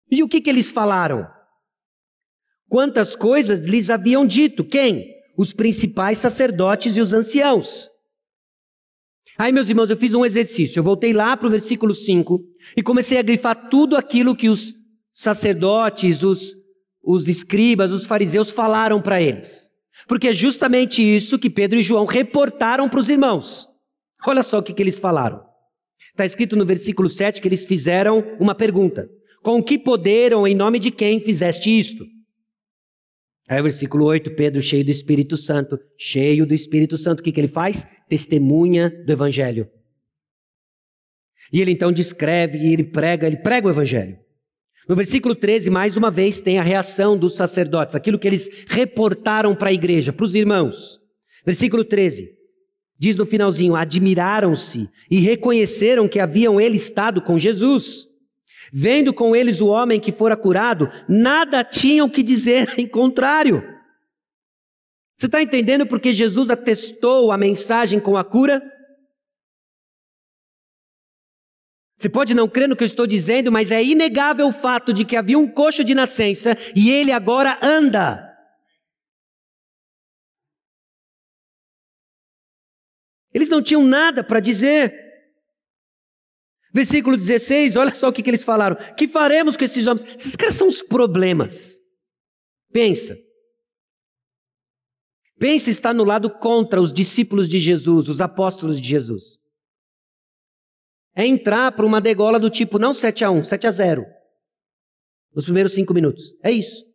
E 0.09 0.23
o 0.23 0.27
que, 0.27 0.39
que 0.39 0.49
eles 0.49 0.71
falaram? 0.71 1.27
Quantas 2.69 3.13
coisas 3.13 3.65
lhes 3.65 3.89
haviam 3.89 4.25
dito? 4.25 4.63
Quem? 4.63 5.05
Os 5.37 5.51
principais 5.51 6.17
sacerdotes 6.17 6.95
e 6.95 7.01
os 7.01 7.11
anciãos. 7.11 7.89
Aí, 9.37 9.51
meus 9.51 9.67
irmãos, 9.67 9.89
eu 9.89 9.97
fiz 9.97 10.13
um 10.13 10.25
exercício. 10.25 10.79
Eu 10.79 10.83
voltei 10.83 11.11
lá 11.11 11.35
para 11.35 11.47
o 11.47 11.51
versículo 11.51 11.93
5 11.93 12.39
e 12.77 12.81
comecei 12.81 13.17
a 13.17 13.23
grifar 13.23 13.69
tudo 13.69 13.97
aquilo 13.97 14.35
que 14.35 14.47
os 14.47 14.73
sacerdotes, 15.11 16.23
os, 16.23 16.55
os 17.03 17.27
escribas, 17.27 17.91
os 17.91 18.05
fariseus 18.05 18.49
falaram 18.49 19.01
para 19.01 19.21
eles. 19.21 19.69
Porque 20.07 20.29
é 20.29 20.33
justamente 20.33 21.01
isso 21.01 21.37
que 21.37 21.49
Pedro 21.49 21.77
e 21.77 21.83
João 21.83 22.05
reportaram 22.05 22.87
para 22.87 22.99
os 22.99 23.09
irmãos. 23.09 23.70
Olha 24.25 24.43
só 24.43 24.59
o 24.59 24.63
que, 24.63 24.73
que 24.73 24.83
eles 24.83 24.99
falaram. 24.99 25.43
Está 26.09 26.25
escrito 26.25 26.55
no 26.55 26.65
versículo 26.65 27.09
7 27.09 27.41
que 27.41 27.47
eles 27.47 27.65
fizeram 27.65 28.19
uma 28.39 28.53
pergunta: 28.55 29.09
Com 29.43 29.63
que 29.63 29.77
poder 29.77 30.33
ou 30.33 30.47
em 30.47 30.55
nome 30.55 30.79
de 30.79 30.91
quem 30.91 31.19
fizeste 31.19 31.69
isto? 31.69 32.05
Aí 33.49 33.61
versículo 33.61 34.05
8, 34.05 34.33
Pedro, 34.35 34.61
cheio 34.61 34.85
do 34.85 34.91
Espírito 34.91 35.35
Santo, 35.35 35.77
cheio 35.97 36.45
do 36.45 36.53
Espírito 36.53 36.97
Santo, 36.97 37.19
o 37.19 37.23
que, 37.23 37.31
que 37.31 37.39
ele 37.39 37.47
faz? 37.49 37.85
Testemunha 38.07 38.89
do 38.89 39.11
Evangelho. 39.11 39.69
E 41.51 41.59
ele 41.59 41.71
então 41.71 41.91
descreve, 41.91 42.57
e 42.57 42.71
ele 42.71 42.85
prega, 42.85 43.27
ele 43.27 43.37
prega 43.37 43.67
o 43.67 43.71
Evangelho. 43.71 44.17
No 44.87 44.95
versículo 44.95 45.35
13, 45.35 45.69
mais 45.69 45.97
uma 45.97 46.09
vez, 46.09 46.39
tem 46.39 46.59
a 46.59 46.63
reação 46.63 47.17
dos 47.17 47.35
sacerdotes, 47.35 47.93
aquilo 47.93 48.17
que 48.17 48.27
eles 48.27 48.49
reportaram 48.67 49.53
para 49.53 49.69
a 49.69 49.73
igreja, 49.73 50.13
para 50.13 50.25
os 50.25 50.33
irmãos. 50.33 50.99
Versículo 51.45 51.83
13: 51.83 52.29
Diz 53.01 53.15
no 53.15 53.25
finalzinho: 53.25 53.75
admiraram-se 53.75 54.87
e 55.09 55.19
reconheceram 55.19 56.07
que 56.07 56.19
haviam 56.19 56.61
ele 56.61 56.75
estado 56.75 57.19
com 57.19 57.39
Jesus. 57.39 58.07
Vendo 58.71 59.11
com 59.11 59.35
eles 59.35 59.59
o 59.59 59.69
homem 59.69 59.99
que 59.99 60.11
fora 60.11 60.37
curado, 60.37 60.87
nada 61.09 61.63
tinham 61.63 62.07
que 62.07 62.21
dizer 62.21 62.75
em 62.77 62.87
contrário. 62.87 63.63
Você 65.17 65.25
está 65.25 65.41
entendendo 65.41 65.87
porque 65.87 66.13
Jesus 66.13 66.51
atestou 66.51 67.31
a 67.31 67.37
mensagem 67.39 67.99
com 67.99 68.15
a 68.15 68.23
cura? 68.23 68.61
Você 71.97 72.07
pode 72.07 72.35
não 72.35 72.47
crer 72.47 72.69
no 72.69 72.75
que 72.75 72.83
eu 72.83 72.87
estou 72.87 73.07
dizendo, 73.07 73.51
mas 73.51 73.71
é 73.71 73.83
inegável 73.83 74.47
o 74.47 74.53
fato 74.53 74.93
de 74.93 75.05
que 75.05 75.15
havia 75.15 75.39
um 75.39 75.47
coxo 75.47 75.83
de 75.83 75.95
nascença 75.95 76.55
e 76.75 76.91
ele 76.91 77.11
agora 77.11 77.57
anda. 77.63 78.30
Eles 83.33 83.49
não 83.49 83.61
tinham 83.61 83.83
nada 83.83 84.23
para 84.23 84.39
dizer. 84.39 84.93
Versículo 86.73 87.17
16, 87.17 87.75
olha 87.75 87.93
só 87.93 88.09
o 88.09 88.13
que, 88.13 88.23
que 88.23 88.29
eles 88.29 88.43
falaram. 88.43 88.77
Que 88.95 89.07
faremos 89.07 89.57
com 89.57 89.63
esses 89.63 89.87
homens? 89.87 90.03
Esses 90.15 90.35
caras 90.35 90.55
são 90.55 90.67
os 90.67 90.81
problemas. 90.81 91.77
Pensa. 92.71 93.17
Pensa 95.37 95.69
estar 95.69 95.93
no 95.93 96.03
lado 96.03 96.29
contra 96.29 96.81
os 96.81 96.93
discípulos 96.93 97.49
de 97.49 97.59
Jesus, 97.59 98.07
os 98.07 98.21
apóstolos 98.21 98.79
de 98.79 98.87
Jesus 98.87 99.41
é 101.15 101.25
entrar 101.25 101.71
para 101.73 101.85
uma 101.85 102.01
degola 102.01 102.39
do 102.39 102.49
tipo 102.49 102.79
não 102.79 102.93
7 102.93 103.23
a 103.23 103.31
1, 103.31 103.43
7 103.43 103.67
a 103.67 103.71
0. 103.71 104.05
Nos 105.33 105.45
primeiros 105.45 105.73
cinco 105.73 105.93
minutos. 105.93 106.33
É 106.43 106.51
isso. 106.51 106.85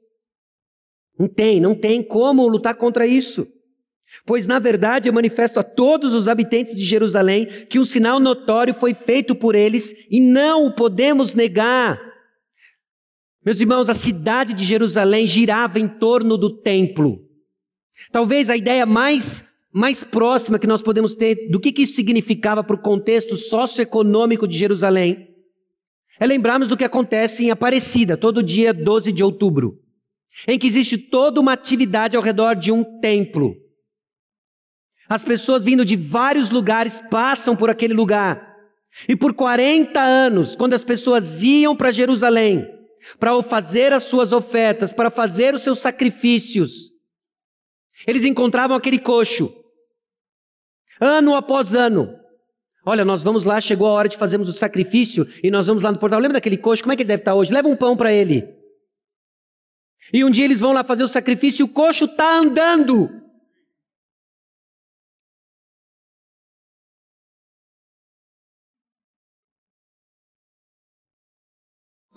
Não 1.18 1.28
tem, 1.28 1.60
não 1.60 1.74
tem 1.78 2.02
como 2.02 2.46
lutar 2.46 2.74
contra 2.74 3.06
isso. 3.06 3.46
Pois, 4.24 4.46
na 4.46 4.58
verdade, 4.58 5.08
eu 5.08 5.12
manifesto 5.12 5.60
a 5.60 5.62
todos 5.62 6.12
os 6.12 6.28
habitantes 6.28 6.76
de 6.76 6.84
Jerusalém 6.84 7.66
que 7.68 7.78
um 7.78 7.84
sinal 7.84 8.18
notório 8.18 8.74
foi 8.74 8.94
feito 8.94 9.34
por 9.34 9.54
eles 9.54 9.94
e 10.10 10.20
não 10.20 10.66
o 10.66 10.74
podemos 10.74 11.34
negar. 11.34 12.00
Meus 13.44 13.60
irmãos, 13.60 13.88
a 13.88 13.94
cidade 13.94 14.54
de 14.54 14.64
Jerusalém 14.64 15.26
girava 15.26 15.78
em 15.78 15.86
torno 15.86 16.36
do 16.36 16.60
templo. 16.60 17.20
Talvez 18.10 18.50
a 18.50 18.56
ideia 18.56 18.86
mais 18.86 19.44
mais 19.72 20.02
próxima 20.02 20.58
que 20.58 20.66
nós 20.66 20.80
podemos 20.80 21.14
ter 21.14 21.50
do 21.50 21.60
que, 21.60 21.70
que 21.70 21.82
isso 21.82 21.92
significava 21.92 22.64
para 22.64 22.76
o 22.76 22.80
contexto 22.80 23.36
socioeconômico 23.36 24.48
de 24.48 24.56
Jerusalém 24.56 25.36
é 26.18 26.26
lembrarmos 26.26 26.66
do 26.66 26.76
que 26.76 26.84
acontece 26.84 27.44
em 27.44 27.50
Aparecida, 27.50 28.16
todo 28.16 28.42
dia 28.42 28.72
12 28.72 29.12
de 29.12 29.22
outubro, 29.22 29.78
em 30.48 30.58
que 30.58 30.66
existe 30.66 30.96
toda 30.96 31.40
uma 31.40 31.52
atividade 31.52 32.16
ao 32.16 32.22
redor 32.22 32.54
de 32.54 32.72
um 32.72 32.82
templo. 33.00 33.54
As 35.08 35.24
pessoas 35.24 35.64
vindo 35.64 35.84
de 35.84 35.96
vários 35.96 36.50
lugares 36.50 37.00
passam 37.10 37.54
por 37.54 37.70
aquele 37.70 37.94
lugar. 37.94 38.56
E 39.08 39.14
por 39.14 39.34
40 39.34 40.00
anos, 40.00 40.56
quando 40.56 40.74
as 40.74 40.82
pessoas 40.82 41.42
iam 41.42 41.76
para 41.76 41.92
Jerusalém 41.92 42.66
para 43.20 43.40
fazer 43.42 43.92
as 43.92 44.02
suas 44.02 44.32
ofertas, 44.32 44.92
para 44.92 45.10
fazer 45.10 45.54
os 45.54 45.62
seus 45.62 45.78
sacrifícios, 45.78 46.90
eles 48.06 48.24
encontravam 48.24 48.76
aquele 48.76 48.98
coxo 48.98 49.52
Ano 51.00 51.34
após 51.34 51.74
ano. 51.74 52.18
Olha, 52.84 53.04
nós 53.04 53.22
vamos 53.22 53.44
lá, 53.44 53.60
chegou 53.60 53.88
a 53.88 53.92
hora 53.92 54.08
de 54.08 54.16
fazermos 54.16 54.48
o 54.48 54.52
sacrifício 54.52 55.26
e 55.42 55.50
nós 55.50 55.66
vamos 55.66 55.82
lá 55.82 55.90
no 55.90 55.98
portal. 55.98 56.20
Lembra 56.20 56.34
daquele 56.34 56.56
coxo? 56.56 56.82
Como 56.82 56.92
é 56.92 56.96
que 56.96 57.02
ele 57.02 57.08
deve 57.08 57.22
estar 57.22 57.34
hoje? 57.34 57.52
Leva 57.52 57.68
um 57.68 57.76
pão 57.76 57.96
para 57.96 58.12
ele. 58.12 58.46
E 60.12 60.24
um 60.24 60.30
dia 60.30 60.44
eles 60.44 60.60
vão 60.60 60.72
lá 60.72 60.84
fazer 60.84 61.02
o 61.02 61.08
sacrifício 61.08 61.62
e 61.62 61.64
o 61.64 61.68
coxo 61.68 62.04
está 62.04 62.38
andando. 62.38 63.10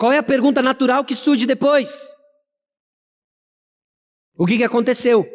Qual 0.00 0.10
é 0.10 0.16
a 0.16 0.22
pergunta 0.22 0.62
natural 0.62 1.04
que 1.04 1.14
surge 1.14 1.44
depois? 1.44 2.10
O 4.34 4.46
que, 4.46 4.56
que 4.56 4.64
aconteceu? 4.64 5.26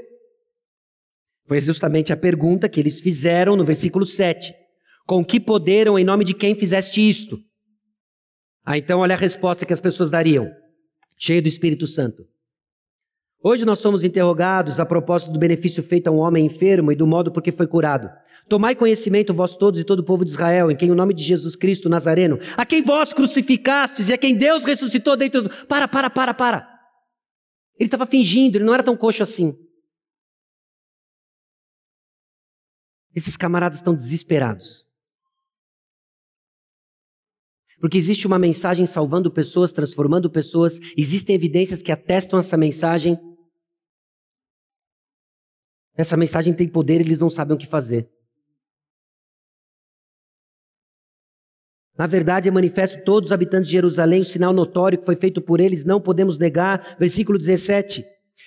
Foi 1.47 1.61
justamente 1.61 2.11
a 2.11 2.17
pergunta 2.17 2.67
que 2.67 2.79
eles 2.79 2.99
fizeram 2.99 3.55
no 3.55 3.63
versículo 3.63 4.07
7. 4.07 4.55
Com 5.05 5.23
que 5.23 5.39
poder 5.39 5.87
ou 5.87 5.99
em 5.99 6.03
nome 6.03 6.25
de 6.25 6.33
quem 6.33 6.55
fizeste 6.55 7.07
isto? 7.07 7.37
Ah, 8.65 8.75
então 8.75 9.01
olha 9.01 9.13
a 9.13 9.19
resposta 9.19 9.67
que 9.67 9.73
as 9.73 9.79
pessoas 9.79 10.09
dariam, 10.09 10.51
cheio 11.15 11.43
do 11.43 11.47
Espírito 11.47 11.85
Santo. 11.85 12.25
Hoje 13.43 13.65
nós 13.65 13.77
somos 13.77 14.03
interrogados 14.03 14.79
a 14.79 14.85
propósito 14.87 15.31
do 15.31 15.37
benefício 15.37 15.83
feito 15.83 16.07
a 16.07 16.11
um 16.11 16.17
homem 16.17 16.47
enfermo 16.47 16.91
e 16.91 16.95
do 16.95 17.05
modo 17.05 17.31
por 17.31 17.43
que 17.43 17.51
foi 17.51 17.67
curado. 17.67 18.09
Tomai 18.47 18.75
conhecimento, 18.75 19.33
vós 19.33 19.55
todos 19.55 19.79
e 19.79 19.83
todo 19.83 19.99
o 19.99 20.03
povo 20.03 20.23
de 20.23 20.31
Israel, 20.31 20.69
em 20.69 20.77
quem 20.77 20.91
o 20.91 20.95
nome 20.95 21.13
de 21.13 21.23
Jesus 21.23 21.55
Cristo 21.55 21.89
Nazareno, 21.89 22.37
a 22.55 22.65
quem 22.65 22.83
vós 22.83 23.11
crucificastes 23.11 24.09
e 24.09 24.13
a 24.13 24.17
quem 24.17 24.35
Deus 24.35 24.63
ressuscitou 24.63 25.17
dentre 25.17 25.39
os. 25.39 25.65
Para, 25.65 25.87
para, 25.87 26.09
para, 26.09 26.33
para. 26.33 26.75
Ele 27.79 27.87
estava 27.87 28.05
fingindo, 28.05 28.57
ele 28.57 28.63
não 28.63 28.73
era 28.73 28.83
tão 28.83 28.95
coxo 28.95 29.23
assim. 29.23 29.57
Esses 33.15 33.35
camaradas 33.35 33.79
estão 33.79 33.95
desesperados. 33.95 34.85
Porque 37.79 37.97
existe 37.97 38.27
uma 38.27 38.37
mensagem 38.37 38.85
salvando 38.85 39.31
pessoas, 39.31 39.71
transformando 39.71 40.29
pessoas, 40.29 40.79
existem 40.95 41.35
evidências 41.35 41.81
que 41.81 41.91
atestam 41.91 42.39
essa 42.39 42.55
mensagem. 42.55 43.17
Essa 45.95 46.15
mensagem 46.15 46.53
tem 46.53 46.67
poder 46.67 47.01
eles 47.01 47.19
não 47.19 47.29
sabem 47.29 47.55
o 47.55 47.59
que 47.59 47.67
fazer. 47.67 48.09
Na 51.97 52.07
verdade, 52.07 52.49
é 52.49 52.51
manifesto 52.51 53.03
todos 53.03 53.29
os 53.29 53.33
habitantes 53.33 53.67
de 53.67 53.73
Jerusalém 53.73 54.21
o 54.21 54.25
sinal 54.25 54.51
notório 54.51 54.97
que 54.97 55.05
foi 55.05 55.15
feito 55.15 55.41
por 55.41 55.59
eles, 55.59 55.85
não 55.85 56.01
podemos 56.01 56.37
negar. 56.37 56.95
Versículo 56.99 57.37
17 57.37 58.03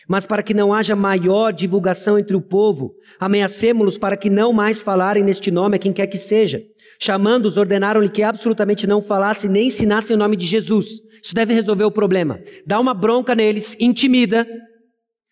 mas 0.08 0.24
para 0.24 0.42
que 0.42 0.54
não 0.54 0.72
haja 0.72 0.96
maior 0.96 1.52
divulgação 1.52 2.18
entre 2.18 2.34
o 2.34 2.40
povo, 2.40 2.94
ameacemos-los 3.20 3.98
para 3.98 4.16
que 4.16 4.30
não 4.30 4.54
mais 4.54 4.80
falarem 4.80 5.22
neste 5.22 5.50
nome 5.50 5.76
a 5.76 5.78
quem 5.78 5.92
quer 5.92 6.06
que 6.06 6.16
seja. 6.16 6.62
Chamando-os, 6.98 7.58
ordenaram-lhe 7.58 8.08
que 8.08 8.22
absolutamente 8.22 8.86
não 8.86 9.02
falassem 9.02 9.50
nem 9.50 9.66
ensinassem 9.66 10.16
o 10.16 10.18
nome 10.18 10.34
de 10.34 10.46
Jesus. 10.46 10.86
Isso 11.22 11.34
deve 11.34 11.52
resolver 11.52 11.84
o 11.84 11.90
problema. 11.90 12.40
Dá 12.66 12.80
uma 12.80 12.94
bronca 12.94 13.34
neles, 13.34 13.76
intimida, 13.78 14.46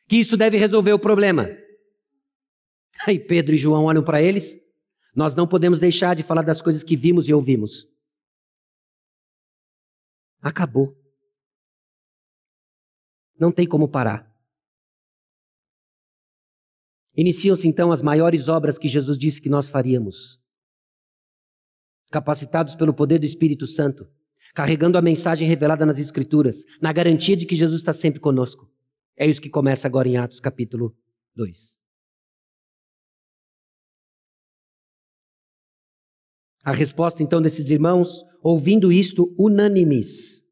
que 0.07 0.17
isso 0.17 0.37
deve 0.37 0.59
resolver 0.59 0.93
o 0.93 0.99
problema. 0.99 1.49
Aí 3.07 3.19
Pedro 3.19 3.55
e 3.55 3.59
João 3.59 3.85
olham 3.85 4.03
para 4.03 4.21
eles. 4.21 4.59
Nós 5.15 5.35
não 5.35 5.47
podemos 5.47 5.79
deixar 5.79 6.15
de 6.15 6.23
falar 6.23 6.43
das 6.43 6.61
coisas 6.61 6.85
que 6.85 6.97
vimos 6.97 7.29
e 7.31 7.33
ouvimos. 7.33 7.87
Acabou. 10.47 10.97
Não 13.37 13.51
tem 13.51 13.67
como 13.67 13.89
parar. 13.89 14.33
Iniciam-se 17.17 17.67
então 17.67 17.91
as 17.91 18.01
maiores 18.01 18.49
obras 18.49 18.79
que 18.79 18.87
Jesus 18.87 19.19
disse 19.19 19.43
que 19.43 19.49
nós 19.49 19.69
faríamos. 19.69 20.41
Capacitados 22.13 22.77
pelo 22.77 22.95
poder 22.95 23.19
do 23.19 23.27
Espírito 23.27 23.67
Santo, 23.67 24.09
carregando 24.55 24.97
a 24.97 25.03
mensagem 25.03 25.49
revelada 25.49 25.85
nas 25.85 25.99
Escrituras, 25.99 26.63
na 26.81 26.93
garantia 26.93 27.37
de 27.37 27.45
que 27.45 27.57
Jesus 27.57 27.81
está 27.81 27.93
sempre 27.93 28.21
conosco. 28.21 28.71
É 29.17 29.27
isso 29.27 29.43
que 29.43 29.51
começa 29.51 29.89
agora 29.89 30.07
em 30.07 30.17
Atos 30.17 30.39
capítulo 30.39 30.97
2. 31.35 31.77
A 36.67 36.73
resposta 36.73 37.23
então 37.23 37.41
desses 37.41 37.71
irmãos, 37.71 38.25
ouvindo 38.43 38.91
isto, 38.91 39.33
unânimes, 39.39 40.43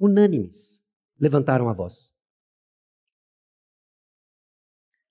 unânimes, 0.00 0.80
levantaram 1.20 1.68
a 1.68 1.74
voz. 1.74 2.14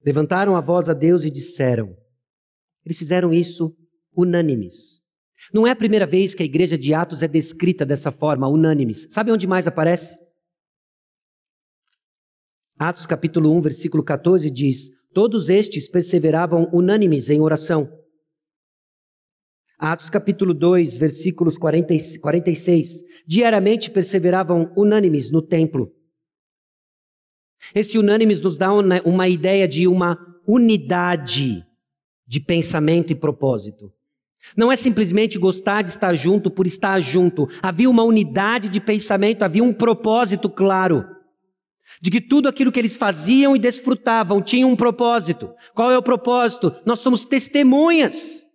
Levantaram 0.04 0.56
a 0.56 0.62
voz 0.62 0.90
a 0.90 0.96
Deus 0.96 1.24
e 1.24 1.30
disseram. 1.30 1.96
Eles 2.84 2.98
fizeram 2.98 3.32
isso 3.32 3.78
unânimes. 4.18 5.00
Não 5.54 5.68
é 5.68 5.70
a 5.70 5.76
primeira 5.76 6.08
vez 6.08 6.34
que 6.34 6.42
a 6.42 6.46
igreja 6.48 6.76
de 6.76 6.92
Atos 6.92 7.22
é 7.22 7.28
descrita 7.28 7.86
dessa 7.86 8.12
forma, 8.12 8.48
unânimes. 8.48 9.06
Sabe 9.12 9.32
onde 9.32 9.46
mais 9.46 9.68
aparece? 9.68 10.18
Atos 12.80 13.06
capítulo 13.06 13.56
1, 13.56 13.62
versículo 13.62 14.04
14 14.04 14.50
diz: 14.50 14.90
Todos 15.14 15.50
estes 15.50 15.88
perseveravam 15.88 16.68
unânimes 16.74 17.30
em 17.30 17.40
oração. 17.40 18.03
Atos 19.78 20.10
capítulo 20.10 20.54
2, 20.54 20.98
versículos 20.98 21.58
40, 21.58 22.20
46. 22.22 23.04
Diariamente 23.26 23.90
perseveravam 23.90 24.72
unânimes 24.76 25.32
no 25.32 25.42
templo. 25.42 25.92
Esse 27.74 27.98
unânimes 27.98 28.42
nos 28.42 28.58
dá 28.58 28.74
uma, 28.74 29.02
uma 29.04 29.28
ideia 29.28 29.68
de 29.68 29.88
uma 29.88 30.18
unidade 30.48 31.66
de 32.28 32.40
pensamento 32.40 33.12
e 33.12 33.16
propósito. 33.16 33.92
Não 34.58 34.72
é 34.72 34.76
simplesmente 34.76 35.40
gostar 35.40 35.82
de 35.82 35.90
estar 35.90 36.14
junto 36.16 36.52
por 36.52 36.68
estar 36.68 37.00
junto. 37.00 37.48
Havia 37.62 37.90
uma 37.90 38.04
unidade 38.04 38.68
de 38.68 38.80
pensamento, 38.80 39.44
havia 39.44 39.64
um 39.64 39.74
propósito 39.74 40.50
claro. 40.50 41.06
De 42.02 42.12
que 42.12 42.20
tudo 42.20 42.50
aquilo 42.50 42.72
que 42.72 42.80
eles 42.80 42.98
faziam 42.98 43.56
e 43.56 43.60
desfrutavam 43.60 44.42
tinha 44.42 44.68
um 44.68 44.76
propósito. 44.76 45.54
Qual 45.74 45.92
é 45.92 45.98
o 45.98 46.04
propósito? 46.04 46.76
Nós 46.86 47.00
somos 47.00 47.24
testemunhas. 47.24 48.46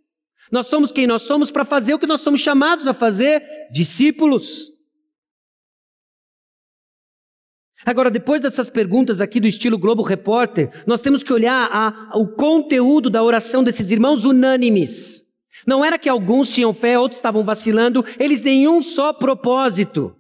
Nós 0.51 0.67
somos 0.67 0.91
quem 0.91 1.07
nós 1.07 1.23
somos 1.23 1.51
para 1.51 1.65
fazer 1.65 1.95
o 1.95 1.99
que 1.99 2.07
nós 2.07 2.21
somos 2.21 2.41
chamados 2.41 2.87
a 2.87 2.95
fazer: 2.95 3.43
discípulos. 3.71 4.73
Agora, 7.85 8.11
depois 8.11 8.41
dessas 8.41 8.69
perguntas 8.69 9.21
aqui 9.21 9.39
do 9.41 9.47
estilo 9.47 9.79
Globo 9.79 10.03
Repórter, 10.03 10.71
nós 10.87 11.01
temos 11.01 11.23
que 11.23 11.33
olhar 11.33 11.71
a, 11.73 12.19
o 12.19 12.27
conteúdo 12.27 13.09
da 13.09 13.23
oração 13.23 13.63
desses 13.63 13.91
irmãos 13.91 14.25
unânimes. 14.25 15.25
Não 15.67 15.85
era 15.85 15.99
que 15.99 16.09
alguns 16.09 16.51
tinham 16.51 16.75
fé, 16.75 16.99
outros 16.99 17.19
estavam 17.19 17.45
vacilando, 17.45 18.05
eles 18.19 18.43
nenhum 18.43 18.83
só 18.83 19.13
propósito. 19.13 20.15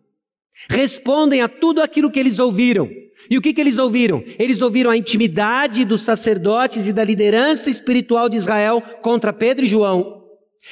Respondem 0.68 1.40
a 1.40 1.48
tudo 1.48 1.82
aquilo 1.82 2.10
que 2.10 2.18
eles 2.18 2.38
ouviram. 2.38 2.88
E 3.30 3.36
o 3.36 3.42
que, 3.42 3.52
que 3.52 3.60
eles 3.60 3.76
ouviram? 3.76 4.22
Eles 4.38 4.62
ouviram 4.62 4.90
a 4.90 4.96
intimidade 4.96 5.84
dos 5.84 6.02
sacerdotes 6.02 6.86
e 6.86 6.92
da 6.92 7.04
liderança 7.04 7.68
espiritual 7.68 8.28
de 8.28 8.36
Israel 8.36 8.80
contra 9.02 9.32
Pedro 9.32 9.64
e 9.64 9.68
João. 9.68 10.17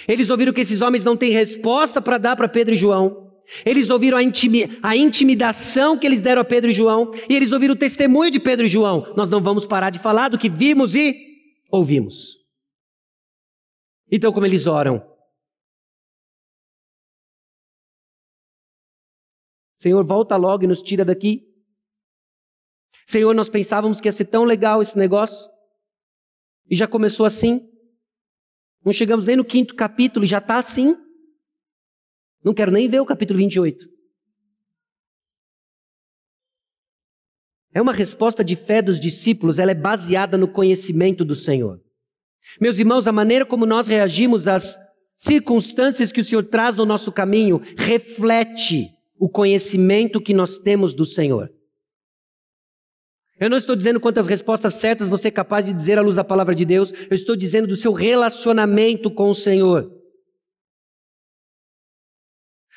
Eles 0.07 0.31
ouviram 0.31 0.53
que 0.53 0.61
esses 0.61 0.81
homens 0.81 1.05
não 1.05 1.17
têm 1.17 1.31
resposta 1.31 2.01
para 2.01 2.19
dar 2.19 2.37
para 2.37 2.49
Pedro 2.49 2.75
e 2.75 2.79
João. 2.79 3.27
Eles 3.65 3.91
ouviram 3.91 4.19
a, 4.19 4.23
intimi 4.23 4.79
a, 4.83 4.97
intimidação 4.97 5.97
que 5.97 6.07
eles 6.07 6.21
deram 6.21 6.43
a 6.43 6.45
Pedro 6.45 6.71
e 6.71 6.75
João. 6.75 7.13
E 7.29 7.35
eles 7.35 7.53
ouviram 7.53 7.75
o 7.75 7.79
testemunho 7.79 8.31
de 8.31 8.41
Pedro 8.41 8.67
e 8.67 8.69
João. 8.69 9.15
Nós 9.17 9.29
não 9.29 9.43
vamos 9.43 9.65
parar 9.65 9.91
de 9.91 9.99
falar 9.99 10.29
do 10.29 10.39
que 10.39 10.51
vimos 10.51 10.95
e 10.95 11.15
ouvimos. 11.71 12.37
Então, 14.11 14.33
como 14.33 14.47
eles 14.47 14.67
oram? 14.67 15.05
Senhor, 19.77 20.05
volta 20.05 20.37
logo 20.37 20.65
e 20.65 20.67
nos 20.67 20.83
tira 20.83 21.05
daqui. 21.05 21.47
Senhor, 23.07 23.35
nós 23.35 23.49
pensávamos 23.49 24.01
que 24.01 24.09
ia 24.09 24.13
ser 24.13 24.25
tão 24.25 24.45
legal 24.45 24.83
esse 24.83 24.99
negócio. 24.99 25.49
E 26.69 26.75
já 26.75 26.89
começou 26.89 27.25
assim. 27.25 27.71
Não 28.87 28.93
chegamos 28.93 29.25
nem 29.25 29.35
no 29.35 29.45
quinto 29.45 29.75
capítulo 29.75 30.25
e 30.25 30.29
já 30.29 30.39
está 30.39 30.59
assim. 30.59 30.97
Não 32.45 32.55
quero 32.55 32.71
nem 32.71 32.89
ver 32.89 33.01
o 33.01 33.05
capítulo 33.05 33.37
28. 33.37 33.85
É 37.75 37.83
uma 37.83 37.93
resposta 37.93 38.45
de 38.45 38.55
fé 38.55 38.81
dos 38.81 39.01
discípulos, 39.01 39.59
ela 39.59 39.73
é 39.73 39.75
baseada 39.75 40.39
no 40.39 40.47
conhecimento 40.47 41.25
do 41.25 41.35
Senhor. 41.35 41.81
Meus 42.61 42.79
irmãos, 42.79 43.09
a 43.09 43.13
maneira 43.13 43.45
como 43.45 43.67
nós 43.67 43.89
reagimos 43.89 44.47
às 44.47 44.79
circunstâncias 45.17 46.13
que 46.13 46.21
o 46.21 46.25
Senhor 46.25 46.45
traz 46.45 46.77
no 46.77 46.87
nosso 46.87 47.11
caminho 47.11 47.61
reflete 47.77 48.89
o 49.19 49.29
conhecimento 49.29 50.23
que 50.23 50.33
nós 50.33 50.59
temos 50.59 50.95
do 50.95 51.05
Senhor. 51.05 51.51
Eu 53.39 53.51
não 53.51 53.59
estou 53.59 53.77
dizendo 53.77 54.01
quantas 54.01 54.27
respostas 54.27 54.75
certas 54.75 55.09
você 55.09 55.29
é 55.29 55.31
capaz 55.31 55.67
de 55.67 55.73
dizer 55.73 55.99
à 55.99 56.03
luz 56.03 56.15
da 56.15 56.25
palavra 56.25 56.55
de 56.55 56.65
Deus, 56.65 56.93
eu 56.93 57.15
estou 57.15 57.37
dizendo 57.37 57.67
do 57.69 57.77
seu 57.77 57.93
relacionamento 57.93 59.11
com 59.11 59.29
o 59.29 59.35
Senhor. 59.35 59.93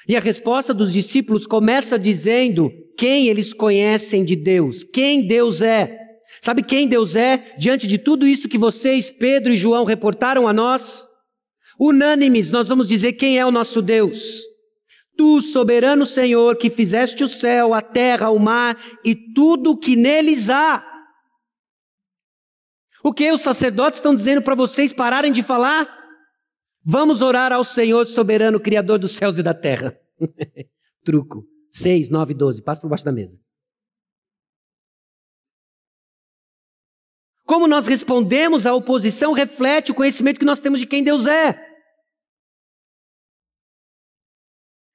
E 0.07 0.17
a 0.17 0.19
resposta 0.19 0.73
dos 0.73 0.91
discípulos 0.91 1.45
começa 1.45 1.97
dizendo 1.97 2.71
quem 2.97 3.27
eles 3.27 3.53
conhecem 3.53 4.25
de 4.25 4.35
Deus, 4.35 4.83
quem 4.83 5.25
Deus 5.25 5.61
é. 5.61 5.97
Sabe 6.41 6.63
quem 6.63 6.87
Deus 6.87 7.15
é 7.15 7.55
diante 7.57 7.87
de 7.87 7.97
tudo 7.97 8.27
isso 8.27 8.49
que 8.49 8.57
vocês, 8.57 9.11
Pedro 9.11 9.53
e 9.53 9.57
João, 9.57 9.85
reportaram 9.85 10.47
a 10.47 10.53
nós? 10.53 11.07
Unânimes, 11.79 12.51
nós 12.51 12.67
vamos 12.67 12.87
dizer 12.87 13.13
quem 13.13 13.39
é 13.39 13.45
o 13.45 13.51
nosso 13.51 13.81
Deus. 13.81 14.48
Tu, 15.19 15.41
soberano 15.41 16.05
Senhor, 16.05 16.55
que 16.55 16.69
fizeste 16.69 17.25
o 17.25 17.27
céu, 17.27 17.73
a 17.73 17.81
terra, 17.81 18.29
o 18.29 18.39
mar 18.39 18.81
e 19.03 19.13
tudo 19.13 19.71
o 19.71 19.77
que 19.77 19.93
neles 19.93 20.49
há. 20.49 20.81
O 23.03 23.13
que 23.13 23.29
os 23.29 23.41
sacerdotes 23.41 23.99
estão 23.99 24.15
dizendo 24.15 24.41
para 24.41 24.55
vocês 24.55 24.93
pararem 24.93 25.33
de 25.33 25.43
falar? 25.43 25.93
Vamos 26.81 27.21
orar 27.21 27.51
ao 27.51 27.65
Senhor 27.65 28.05
soberano, 28.05 28.61
Criador 28.61 28.97
dos 28.97 29.11
céus 29.11 29.37
e 29.37 29.43
da 29.43 29.53
terra. 29.53 29.99
Truco. 31.03 31.45
6, 31.69 32.09
9, 32.09 32.33
12. 32.33 32.61
Passa 32.61 32.79
por 32.79 32.89
baixo 32.89 33.03
da 33.03 33.11
mesa. 33.11 33.37
Como 37.43 37.67
nós 37.67 37.85
respondemos 37.85 38.65
à 38.65 38.73
oposição 38.73 39.33
reflete 39.33 39.91
o 39.91 39.95
conhecimento 39.95 40.39
que 40.39 40.45
nós 40.45 40.61
temos 40.61 40.79
de 40.79 40.87
quem 40.87 41.03
Deus 41.03 41.27
é. 41.27 41.68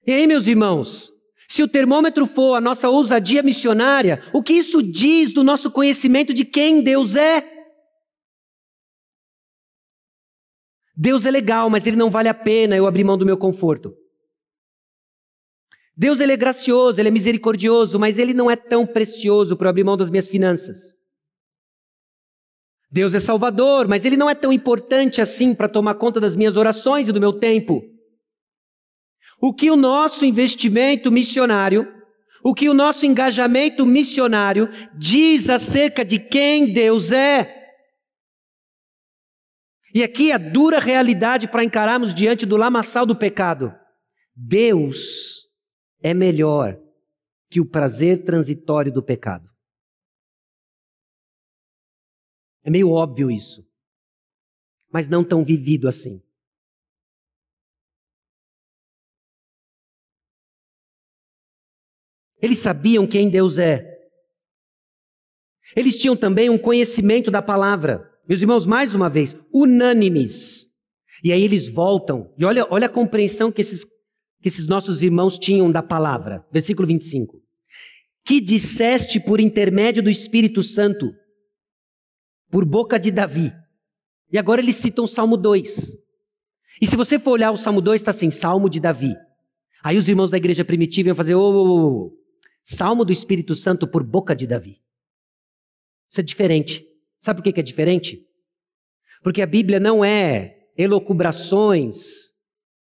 E 0.07 0.13
aí, 0.13 0.27
meus 0.27 0.47
irmãos, 0.47 1.13
se 1.49 1.63
o 1.63 1.69
termômetro 1.69 2.27
for 2.27 2.55
a 2.55 2.61
nossa 2.61 2.89
ousadia 2.89 3.43
missionária, 3.43 4.23
o 4.33 4.43
que 4.43 4.53
isso 4.53 4.83
diz 4.83 5.33
do 5.33 5.45
nosso 5.45 5.71
conhecimento 5.71 6.35
de 6.35 6.45
quem 6.45 6.83
Deus 6.83 7.17
é? 7.17 7.51
Deus 10.97 11.25
é 11.25 11.31
legal, 11.31 11.69
mas 11.71 11.87
ele 11.87 11.97
não 11.97 12.11
vale 12.11 12.29
a 12.29 12.35
pena 12.35 12.77
eu 12.77 12.87
abrir 12.87 13.05
mão 13.05 13.19
do 13.19 13.27
meu 13.27 13.37
conforto. 13.37 13.95
Deus 15.97 16.21
ele 16.21 16.33
é 16.33 16.37
gracioso, 16.37 17.01
ele 17.01 17.09
é 17.09 17.13
misericordioso, 17.13 17.99
mas 17.99 18.19
ele 18.19 18.35
não 18.35 18.51
é 18.51 18.57
tão 18.57 18.87
precioso 18.87 19.57
para 19.57 19.67
eu 19.67 19.71
abrir 19.71 19.85
mão 19.85 19.97
das 19.97 20.11
minhas 20.11 20.27
finanças. 20.27 20.95
Deus 22.91 23.15
é 23.15 23.21
salvador, 23.21 23.89
mas 23.89 24.05
ele 24.05 24.17
não 24.17 24.31
é 24.31 24.35
tão 24.35 24.53
importante 24.53 25.21
assim 25.21 25.55
para 25.55 25.69
tomar 25.69 25.97
conta 25.97 26.21
das 26.21 26.37
minhas 26.37 26.57
orações 26.57 27.09
e 27.09 27.13
do 27.13 27.21
meu 27.21 27.33
tempo. 27.33 27.94
O 29.41 29.53
que 29.53 29.71
o 29.71 29.77
nosso 29.77 30.25
investimento 30.25 31.11
missionário, 31.11 31.87
o 32.43 32.55
que 32.55 32.69
o 32.69 32.75
nosso 32.75 33.07
engajamento 33.07 33.87
missionário 33.87 34.69
diz 34.97 35.49
acerca 35.49 36.05
de 36.05 36.19
quem 36.19 36.73
Deus 36.73 37.11
é. 37.11 37.63
E 39.95 40.03
aqui 40.03 40.33
a 40.33 40.39
dura 40.39 40.81
realidade 40.81 41.47
para 41.47 41.65
encararmos 41.65 42.13
diante 42.13 42.45
do 42.45 42.57
lamaçal 42.57 43.07
do 43.07 43.17
pecado. 43.17 43.73
Deus 44.35 45.49
é 46.03 46.13
melhor 46.13 46.79
que 47.49 47.61
o 47.61 47.71
prazer 47.71 48.25
transitório 48.25 48.93
do 48.93 49.03
pecado. 49.03 49.49
É 52.65 52.71
meio 52.71 52.91
óbvio 52.91 53.31
isso, 53.31 53.65
mas 54.93 55.09
não 55.09 55.23
tão 55.23 55.45
vivido 55.45 55.87
assim. 55.87 56.21
Eles 62.45 62.59
sabiam 62.59 63.07
quem 63.07 63.31
Deus 63.31 63.59
é. 63.59 63.91
Eles 65.75 65.97
tinham 65.97 66.15
também 66.15 66.51
um 66.51 66.59
conhecimento 66.59 67.31
da 67.31 67.41
palavra. 67.41 68.07
Meus 68.29 68.43
irmãos, 68.43 68.67
mais 68.67 68.95
uma 68.95 69.09
vez, 69.09 69.35
unânimes. 69.51 70.69
E 71.23 71.33
aí 71.33 71.43
eles 71.43 71.71
voltam. 71.71 72.31
E 72.37 72.45
olha, 72.45 72.67
olha 72.69 72.85
a 72.85 72.91
compreensão 72.91 73.51
que 73.51 73.63
esses, 73.63 73.83
que 73.83 74.49
esses 74.49 74.67
nossos 74.67 75.03
irmãos 75.03 75.39
tinham 75.39 75.73
da 75.73 75.83
palavra. 75.83 76.45
Versículo 76.53 76.87
25. 76.87 77.41
Que 78.23 78.43
disseste 78.43 79.19
por 79.19 79.41
intermédio 79.41 80.03
do 80.03 80.11
Espírito 80.11 80.63
Santo, 80.63 81.15
por 82.51 82.67
boca 82.67 82.99
de 82.99 83.11
Davi. 83.11 83.55
E 84.31 84.37
agora 84.37 84.61
eles 84.61 84.77
citam 84.77 85.07
o 85.07 85.09
Salmo 85.09 85.39
2. 85.39 85.97
E 86.83 86.87
se 86.87 86.95
você 86.95 87.19
for 87.19 87.31
olhar 87.31 87.53
o 87.53 87.57
Salmo 87.57 87.81
2, 87.81 88.03
está 88.03 88.11
assim: 88.11 88.31
Salmo 88.31 88.69
de 88.69 88.81
Davi. 88.81 89.15
Aí 89.83 89.97
os 89.97 90.07
irmãos 90.11 90.29
da 90.29 90.37
igreja 90.37 90.63
primitiva 90.63 91.09
iam 91.09 91.17
fazer: 91.17 91.35
ô, 91.35 91.41
oh, 91.41 91.55
oh, 91.55 92.07
oh, 92.07 92.24
Salmo 92.65 93.05
do 93.05 93.13
Espírito 93.13 93.55
Santo 93.55 93.87
por 93.87 94.03
boca 94.03 94.35
de 94.35 94.47
Davi. 94.47 94.81
Isso 96.11 96.21
é 96.21 96.25
diferente. 96.25 96.85
Sabe 97.21 97.43
por 97.43 97.53
que 97.53 97.61
é 97.61 97.63
diferente? 97.63 98.23
Porque 99.23 99.43
a 99.43 99.47
Bíblia 99.47 99.79
não 99.79 100.05
é 100.05 100.57
elocubrações, 100.77 102.33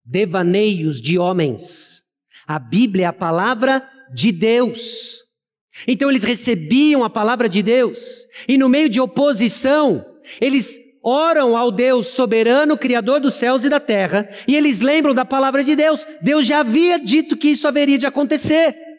devaneios 0.05 1.01
de 1.01 1.19
homens. 1.19 2.05
A 2.47 2.59
Bíblia 2.59 3.05
é 3.05 3.09
a 3.09 3.13
palavra 3.13 3.89
de 4.13 4.31
Deus. 4.31 5.25
Então 5.87 6.11
eles 6.11 6.25
recebiam 6.25 7.03
a 7.03 7.11
palavra 7.11 7.49
de 7.49 7.63
Deus, 7.63 8.27
e 8.47 8.59
no 8.59 8.69
meio 8.69 8.89
de 8.89 9.01
oposição, 9.01 10.05
eles 10.41 10.79
oram 11.03 11.57
ao 11.57 11.71
Deus 11.71 12.09
soberano, 12.09 12.77
Criador 12.77 13.21
dos 13.21 13.35
céus 13.35 13.65
e 13.65 13.69
da 13.71 13.81
terra, 13.81 14.29
e 14.47 14.55
eles 14.55 14.81
lembram 14.81 15.15
da 15.15 15.25
palavra 15.25 15.65
de 15.65 15.75
Deus. 15.75 16.07
Deus 16.21 16.47
já 16.47 16.61
havia 16.61 16.99
dito 16.99 17.37
que 17.37 17.49
isso 17.49 17.67
haveria 17.67 17.97
de 17.97 18.05
acontecer. 18.05 18.90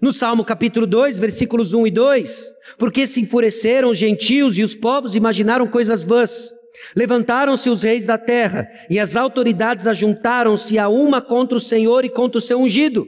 No 0.00 0.14
Salmo 0.14 0.46
capítulo 0.46 0.86
2, 0.86 1.18
versículos 1.18 1.74
1 1.74 1.86
e 1.86 1.90
2, 1.90 2.54
porque 2.78 3.06
se 3.06 3.20
enfureceram 3.20 3.90
os 3.90 3.98
gentios 3.98 4.56
e 4.56 4.62
os 4.62 4.74
povos 4.74 5.14
imaginaram 5.14 5.66
coisas 5.66 6.02
vãs. 6.02 6.50
Levantaram-se 6.96 7.68
os 7.68 7.82
reis 7.82 8.06
da 8.06 8.16
terra 8.16 8.66
e 8.88 8.98
as 8.98 9.14
autoridades 9.14 9.86
ajuntaram-se 9.86 10.78
a 10.78 10.88
uma 10.88 11.20
contra 11.20 11.58
o 11.58 11.60
Senhor 11.60 12.02
e 12.02 12.08
contra 12.08 12.38
o 12.38 12.40
seu 12.40 12.58
ungido. 12.58 13.06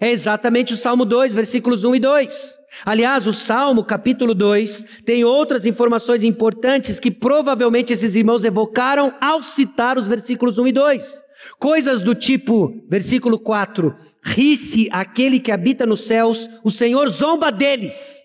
É 0.00 0.12
exatamente 0.12 0.72
o 0.72 0.76
Salmo 0.76 1.04
2, 1.04 1.34
versículos 1.34 1.82
1 1.82 1.96
e 1.96 1.98
2. 1.98 2.58
Aliás, 2.84 3.26
o 3.26 3.32
Salmo 3.32 3.82
capítulo 3.82 4.32
2 4.32 4.86
tem 5.04 5.24
outras 5.24 5.66
informações 5.66 6.22
importantes 6.22 7.00
que 7.00 7.10
provavelmente 7.10 7.92
esses 7.92 8.14
irmãos 8.14 8.44
evocaram 8.44 9.12
ao 9.20 9.42
citar 9.42 9.98
os 9.98 10.06
versículos 10.06 10.58
1 10.58 10.68
e 10.68 10.72
2. 10.72 11.22
Coisas 11.58 12.00
do 12.00 12.14
tipo, 12.14 12.72
versículo 12.88 13.36
4: 13.36 13.96
Ri-se 14.22 14.88
aquele 14.92 15.40
que 15.40 15.50
habita 15.50 15.86
nos 15.86 16.04
céus, 16.04 16.48
o 16.62 16.70
Senhor 16.70 17.08
zomba 17.08 17.50
deles. 17.50 18.20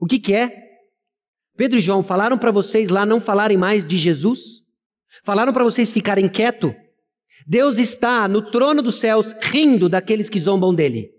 O 0.00 0.06
que, 0.06 0.18
que 0.18 0.34
é? 0.34 0.68
Pedro 1.56 1.78
e 1.78 1.82
João 1.82 2.02
falaram 2.02 2.38
para 2.38 2.50
vocês 2.50 2.88
lá 2.88 3.04
não 3.04 3.20
falarem 3.20 3.56
mais 3.56 3.84
de 3.84 3.96
Jesus? 3.96 4.62
Falaram 5.24 5.52
para 5.52 5.64
vocês 5.64 5.92
ficarem 5.92 6.28
quieto? 6.28 6.74
Deus 7.46 7.78
está 7.78 8.28
no 8.28 8.50
trono 8.50 8.82
dos 8.82 9.00
céus 9.00 9.34
rindo 9.42 9.88
daqueles 9.88 10.28
que 10.28 10.38
zombam 10.38 10.74
dele. 10.74 11.12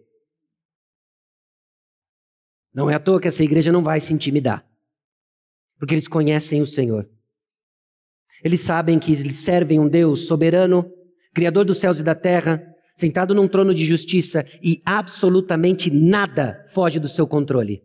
Não 2.73 2.89
é 2.89 2.95
à 2.95 2.99
toa 2.99 3.19
que 3.19 3.27
essa 3.27 3.43
igreja 3.43 3.71
não 3.71 3.83
vai 3.83 3.99
se 3.99 4.13
intimidar, 4.13 4.65
porque 5.77 5.93
eles 5.93 6.07
conhecem 6.07 6.61
o 6.61 6.67
Senhor. 6.67 7.09
Eles 8.43 8.61
sabem 8.61 8.99
que 8.99 9.11
eles 9.11 9.37
servem 9.37 9.79
um 9.79 9.89
Deus 9.89 10.27
soberano, 10.27 10.89
Criador 11.33 11.65
dos 11.65 11.79
céus 11.79 11.99
e 11.99 12.03
da 12.03 12.15
terra, 12.15 12.63
sentado 12.99 13.33
num 13.33 13.47
trono 13.47 13.73
de 13.73 13.85
justiça 13.85 14.45
e 14.61 14.81
absolutamente 14.83 15.89
nada 15.89 16.67
foge 16.73 16.99
do 16.99 17.07
seu 17.07 17.25
controle. 17.25 17.81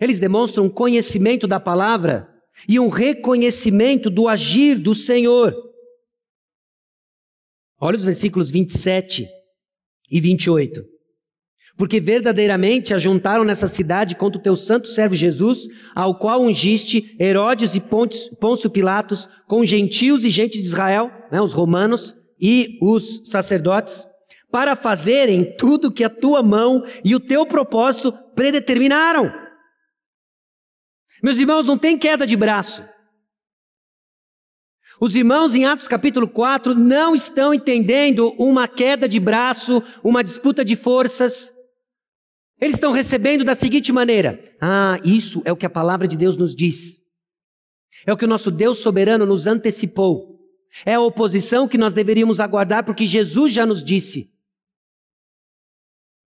Eles 0.00 0.20
demonstram 0.20 0.66
um 0.66 0.70
conhecimento 0.70 1.48
da 1.48 1.58
palavra 1.58 2.32
e 2.68 2.78
um 2.78 2.88
reconhecimento 2.88 4.08
do 4.08 4.28
agir 4.28 4.78
do 4.78 4.94
Senhor. 4.94 5.52
Olha 7.80 7.96
os 7.96 8.04
versículos 8.04 8.48
27 8.48 9.26
e 10.08 10.20
28. 10.20 10.84
Porque 11.76 12.00
verdadeiramente 12.00 12.94
ajuntaram 12.94 13.44
nessa 13.44 13.66
cidade 13.66 14.14
contra 14.14 14.38
o 14.38 14.42
teu 14.42 14.54
santo 14.54 14.86
servo 14.86 15.16
Jesus, 15.16 15.66
ao 15.96 16.16
qual 16.16 16.40
ungiste 16.40 17.16
Herodes 17.18 17.74
e 17.74 17.80
Pôncio 17.80 18.70
Pilatos, 18.70 19.28
com 19.48 19.64
gentios 19.64 20.24
e 20.24 20.30
gente 20.30 20.58
de 20.58 20.64
Israel, 20.64 21.10
né, 21.32 21.40
os 21.40 21.52
romanos 21.52 22.14
e 22.40 22.78
os 22.80 23.28
sacerdotes, 23.28 24.06
para 24.50 24.76
fazerem 24.76 25.56
tudo 25.56 25.92
que 25.92 26.04
a 26.04 26.10
tua 26.10 26.42
mão 26.42 26.84
e 27.04 27.14
o 27.14 27.20
teu 27.20 27.46
propósito 27.46 28.12
predeterminaram. 28.34 29.32
Meus 31.22 31.38
irmãos, 31.38 31.64
não 31.64 31.76
tem 31.76 31.98
queda 31.98 32.26
de 32.26 32.36
braço. 32.36 32.84
Os 35.00 35.14
irmãos 35.14 35.54
em 35.54 35.66
Atos 35.66 35.86
capítulo 35.86 36.26
4 36.26 36.74
não 36.74 37.14
estão 37.14 37.52
entendendo 37.52 38.34
uma 38.38 38.66
queda 38.66 39.08
de 39.08 39.20
braço, 39.20 39.82
uma 40.02 40.24
disputa 40.24 40.64
de 40.64 40.74
forças. 40.74 41.52
Eles 42.58 42.76
estão 42.76 42.92
recebendo 42.92 43.44
da 43.44 43.54
seguinte 43.54 43.92
maneira: 43.92 44.42
Ah, 44.60 44.98
isso 45.04 45.42
é 45.44 45.52
o 45.52 45.56
que 45.56 45.66
a 45.66 45.70
palavra 45.70 46.08
de 46.08 46.16
Deus 46.16 46.36
nos 46.36 46.54
diz. 46.54 46.98
É 48.06 48.12
o 48.12 48.16
que 48.16 48.24
o 48.24 48.28
nosso 48.28 48.50
Deus 48.50 48.78
soberano 48.78 49.26
nos 49.26 49.46
antecipou. 49.46 50.35
É 50.84 50.94
a 50.94 51.00
oposição 51.00 51.66
que 51.66 51.78
nós 51.78 51.92
deveríamos 51.92 52.40
aguardar, 52.40 52.84
porque 52.84 53.06
Jesus 53.06 53.52
já 53.52 53.64
nos 53.64 53.82
disse. 53.82 54.30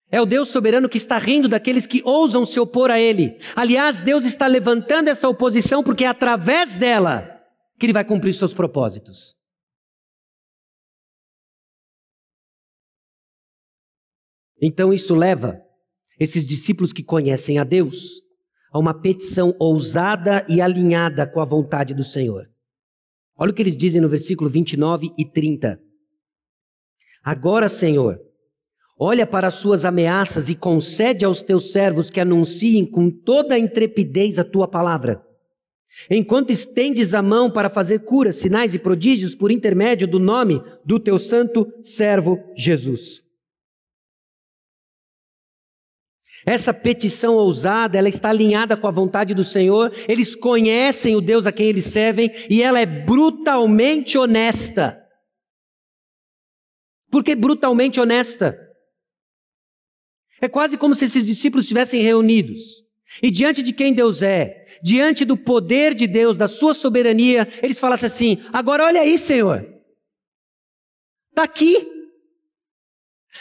É 0.09 0.21
o 0.21 0.25
Deus 0.25 0.47
soberano 0.47 0.87
que 0.87 0.97
está 0.97 1.17
rindo 1.17 1.49
daqueles 1.49 1.85
que 1.85 2.01
ousam 2.05 2.45
se 2.45 2.59
opor 2.59 2.89
a 2.89 2.99
Ele. 2.99 3.37
Aliás, 3.55 4.01
Deus 4.01 4.23
está 4.23 4.47
levantando 4.47 5.09
essa 5.09 5.27
oposição 5.27 5.83
porque 5.83 6.05
é 6.05 6.07
através 6.07 6.75
dela 6.77 7.29
que 7.77 7.85
Ele 7.85 7.93
vai 7.93 8.05
cumprir 8.05 8.33
seus 8.33 8.53
propósitos. 8.53 9.35
Então 14.61 14.93
isso 14.93 15.13
leva 15.13 15.61
esses 16.19 16.47
discípulos 16.47 16.93
que 16.93 17.03
conhecem 17.03 17.59
a 17.59 17.63
Deus 17.63 18.21
a 18.71 18.79
uma 18.79 18.93
petição 18.93 19.55
ousada 19.59 20.45
e 20.49 20.61
alinhada 20.61 21.27
com 21.27 21.39
a 21.39 21.45
vontade 21.45 21.93
do 21.93 22.03
Senhor. 22.03 22.49
Olha 23.37 23.51
o 23.51 23.53
que 23.53 23.61
eles 23.61 23.77
dizem 23.77 24.01
no 24.01 24.09
versículo 24.09 24.49
29 24.49 25.11
e 25.17 25.25
30. 25.25 25.79
Agora, 27.23 27.69
Senhor, 27.69 28.19
Olha 28.99 29.27
para 29.27 29.47
as 29.47 29.53
suas 29.53 29.85
ameaças 29.85 30.49
e 30.49 30.55
concede 30.55 31.23
aos 31.23 31.43
teus 31.43 31.71
servos 31.71 32.09
que 32.09 32.19
anunciem 32.19 32.83
com 32.83 33.11
toda 33.11 33.53
a 33.53 33.59
intrepidez 33.59 34.39
a 34.39 34.43
tua 34.43 34.67
palavra. 34.67 35.21
Enquanto 36.09 36.51
estendes 36.51 37.13
a 37.13 37.21
mão 37.21 37.49
para 37.49 37.69
fazer 37.69 37.99
curas, 37.99 38.37
sinais 38.37 38.73
e 38.73 38.79
prodígios 38.79 39.35
por 39.35 39.51
intermédio 39.51 40.07
do 40.07 40.19
nome 40.19 40.61
do 40.83 40.99
teu 40.99 41.19
santo 41.19 41.67
servo 41.83 42.39
Jesus. 42.55 43.23
Essa 46.47 46.73
petição 46.73 47.33
ousada, 47.33 47.97
ela 47.97 48.07
está 48.07 48.29
alinhada 48.29 48.77
com 48.77 48.87
a 48.87 48.91
vontade 48.91 49.33
do 49.33 49.43
Senhor, 49.43 49.93
eles 50.07 50.33
conhecem 50.33 51.13
o 51.13 51.19
Deus 51.19 51.45
a 51.45 51.51
quem 51.51 51.67
eles 51.67 51.83
servem 51.83 52.31
e 52.49 52.63
ela 52.63 52.79
é 52.79 52.85
brutalmente 52.85 54.17
honesta. 54.17 54.97
Por 57.11 57.21
que 57.21 57.35
brutalmente 57.35 57.99
honesta? 57.99 58.57
É 60.39 60.47
quase 60.47 60.77
como 60.77 60.95
se 60.95 61.03
esses 61.03 61.25
discípulos 61.25 61.65
estivessem 61.65 62.01
reunidos. 62.01 62.81
E 63.21 63.29
diante 63.29 63.61
de 63.61 63.73
quem 63.73 63.93
Deus 63.93 64.23
é, 64.23 64.79
diante 64.81 65.25
do 65.25 65.35
poder 65.35 65.93
de 65.93 66.07
Deus, 66.07 66.37
da 66.37 66.47
sua 66.47 66.73
soberania, 66.73 67.45
eles 67.61 67.77
falassem 67.77 68.07
assim: 68.07 68.43
agora 68.53 68.85
olha 68.85 69.01
aí, 69.01 69.17
Senhor. 69.17 69.67
Está 71.29 71.43
aqui. 71.43 71.91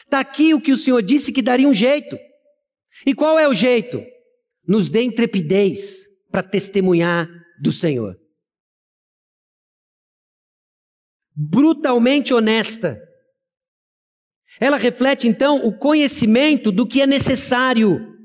Está 0.05 0.19
aqui 0.19 0.55
o 0.55 0.61
que 0.61 0.73
o 0.73 0.77
Senhor 0.77 1.01
disse 1.03 1.33
que 1.33 1.41
daria 1.41 1.69
um 1.69 1.75
jeito. 1.75 2.19
E 3.05 3.15
qual 3.15 3.39
é 3.39 3.49
o 3.49 3.55
jeito? 3.55 4.03
Nos 4.67 4.89
dê 4.89 5.03
intrepidez 5.03 6.07
para 6.31 6.43
testemunhar 6.43 7.29
do 7.61 7.71
Senhor. 7.73 8.19
Brutalmente 11.35 12.33
honesta. 12.33 13.01
Ela 14.59 14.77
reflete 14.77 15.29
então 15.29 15.57
o 15.57 15.77
conhecimento 15.77 16.73
do 16.73 16.87
que 16.87 17.03
é 17.03 17.07
necessário. 17.07 18.17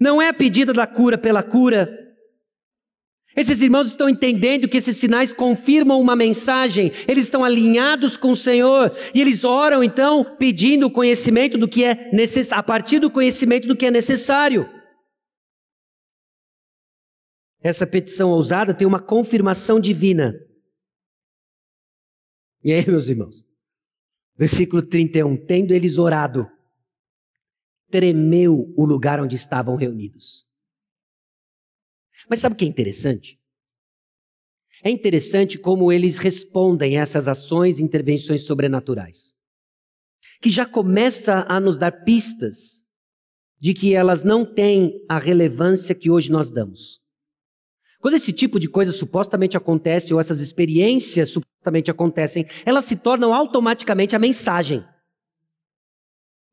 Não 0.00 0.20
é 0.20 0.28
a 0.28 0.34
pedida 0.34 0.72
da 0.72 0.86
cura 0.86 1.16
pela 1.16 1.42
cura. 1.42 1.88
Esses 3.34 3.62
irmãos 3.62 3.88
estão 3.88 4.08
entendendo 4.08 4.68
que 4.68 4.76
esses 4.76 4.96
sinais 4.96 5.32
confirmam 5.32 6.00
uma 6.00 6.14
mensagem, 6.14 6.92
eles 7.08 7.24
estão 7.24 7.42
alinhados 7.42 8.16
com 8.16 8.32
o 8.32 8.36
Senhor 8.36 8.94
e 9.14 9.20
eles 9.20 9.42
oram 9.42 9.82
então 9.82 10.36
pedindo 10.36 10.86
o 10.86 10.90
conhecimento 10.90 11.56
do 11.56 11.66
que 11.66 11.84
é 11.84 12.10
necessário, 12.12 12.60
a 12.60 12.62
partir 12.62 12.98
do 12.98 13.10
conhecimento 13.10 13.66
do 13.66 13.76
que 13.76 13.86
é 13.86 13.90
necessário. 13.90 14.68
Essa 17.62 17.86
petição 17.86 18.30
ousada 18.30 18.74
tem 18.74 18.86
uma 18.86 19.00
confirmação 19.00 19.80
divina. 19.80 20.34
E 22.62 22.72
aí, 22.72 22.86
meus 22.86 23.08
irmãos? 23.08 23.46
Versículo 24.36 24.82
31. 24.82 25.46
Tendo 25.46 25.72
eles 25.72 25.96
orado, 25.96 26.46
tremeu 27.88 28.72
o 28.76 28.84
lugar 28.84 29.20
onde 29.20 29.36
estavam 29.36 29.76
reunidos. 29.76 30.44
Mas 32.28 32.40
sabe 32.40 32.54
o 32.54 32.56
que 32.56 32.64
é 32.64 32.68
interessante? 32.68 33.38
É 34.84 34.90
interessante 34.90 35.58
como 35.58 35.92
eles 35.92 36.18
respondem 36.18 36.98
a 36.98 37.02
essas 37.02 37.28
ações 37.28 37.78
e 37.78 37.82
intervenções 37.82 38.42
sobrenaturais, 38.44 39.32
que 40.40 40.50
já 40.50 40.66
começa 40.66 41.46
a 41.48 41.60
nos 41.60 41.78
dar 41.78 42.04
pistas 42.04 42.82
de 43.60 43.74
que 43.74 43.94
elas 43.94 44.24
não 44.24 44.44
têm 44.44 45.04
a 45.08 45.18
relevância 45.18 45.94
que 45.94 46.10
hoje 46.10 46.32
nós 46.32 46.50
damos. 46.50 47.00
Quando 48.00 48.14
esse 48.14 48.32
tipo 48.32 48.58
de 48.58 48.68
coisa 48.68 48.90
supostamente 48.90 49.56
acontece, 49.56 50.12
ou 50.12 50.18
essas 50.18 50.40
experiências 50.40 51.30
supostamente 51.30 51.88
acontecem, 51.88 52.44
elas 52.66 52.84
se 52.84 52.96
tornam 52.96 53.32
automaticamente 53.32 54.16
a 54.16 54.18
mensagem. 54.18 54.84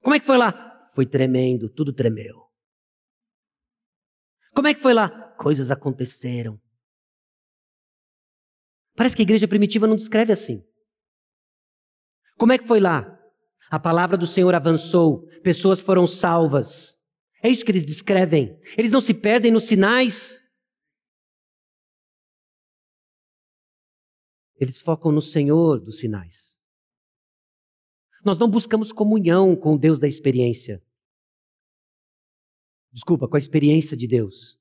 Como 0.03 0.15
é 0.15 0.19
que 0.19 0.27
foi 0.27 0.37
lá? 0.37 0.91
Foi 0.93 1.07
tremendo, 1.07 1.67
tudo 1.67 1.91
tremeu. 1.91 2.48
Como 4.53 4.67
é 4.67 4.73
que 4.73 4.81
foi 4.81 4.93
lá? 4.93 5.09
Coisas 5.37 5.71
aconteceram. 5.71 6.59
Parece 8.95 9.15
que 9.15 9.21
a 9.21 9.23
igreja 9.23 9.47
primitiva 9.47 9.87
não 9.87 9.95
descreve 9.95 10.33
assim. 10.33 10.61
Como 12.37 12.51
é 12.51 12.57
que 12.57 12.67
foi 12.67 12.79
lá? 12.79 13.17
A 13.69 13.79
palavra 13.79 14.17
do 14.17 14.25
Senhor 14.25 14.53
avançou, 14.55 15.27
pessoas 15.41 15.81
foram 15.81 16.07
salvas. 16.07 16.97
É 17.41 17.49
isso 17.49 17.63
que 17.63 17.71
eles 17.71 17.85
descrevem. 17.85 18.59
Eles 18.77 18.91
não 18.91 18.99
se 18.99 19.13
perdem 19.13 19.51
nos 19.51 19.65
sinais. 19.65 20.41
Eles 24.55 24.81
focam 24.81 25.11
no 25.11 25.21
Senhor 25.21 25.79
dos 25.79 25.99
sinais. 25.99 26.57
Nós 28.25 28.37
não 28.37 28.49
buscamos 28.49 28.91
comunhão 28.91 29.55
com 29.55 29.75
o 29.75 29.77
Deus 29.77 29.97
da 29.97 30.07
experiência. 30.07 30.83
Desculpa, 32.91 33.27
com 33.27 33.35
a 33.35 33.39
experiência 33.39 33.95
de 33.95 34.07
Deus. 34.07 34.59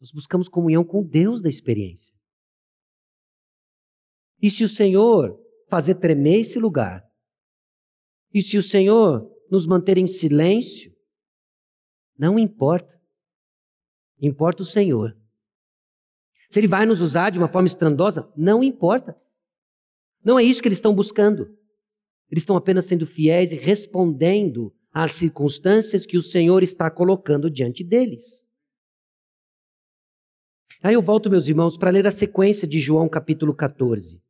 Nós 0.00 0.12
buscamos 0.12 0.48
comunhão 0.48 0.84
com 0.84 1.02
Deus 1.02 1.42
da 1.42 1.48
experiência. 1.48 2.14
E 4.40 4.48
se 4.48 4.62
o 4.62 4.68
Senhor 4.68 5.38
fazer 5.68 5.96
tremer 5.96 6.40
esse 6.40 6.58
lugar, 6.58 7.04
e 8.32 8.40
se 8.40 8.56
o 8.56 8.62
Senhor 8.62 9.28
nos 9.50 9.66
manter 9.66 9.98
em 9.98 10.06
silêncio, 10.06 10.94
não 12.16 12.38
importa. 12.38 13.00
Importa 14.20 14.62
o 14.62 14.66
Senhor. 14.66 15.16
Se 16.50 16.58
ele 16.58 16.68
vai 16.68 16.86
nos 16.86 17.00
usar 17.00 17.30
de 17.30 17.38
uma 17.38 17.48
forma 17.48 17.68
estrondosa, 17.68 18.30
não 18.36 18.62
importa. 18.62 19.16
Não 20.24 20.38
é 20.38 20.42
isso 20.42 20.60
que 20.60 20.68
eles 20.68 20.78
estão 20.78 20.94
buscando. 20.94 21.56
Eles 22.30 22.42
estão 22.42 22.56
apenas 22.56 22.86
sendo 22.86 23.06
fiéis 23.06 23.52
e 23.52 23.56
respondendo 23.56 24.74
às 24.92 25.12
circunstâncias 25.12 26.06
que 26.06 26.16
o 26.16 26.22
Senhor 26.22 26.62
está 26.62 26.90
colocando 26.90 27.50
diante 27.50 27.84
deles. 27.84 28.44
Aí 30.82 30.94
eu 30.94 31.02
volto, 31.02 31.28
meus 31.28 31.48
irmãos, 31.48 31.76
para 31.76 31.90
ler 31.90 32.06
a 32.06 32.10
sequência 32.10 32.66
de 32.66 32.78
João 32.78 33.08
capítulo 33.08 33.52
14. 33.52 34.20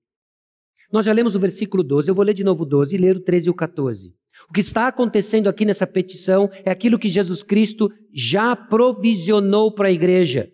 Nós 0.90 1.04
já 1.04 1.12
lemos 1.12 1.34
o 1.34 1.40
versículo 1.40 1.82
12, 1.82 2.09
eu 2.09 2.14
vou 2.14 2.24
ler 2.24 2.32
de 2.32 2.42
novo 2.42 2.62
o 2.62 2.66
12 2.66 2.94
e 2.94 2.98
ler 2.98 3.16
o 3.16 3.20
13 3.20 3.48
e 3.48 3.50
o 3.50 3.54
14. 3.54 4.14
O 4.48 4.52
que 4.52 4.61
está 4.61 4.88
acontecendo 4.88 5.48
aqui 5.48 5.66
nessa 5.66 5.86
petição 5.86 6.50
é 6.64 6.70
aquilo 6.70 6.98
que 6.98 7.09
Jesus 7.09 7.42
Cristo 7.42 7.92
já 8.14 8.56
provisionou 8.56 9.70
para 9.72 9.88
a 9.88 9.92
igreja. 9.92 10.50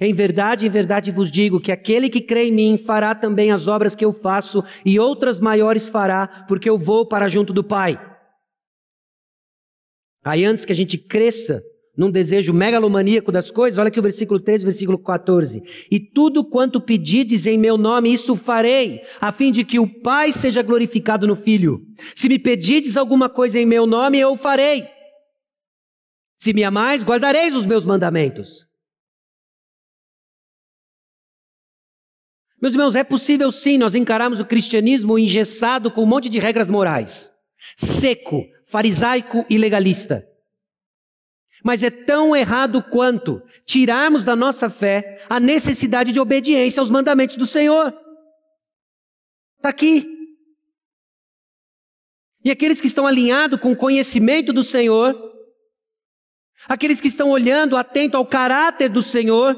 Em 0.00 0.12
verdade, 0.12 0.66
em 0.66 0.70
verdade 0.70 1.12
vos 1.12 1.30
digo 1.30 1.60
que 1.60 1.70
aquele 1.70 2.08
que 2.08 2.20
crê 2.20 2.48
em 2.48 2.52
mim 2.52 2.78
fará 2.78 3.14
também 3.14 3.52
as 3.52 3.68
obras 3.68 3.94
que 3.94 4.04
eu 4.04 4.12
faço, 4.12 4.62
e 4.84 4.98
outras 4.98 5.38
maiores 5.38 5.88
fará, 5.88 6.44
porque 6.48 6.68
eu 6.68 6.76
vou 6.76 7.06
para 7.06 7.28
junto 7.28 7.52
do 7.52 7.62
Pai. 7.62 7.98
Aí, 10.28 10.44
antes 10.44 10.64
que 10.64 10.72
a 10.72 10.76
gente 10.76 10.98
cresça 10.98 11.62
num 11.96 12.10
desejo 12.10 12.52
megalomaníaco 12.52 13.32
das 13.32 13.50
coisas, 13.50 13.78
olha 13.78 13.88
aqui 13.88 13.98
o 13.98 14.02
versículo 14.02 14.38
13, 14.38 14.64
versículo 14.64 14.98
14. 14.98 15.62
E 15.90 15.98
tudo 15.98 16.44
quanto 16.44 16.80
pedides 16.80 17.46
em 17.46 17.58
meu 17.58 17.76
nome, 17.76 18.12
isso 18.12 18.36
farei, 18.36 19.00
a 19.20 19.32
fim 19.32 19.50
de 19.50 19.64
que 19.64 19.80
o 19.80 20.00
Pai 20.00 20.30
seja 20.30 20.62
glorificado 20.62 21.26
no 21.26 21.34
Filho. 21.34 21.80
Se 22.14 22.28
me 22.28 22.38
pedides 22.38 22.96
alguma 22.96 23.28
coisa 23.28 23.58
em 23.58 23.66
meu 23.66 23.86
nome, 23.86 24.20
eu 24.20 24.36
farei. 24.36 24.86
Se 26.36 26.52
me 26.52 26.62
amais, 26.62 27.02
guardareis 27.02 27.54
os 27.56 27.66
meus 27.66 27.84
mandamentos. 27.84 28.68
Meus 32.60 32.74
irmãos, 32.74 32.94
é 32.94 33.02
possível 33.02 33.50
sim 33.50 33.78
nós 33.78 33.94
encararmos 33.94 34.38
o 34.40 34.44
cristianismo 34.44 35.18
engessado 35.18 35.90
com 35.90 36.02
um 36.02 36.06
monte 36.06 36.28
de 36.28 36.38
regras 36.38 36.68
morais, 36.68 37.32
seco, 37.76 38.44
farisaico 38.68 39.44
e 39.48 39.58
legalista. 39.58 40.26
Mas 41.64 41.82
é 41.82 41.90
tão 41.90 42.36
errado 42.36 42.82
quanto 42.82 43.42
tirarmos 43.66 44.24
da 44.24 44.36
nossa 44.36 44.70
fé 44.70 45.24
a 45.28 45.40
necessidade 45.40 46.12
de 46.12 46.20
obediência 46.20 46.80
aos 46.80 46.90
mandamentos 46.90 47.36
do 47.36 47.46
Senhor. 47.46 47.92
Está 49.56 49.70
aqui. 49.70 50.06
E 52.44 52.50
aqueles 52.50 52.80
que 52.80 52.86
estão 52.86 53.06
alinhados 53.06 53.58
com 53.60 53.72
o 53.72 53.76
conhecimento 53.76 54.52
do 54.52 54.62
Senhor, 54.62 55.16
aqueles 56.68 57.00
que 57.00 57.08
estão 57.08 57.30
olhando 57.30 57.76
atento 57.76 58.16
ao 58.16 58.24
caráter 58.24 58.88
do 58.88 59.02
Senhor, 59.02 59.56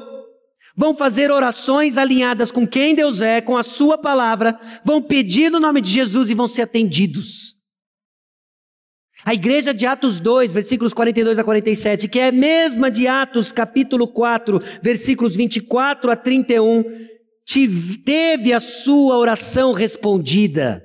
vão 0.75 0.95
fazer 0.95 1.29
orações 1.29 1.97
alinhadas 1.97 2.51
com 2.51 2.67
quem 2.67 2.95
Deus 2.95 3.21
é, 3.21 3.41
com 3.41 3.55
a 3.55 3.63
Sua 3.63 3.97
palavra, 3.97 4.59
vão 4.83 5.01
pedir 5.01 5.51
no 5.51 5.59
nome 5.59 5.81
de 5.81 5.91
Jesus 5.91 6.29
e 6.29 6.33
vão 6.33 6.47
ser 6.47 6.63
atendidos. 6.63 7.60
A 9.23 9.33
igreja 9.33 9.73
de 9.73 9.85
Atos 9.85 10.19
2, 10.19 10.51
versículos 10.51 10.93
42 10.93 11.37
a 11.37 11.43
47, 11.43 12.07
que 12.07 12.19
é 12.19 12.27
a 12.29 12.31
mesma 12.31 12.89
de 12.89 13.07
Atos 13.07 13.51
capítulo 13.51 14.07
4, 14.07 14.59
versículos 14.81 15.35
24 15.35 16.09
a 16.09 16.15
31, 16.15 16.83
teve 18.03 18.53
a 18.53 18.59
sua 18.59 19.17
oração 19.17 19.73
respondida. 19.73 20.83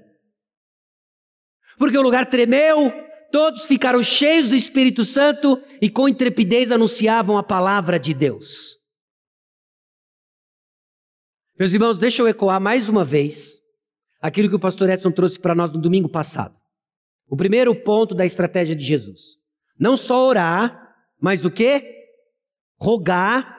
Porque 1.78 1.96
o 1.96 2.02
lugar 2.02 2.26
tremeu, 2.26 2.92
todos 3.30 3.64
ficaram 3.66 4.02
cheios 4.02 4.48
do 4.48 4.54
Espírito 4.54 5.04
Santo 5.04 5.60
e 5.80 5.90
com 5.90 6.08
intrepidez 6.08 6.70
anunciavam 6.70 7.38
a 7.38 7.42
palavra 7.42 7.98
de 7.98 8.12
Deus. 8.14 8.76
Meus 11.58 11.72
irmãos, 11.72 11.98
deixa 11.98 12.20
eu 12.20 12.28
ecoar 12.28 12.60
mais 12.60 12.88
uma 12.88 13.04
vez 13.04 13.60
aquilo 14.20 14.48
que 14.48 14.56
o 14.56 14.60
pastor 14.60 14.90
Edson 14.90 15.10
trouxe 15.10 15.38
para 15.38 15.54
nós 15.54 15.72
no 15.72 15.80
domingo 15.80 16.08
passado. 16.08 16.55
O 17.28 17.36
primeiro 17.36 17.74
ponto 17.74 18.14
da 18.14 18.24
estratégia 18.24 18.74
de 18.74 18.84
Jesus. 18.84 19.36
Não 19.78 19.96
só 19.96 20.26
orar, 20.26 20.94
mas 21.20 21.44
o 21.44 21.50
que? 21.50 21.94
Rogar, 22.78 23.56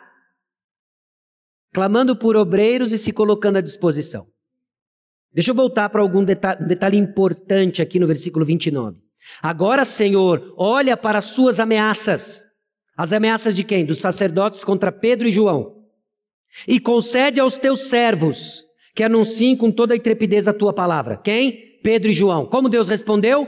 clamando 1.74 2.15
por 2.15 2.36
obreiros 2.36 2.91
e 2.91 2.97
se 2.97 3.11
colocando 3.11 3.57
à 3.57 3.61
disposição. 3.61 4.28
Deixa 5.34 5.51
eu 5.51 5.55
voltar 5.55 5.89
para 5.89 6.01
algum 6.01 6.24
detalhe, 6.24 6.63
um 6.63 6.68
detalhe 6.68 6.97
importante 6.97 7.82
aqui 7.82 7.99
no 7.99 8.07
versículo 8.07 8.45
29. 8.45 8.97
Agora, 9.41 9.86
Senhor, 9.86 10.53
olha 10.57 10.95
para 10.95 11.20
as 11.20 11.26
suas 11.26 11.59
ameaças. 11.59 12.43
As 12.95 13.13
ameaças 13.13 13.55
de 13.55 13.63
quem? 13.63 13.86
Dos 13.86 13.99
sacerdotes 13.99 14.63
contra 14.63 14.91
Pedro 14.91 15.28
e 15.28 15.32
João. 15.32 15.84
E 16.68 16.80
concede 16.80 17.39
aos 17.39 17.57
teus 17.57 17.89
servos 17.89 18.65
que 18.95 19.03
anunciem 19.03 19.55
com 19.55 19.72
toda 19.72 19.93
a 19.93 19.97
intrepidez 19.97 20.47
a 20.47 20.53
tua 20.53 20.74
palavra. 20.74 21.18
Quem? 21.18 21.66
Pedro 21.82 22.09
e 22.09 22.13
João. 22.13 22.45
Como 22.45 22.69
Deus 22.69 22.88
respondeu? 22.88 23.47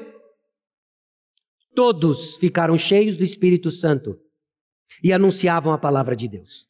Todos 1.75 2.37
ficaram 2.37 2.77
cheios 2.77 3.15
do 3.15 3.23
Espírito 3.23 3.69
Santo 3.69 4.19
e 5.03 5.13
anunciavam 5.13 5.71
a 5.71 5.77
palavra 5.77 6.15
de 6.15 6.27
Deus. 6.27 6.67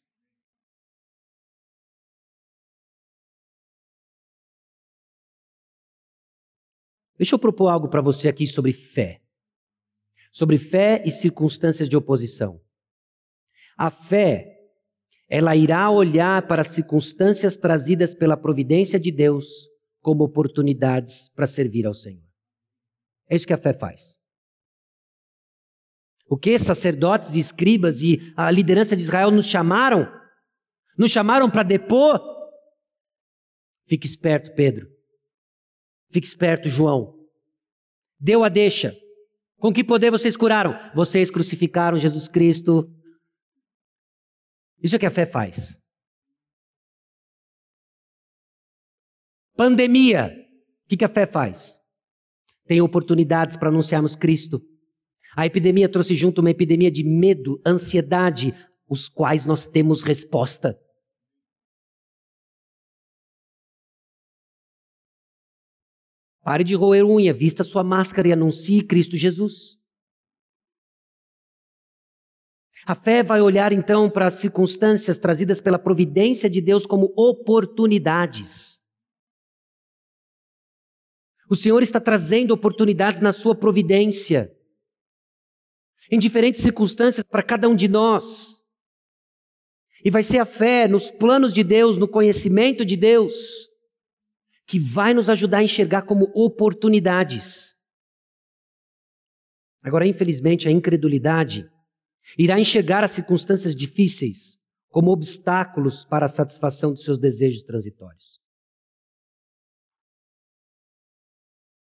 Deixa 7.16 7.34
eu 7.34 7.38
propor 7.38 7.68
algo 7.68 7.88
para 7.88 8.00
você 8.00 8.28
aqui 8.28 8.46
sobre 8.46 8.72
fé. 8.72 9.20
Sobre 10.32 10.58
fé 10.58 11.02
e 11.04 11.10
circunstâncias 11.10 11.88
de 11.88 11.96
oposição. 11.96 12.60
A 13.76 13.90
fé, 13.90 14.58
ela 15.28 15.54
irá 15.54 15.90
olhar 15.90 16.46
para 16.46 16.62
as 16.62 16.68
circunstâncias 16.68 17.56
trazidas 17.56 18.14
pela 18.14 18.36
providência 18.36 18.98
de 18.98 19.10
Deus 19.10 19.69
como 20.00 20.24
oportunidades 20.24 21.28
para 21.28 21.46
servir 21.46 21.86
ao 21.86 21.94
Senhor. 21.94 22.24
É 23.28 23.36
isso 23.36 23.46
que 23.46 23.52
a 23.52 23.58
fé 23.58 23.72
faz. 23.72 24.18
O 26.28 26.36
que 26.36 26.58
sacerdotes 26.58 27.34
e 27.34 27.38
escribas 27.38 28.00
e 28.02 28.32
a 28.36 28.50
liderança 28.50 28.94
de 28.94 29.02
Israel 29.02 29.30
nos 29.30 29.46
chamaram? 29.46 30.06
Nos 30.96 31.10
chamaram 31.10 31.50
para 31.50 31.62
depor? 31.64 32.20
Fique 33.88 34.06
esperto, 34.06 34.54
Pedro. 34.54 34.88
Fique 36.12 36.26
esperto, 36.26 36.68
João. 36.68 37.18
Deu 38.18 38.44
a 38.44 38.48
deixa. 38.48 38.94
Com 39.58 39.72
que 39.72 39.82
poder 39.82 40.10
vocês 40.10 40.36
curaram? 40.36 40.74
Vocês 40.94 41.30
crucificaram 41.30 41.98
Jesus 41.98 42.28
Cristo. 42.28 42.88
Isso 44.82 44.96
é 44.96 44.98
que 44.98 45.06
a 45.06 45.10
fé 45.10 45.26
faz. 45.26 45.80
Pandemia. 49.60 50.34
O 50.90 50.96
que 50.96 51.04
a 51.04 51.08
fé 51.08 51.26
faz? 51.26 51.78
Tem 52.64 52.80
oportunidades 52.80 53.58
para 53.58 53.68
anunciarmos 53.68 54.16
Cristo. 54.16 54.58
A 55.36 55.44
epidemia 55.44 55.86
trouxe 55.86 56.14
junto 56.14 56.40
uma 56.40 56.48
epidemia 56.48 56.90
de 56.90 57.04
medo, 57.04 57.60
ansiedade, 57.66 58.54
os 58.88 59.06
quais 59.06 59.44
nós 59.44 59.66
temos 59.66 60.02
resposta. 60.02 60.80
Pare 66.42 66.64
de 66.64 66.74
roer 66.74 67.04
unha, 67.04 67.34
vista 67.34 67.62
sua 67.62 67.84
máscara 67.84 68.28
e 68.28 68.32
anuncie 68.32 68.82
Cristo 68.82 69.14
Jesus. 69.14 69.78
A 72.86 72.94
fé 72.94 73.22
vai 73.22 73.42
olhar 73.42 73.74
então 73.74 74.08
para 74.08 74.28
as 74.28 74.34
circunstâncias 74.36 75.18
trazidas 75.18 75.60
pela 75.60 75.78
providência 75.78 76.48
de 76.48 76.62
Deus 76.62 76.86
como 76.86 77.12
oportunidades. 77.14 78.79
O 81.50 81.56
Senhor 81.56 81.82
está 81.82 81.98
trazendo 81.98 82.52
oportunidades 82.52 83.20
na 83.20 83.32
sua 83.32 83.56
providência 83.56 84.56
em 86.08 86.16
diferentes 86.16 86.60
circunstâncias 86.60 87.26
para 87.28 87.42
cada 87.42 87.68
um 87.68 87.74
de 87.74 87.88
nós. 87.88 88.62
E 90.04 90.10
vai 90.12 90.22
ser 90.22 90.38
a 90.38 90.44
fé 90.44 90.86
nos 90.86 91.10
planos 91.10 91.52
de 91.52 91.64
Deus, 91.64 91.96
no 91.96 92.06
conhecimento 92.06 92.84
de 92.84 92.96
Deus, 92.96 93.68
que 94.64 94.78
vai 94.78 95.12
nos 95.12 95.28
ajudar 95.28 95.58
a 95.58 95.64
enxergar 95.64 96.02
como 96.02 96.30
oportunidades. 96.34 97.74
Agora, 99.82 100.06
infelizmente, 100.06 100.68
a 100.68 100.70
incredulidade 100.70 101.68
irá 102.38 102.60
enxergar 102.60 103.02
as 103.02 103.10
circunstâncias 103.10 103.74
difíceis 103.74 104.56
como 104.88 105.10
obstáculos 105.10 106.04
para 106.04 106.26
a 106.26 106.28
satisfação 106.28 106.92
dos 106.92 107.02
seus 107.02 107.18
desejos 107.18 107.62
transitórios. 107.62 108.39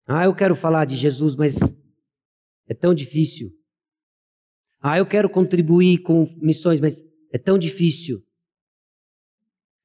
Ah, 0.05 0.25
eu 0.25 0.35
quero 0.35 0.55
falar 0.55 0.85
de 0.85 0.95
Jesus, 0.95 1.35
mas 1.35 1.55
é 2.67 2.73
tão 2.73 2.93
difícil. 2.93 3.51
Ah, 4.81 4.97
eu 4.97 5.05
quero 5.05 5.29
contribuir 5.29 5.99
com 5.99 6.25
missões, 6.41 6.79
mas 6.79 7.01
é 7.31 7.37
tão 7.37 7.57
difícil. 7.57 8.21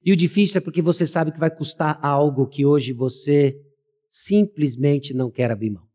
E 0.03 0.13
o 0.13 0.17
difícil 0.17 0.59
é 0.59 0.61
porque 0.61 0.83
você 0.83 1.07
sabe 1.07 1.33
que 1.33 1.39
vai 1.39 1.55
custar 1.55 2.05
algo 2.05 2.49
que 2.49 2.67
hoje 2.67 2.93
você 2.93 3.55
simplesmente 4.11 5.15
não 5.15 5.31
quer 5.31 5.51
abrir 5.51 5.71
mão. 5.71 5.89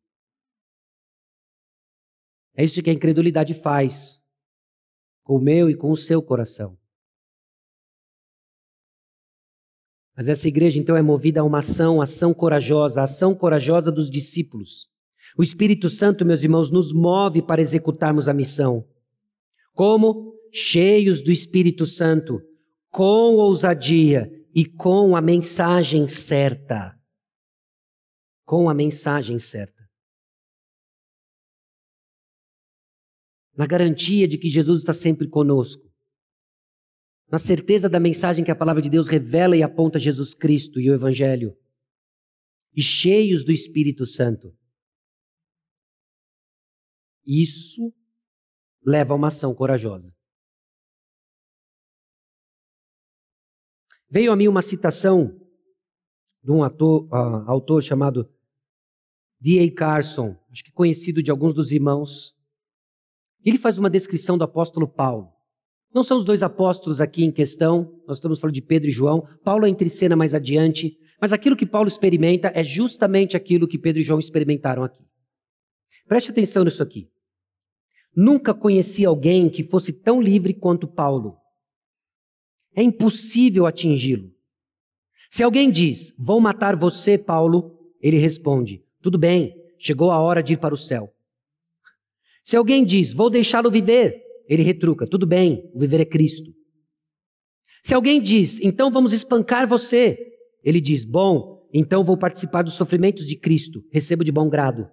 É 2.55 2.63
isso 2.63 2.81
que 2.81 2.89
a 2.89 2.93
incredulidade 2.93 3.53
faz 3.55 4.21
com 5.23 5.37
o 5.37 5.41
meu 5.41 5.69
e 5.69 5.75
com 5.75 5.91
o 5.91 5.97
seu 5.97 6.21
coração. 6.21 6.77
Mas 10.15 10.29
essa 10.29 10.47
igreja 10.47 10.79
então 10.79 10.95
é 10.95 11.01
movida 11.01 11.41
a 11.41 11.43
uma 11.43 11.59
ação, 11.59 12.01
ação 12.01 12.33
corajosa, 12.33 13.01
ação 13.01 13.33
corajosa 13.33 13.91
dos 13.91 14.09
discípulos. 14.09 14.87
O 15.35 15.41
Espírito 15.41 15.89
Santo, 15.89 16.23
meus 16.23 16.43
irmãos, 16.43 16.69
nos 16.69 16.93
move 16.93 17.41
para 17.41 17.61
executarmos 17.61 18.27
a 18.27 18.33
missão. 18.33 18.87
Como? 19.73 20.33
Cheios 20.51 21.21
do 21.21 21.31
Espírito 21.31 21.87
Santo, 21.87 22.39
com 22.91 23.37
ousadia 23.37 24.31
e 24.53 24.65
com 24.65 25.15
a 25.15 25.21
mensagem 25.21 26.05
certa. 26.05 26.95
Com 28.45 28.69
a 28.69 28.73
mensagem 28.73 29.39
certa. 29.39 29.81
Na 33.57 33.65
garantia 33.65 34.27
de 34.27 34.37
que 34.37 34.47
Jesus 34.49 34.81
está 34.81 34.93
sempre 34.93 35.27
conosco. 35.27 35.92
Na 37.33 37.39
certeza 37.39 37.89
da 37.89 37.99
mensagem 37.99 38.45
que 38.45 38.51
a 38.51 38.55
palavra 38.55 38.79
de 38.79 38.91
Deus 38.91 39.07
revela 39.07 39.57
e 39.57 39.63
aponta 39.63 39.97
Jesus 39.97 40.35
Cristo 40.35 40.79
e 40.79 40.87
o 40.87 40.93
Evangelho, 40.93 41.57
e 42.75 42.79
cheios 42.79 43.43
do 43.43 43.51
Espírito 43.51 44.05
Santo. 44.05 44.55
Isso 47.25 47.91
leva 48.85 49.13
a 49.13 49.15
uma 49.15 49.29
ação 49.29 49.55
corajosa. 49.55 50.15
Veio 54.07 54.31
a 54.31 54.35
mim 54.35 54.47
uma 54.47 54.61
citação 54.61 55.35
de 56.43 56.51
um 56.51 56.63
ator, 56.63 57.07
uh, 57.07 57.49
autor 57.49 57.81
chamado 57.81 58.31
D.A. 59.39 59.73
Carson, 59.73 60.37
acho 60.51 60.63
que 60.63 60.71
conhecido 60.71 61.23
de 61.23 61.31
alguns 61.31 61.55
dos 61.55 61.71
irmãos. 61.71 62.37
Ele 63.43 63.57
faz 63.57 63.79
uma 63.79 63.89
descrição 63.89 64.37
do 64.37 64.43
apóstolo 64.43 64.87
Paulo. 64.87 65.32
Não 65.93 66.03
são 66.03 66.17
os 66.17 66.25
dois 66.25 66.41
apóstolos 66.41 66.99
aqui 66.99 67.23
em 67.23 67.31
questão, 67.31 67.93
nós 68.07 68.17
estamos 68.17 68.39
falando 68.39 68.55
de 68.55 68.61
Pedro 68.61 68.89
e 68.89 68.91
João. 68.91 69.27
Paulo 69.43 69.67
entra 69.67 69.85
em 69.85 69.89
cena 69.89 70.15
mais 70.15 70.33
adiante, 70.33 70.97
mas 71.21 71.31
aquilo 71.31 71.55
que 71.55 71.65
Paulo 71.65 71.87
experimenta 71.87 72.51
é 72.55 72.63
justamente 72.63 73.37
aquilo 73.37 73.67
que 73.67 73.77
Pedro 73.77 74.01
e 74.01 74.03
João 74.03 74.19
experimentaram 74.19 74.83
aqui. 74.83 75.03
Preste 76.07 76.31
atenção 76.31 76.63
nisso 76.63 76.81
aqui. 76.81 77.09
Nunca 78.15 78.53
conheci 78.53 79.05
alguém 79.05 79.49
que 79.49 79.63
fosse 79.63 79.93
tão 79.93 80.19
livre 80.21 80.53
quanto 80.53 80.87
Paulo. 80.87 81.37
É 82.75 82.81
impossível 82.81 83.67
atingi-lo. 83.67 84.31
Se 85.29 85.43
alguém 85.43 85.71
diz, 85.71 86.13
vão 86.17 86.39
matar 86.39 86.75
você, 86.75 87.17
Paulo, 87.17 87.79
ele 88.01 88.17
responde, 88.17 88.83
tudo 89.01 89.17
bem, 89.17 89.55
chegou 89.79 90.11
a 90.11 90.19
hora 90.19 90.43
de 90.43 90.53
ir 90.53 90.57
para 90.57 90.73
o 90.73 90.77
céu. 90.77 91.13
Se 92.43 92.55
alguém 92.55 92.83
diz, 92.83 93.13
vou 93.13 93.29
deixá-lo 93.29 93.71
viver, 93.71 94.22
ele 94.47 94.63
retruca, 94.63 95.07
tudo 95.07 95.25
bem, 95.25 95.69
o 95.73 95.79
viver 95.79 95.99
é 95.99 96.05
Cristo. 96.05 96.51
Se 97.83 97.93
alguém 97.93 98.21
diz, 98.21 98.59
então 98.61 98.91
vamos 98.91 99.13
espancar 99.13 99.67
você, 99.67 100.17
ele 100.63 100.79
diz, 100.79 101.03
bom, 101.03 101.67
então 101.73 102.03
vou 102.03 102.17
participar 102.17 102.61
dos 102.61 102.75
sofrimentos 102.75 103.27
de 103.27 103.35
Cristo, 103.35 103.83
recebo 103.91 104.23
de 104.23 104.31
bom 104.31 104.49
grado. 104.49 104.87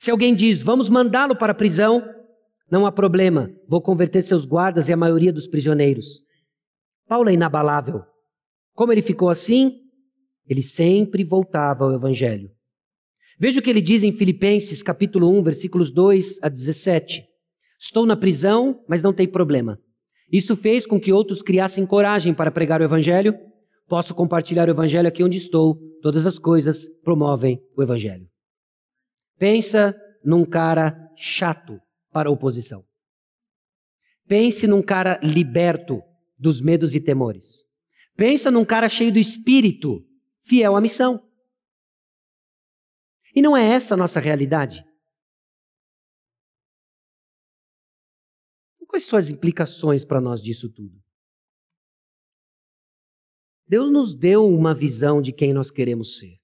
Se 0.00 0.10
alguém 0.10 0.34
diz, 0.34 0.62
vamos 0.62 0.88
mandá-lo 0.88 1.36
para 1.36 1.52
a 1.52 1.54
prisão, 1.54 2.02
não 2.70 2.86
há 2.86 2.92
problema, 2.92 3.50
vou 3.66 3.82
converter 3.82 4.22
seus 4.22 4.44
guardas 4.44 4.88
e 4.88 4.92
a 4.92 4.96
maioria 4.96 5.32
dos 5.32 5.46
prisioneiros. 5.46 6.22
Paulo 7.06 7.28
é 7.28 7.34
inabalável. 7.34 8.02
Como 8.74 8.92
ele 8.92 9.02
ficou 9.02 9.28
assim? 9.28 9.80
Ele 10.46 10.62
sempre 10.62 11.24
voltava 11.24 11.84
ao 11.84 11.92
Evangelho. 11.92 12.50
Veja 13.38 13.60
o 13.60 13.62
que 13.62 13.70
ele 13.70 13.80
diz 13.80 14.02
em 14.02 14.12
Filipenses, 14.12 14.82
capítulo 14.82 15.30
1, 15.38 15.42
versículos 15.42 15.90
2 15.90 16.38
a 16.42 16.48
17. 16.48 17.27
Estou 17.78 18.04
na 18.04 18.16
prisão, 18.16 18.84
mas 18.88 19.02
não 19.02 19.12
tem 19.12 19.28
problema. 19.28 19.78
Isso 20.30 20.56
fez 20.56 20.86
com 20.86 21.00
que 21.00 21.12
outros 21.12 21.40
criassem 21.40 21.86
coragem 21.86 22.34
para 22.34 22.50
pregar 22.50 22.80
o 22.80 22.84
Evangelho. 22.84 23.34
Posso 23.86 24.14
compartilhar 24.14 24.68
o 24.68 24.72
Evangelho 24.72 25.08
aqui 25.08 25.22
onde 25.22 25.38
estou. 25.38 25.78
Todas 26.02 26.26
as 26.26 26.38
coisas 26.38 26.88
promovem 27.02 27.62
o 27.76 27.82
Evangelho. 27.82 28.28
Pensa 29.38 29.94
num 30.24 30.44
cara 30.44 30.94
chato 31.16 31.80
para 32.12 32.28
a 32.28 32.32
oposição. 32.32 32.84
Pense 34.26 34.66
num 34.66 34.82
cara 34.82 35.18
liberto 35.22 36.02
dos 36.38 36.60
medos 36.60 36.94
e 36.94 37.00
temores. 37.00 37.64
Pensa 38.16 38.50
num 38.50 38.64
cara 38.64 38.88
cheio 38.88 39.12
do 39.12 39.18
espírito, 39.18 40.04
fiel 40.44 40.76
à 40.76 40.80
missão. 40.80 41.22
E 43.34 43.40
não 43.40 43.56
é 43.56 43.64
essa 43.64 43.94
a 43.94 43.96
nossa 43.96 44.20
realidade? 44.20 44.84
Quais 48.88 49.04
são 49.04 49.18
as 49.18 49.28
implicações 49.28 50.04
para 50.04 50.20
nós 50.20 50.42
disso 50.42 50.68
tudo? 50.68 50.98
Deus 53.68 53.92
nos 53.92 54.14
deu 54.14 54.46
uma 54.46 54.74
visão 54.74 55.20
de 55.20 55.30
quem 55.30 55.52
nós 55.52 55.70
queremos 55.70 56.18
ser. 56.18 56.40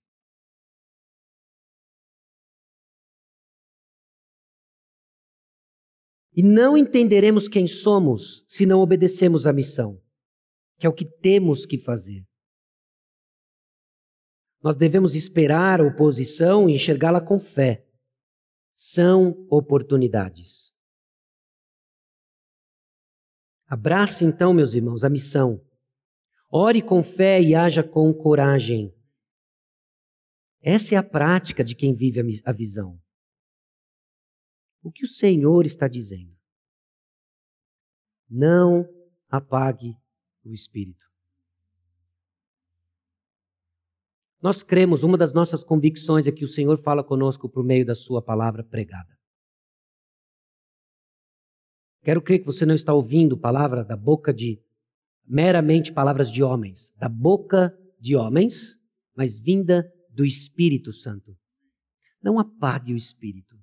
E 6.37 6.43
não 6.43 6.77
entenderemos 6.77 7.49
quem 7.49 7.67
somos 7.67 8.45
se 8.47 8.67
não 8.67 8.81
obedecemos 8.81 9.47
à 9.47 9.53
missão, 9.53 10.03
que 10.79 10.87
é 10.87 10.89
o 10.89 10.93
que 10.93 11.07
temos 11.07 11.65
que 11.65 11.79
fazer. 11.79 12.27
Nós 14.63 14.77
devemos 14.77 15.15
esperar 15.15 15.81
a 15.81 15.85
oposição 15.85 16.69
e 16.69 16.75
enxergá-la 16.75 17.21
com 17.21 17.39
fé. 17.39 17.87
São 18.73 19.47
oportunidades. 19.49 20.74
Abrace 23.67 24.25
então, 24.25 24.53
meus 24.53 24.75
irmãos, 24.75 25.05
a 25.05 25.09
missão. 25.09 25.61
Ore 26.51 26.83
com 26.83 27.03
fé 27.03 27.41
e 27.41 27.55
haja 27.55 27.83
com 27.83 28.13
coragem. 28.13 28.95
Essa 30.61 30.95
é 30.95 30.99
a 30.99 31.03
prática 31.03 31.65
de 31.65 31.75
quem 31.75 31.95
vive 31.95 32.21
a 32.45 32.53
visão. 32.53 33.01
O 34.83 34.93
que 34.93 35.05
o 35.05 35.09
Senhor 35.09 35.67
está 35.67 35.89
dizendo? 35.89 36.35
Não 38.29 38.89
apague 39.29 39.97
o 40.45 40.53
espírito. 40.53 41.05
Nós 44.41 44.63
cremos, 44.63 45.03
uma 45.03 45.17
das 45.17 45.33
nossas 45.33 45.65
convicções 45.65 46.27
é 46.27 46.33
que 46.33 46.45
o 46.45 46.49
Senhor 46.49 46.77
fala 46.83 47.03
conosco 47.03 47.49
por 47.49 47.65
meio 47.65 47.87
da 47.87 47.95
Sua 47.95 48.21
palavra 48.21 48.63
pregada. 48.63 49.19
Quero 52.05 52.21
crer 52.21 52.41
que 52.41 52.45
você 52.45 52.67
não 52.67 52.75
está 52.75 52.93
ouvindo 52.93 53.37
palavra 53.37 53.83
da 53.83 53.97
boca 53.97 54.33
de 54.33 54.63
meramente 55.27 55.91
palavras 55.91 56.31
de 56.31 56.43
homens, 56.43 56.93
da 56.99 57.09
boca 57.09 57.75
de 57.99 58.15
homens, 58.15 58.79
mas 59.17 59.41
vinda 59.41 59.91
do 60.11 60.23
Espírito 60.23 60.93
Santo. 60.93 61.35
Não 62.23 62.39
apague 62.39 62.93
o 62.93 62.97
espírito. 62.97 63.57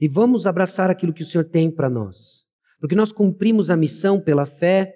E 0.00 0.08
vamos 0.08 0.46
abraçar 0.46 0.90
aquilo 0.90 1.14
que 1.14 1.22
o 1.22 1.26
Senhor 1.26 1.44
tem 1.44 1.72
para 1.72 1.88
nós. 1.88 2.44
Porque 2.80 2.96
nós 2.96 3.12
cumprimos 3.12 3.70
a 3.70 3.76
missão 3.76 4.20
pela 4.20 4.46
fé, 4.46 4.92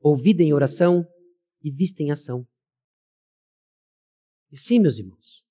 ouvida 0.00 0.42
em 0.42 0.54
oração 0.54 1.06
e 1.62 1.70
vista 1.70 2.02
em 2.02 2.10
ação. 2.10 2.46
E 4.50 4.56
sim, 4.56 4.80
meus 4.80 4.98
irmãos, 4.98 5.44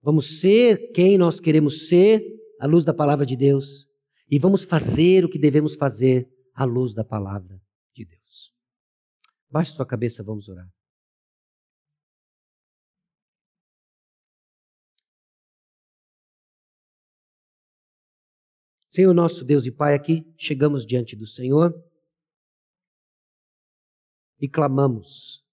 vamos 0.00 0.40
ser 0.40 0.92
quem 0.92 1.18
nós 1.18 1.40
queremos 1.40 1.88
ser 1.88 2.35
à 2.60 2.66
luz 2.66 2.84
da 2.84 2.94
palavra 2.94 3.24
de 3.24 3.36
Deus 3.36 3.88
e 4.30 4.38
vamos 4.38 4.64
fazer 4.64 5.24
o 5.24 5.28
que 5.28 5.38
devemos 5.38 5.74
fazer 5.74 6.28
à 6.54 6.64
luz 6.64 6.94
da 6.94 7.04
palavra 7.04 7.60
de 7.94 8.04
Deus. 8.04 8.52
Baixe 9.50 9.72
sua 9.72 9.86
cabeça, 9.86 10.22
vamos 10.22 10.48
orar. 10.48 10.68
Senhor 18.90 19.12
nosso 19.12 19.44
Deus 19.44 19.66
e 19.66 19.70
Pai, 19.70 19.94
aqui 19.94 20.24
chegamos 20.38 20.86
diante 20.86 21.14
do 21.14 21.26
Senhor 21.26 21.74
e 24.40 24.48
clamamos 24.48 25.45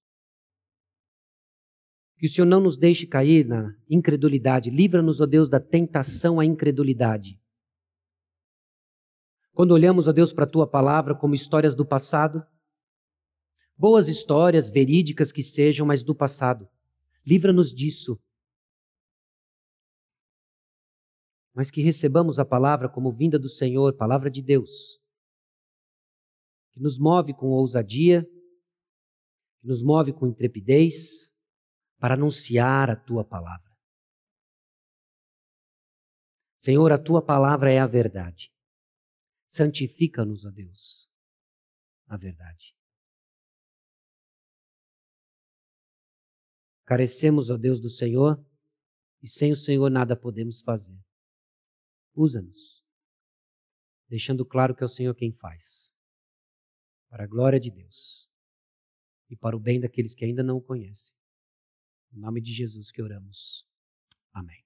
que 2.24 2.28
o 2.28 2.30
Senhor 2.30 2.48
não 2.48 2.62
nos 2.62 2.78
deixe 2.78 3.06
cair 3.06 3.46
na 3.46 3.76
incredulidade. 3.90 4.70
Livra-nos, 4.70 5.20
ó 5.20 5.26
Deus, 5.26 5.50
da 5.50 5.60
tentação 5.60 6.40
à 6.40 6.46
incredulidade. 6.46 7.38
Quando 9.52 9.72
olhamos, 9.72 10.08
ó 10.08 10.14
Deus, 10.14 10.32
para 10.32 10.46
a 10.46 10.50
tua 10.50 10.66
palavra 10.66 11.14
como 11.14 11.36
histórias 11.36 11.76
do 11.76 11.86
passado, 11.86 12.42
boas 13.76 14.08
histórias, 14.08 14.70
verídicas 14.70 15.34
que 15.34 15.44
sejam, 15.44 15.86
mas 15.86 16.02
do 16.02 16.16
passado, 16.16 16.66
livra-nos 17.26 17.74
disso 17.74 18.18
mas 21.54 21.70
que 21.70 21.82
recebamos 21.82 22.40
a 22.40 22.46
palavra 22.46 22.88
como 22.88 23.12
vinda 23.12 23.38
do 23.38 23.50
Senhor, 23.50 23.98
palavra 23.98 24.32
de 24.32 24.42
Deus, 24.42 24.98
que 26.72 26.80
nos 26.80 26.98
move 26.98 27.34
com 27.34 27.48
ousadia, 27.48 28.26
que 29.60 29.68
nos 29.68 29.84
move 29.84 30.14
com 30.14 30.26
intrepidez 30.26 31.33
para 32.04 32.16
anunciar 32.16 32.90
a 32.90 32.98
tua 32.98 33.24
palavra. 33.24 33.72
Senhor, 36.60 36.92
a 36.92 37.02
tua 37.02 37.26
palavra 37.26 37.72
é 37.72 37.80
a 37.80 37.88
verdade. 37.88 38.52
Santifica-nos, 39.50 40.44
ó 40.44 40.52
Deus, 40.52 41.10
a 42.08 42.18
verdade. 42.18 42.76
Carecemos, 46.84 47.50
ó 47.50 47.56
Deus, 47.56 47.80
do 47.80 47.90
Senhor, 47.90 48.46
e 49.22 49.28
sem 49.30 49.54
o 49.54 49.56
Senhor 49.56 49.90
nada 49.90 50.14
podemos 50.14 50.62
fazer. 50.62 51.02
Usa-nos, 52.14 52.84
deixando 54.10 54.46
claro 54.46 54.76
que 54.76 54.84
é 54.84 54.86
o 54.86 54.90
Senhor 54.90 55.16
quem 55.16 55.32
faz, 55.32 55.96
para 57.08 57.24
a 57.24 57.28
glória 57.28 57.62
de 57.62 57.72
Deus 57.72 58.30
e 59.30 59.38
para 59.38 59.56
o 59.56 59.60
bem 59.60 59.80
daqueles 59.80 60.14
que 60.14 60.26
ainda 60.26 60.44
não 60.44 60.58
o 60.58 60.62
conhecem. 60.62 61.23
Em 62.14 62.20
nome 62.20 62.42
de 62.42 62.54
Jesus 62.54 62.92
que 62.92 63.02
oramos. 63.02 63.66
Amém. 64.34 64.63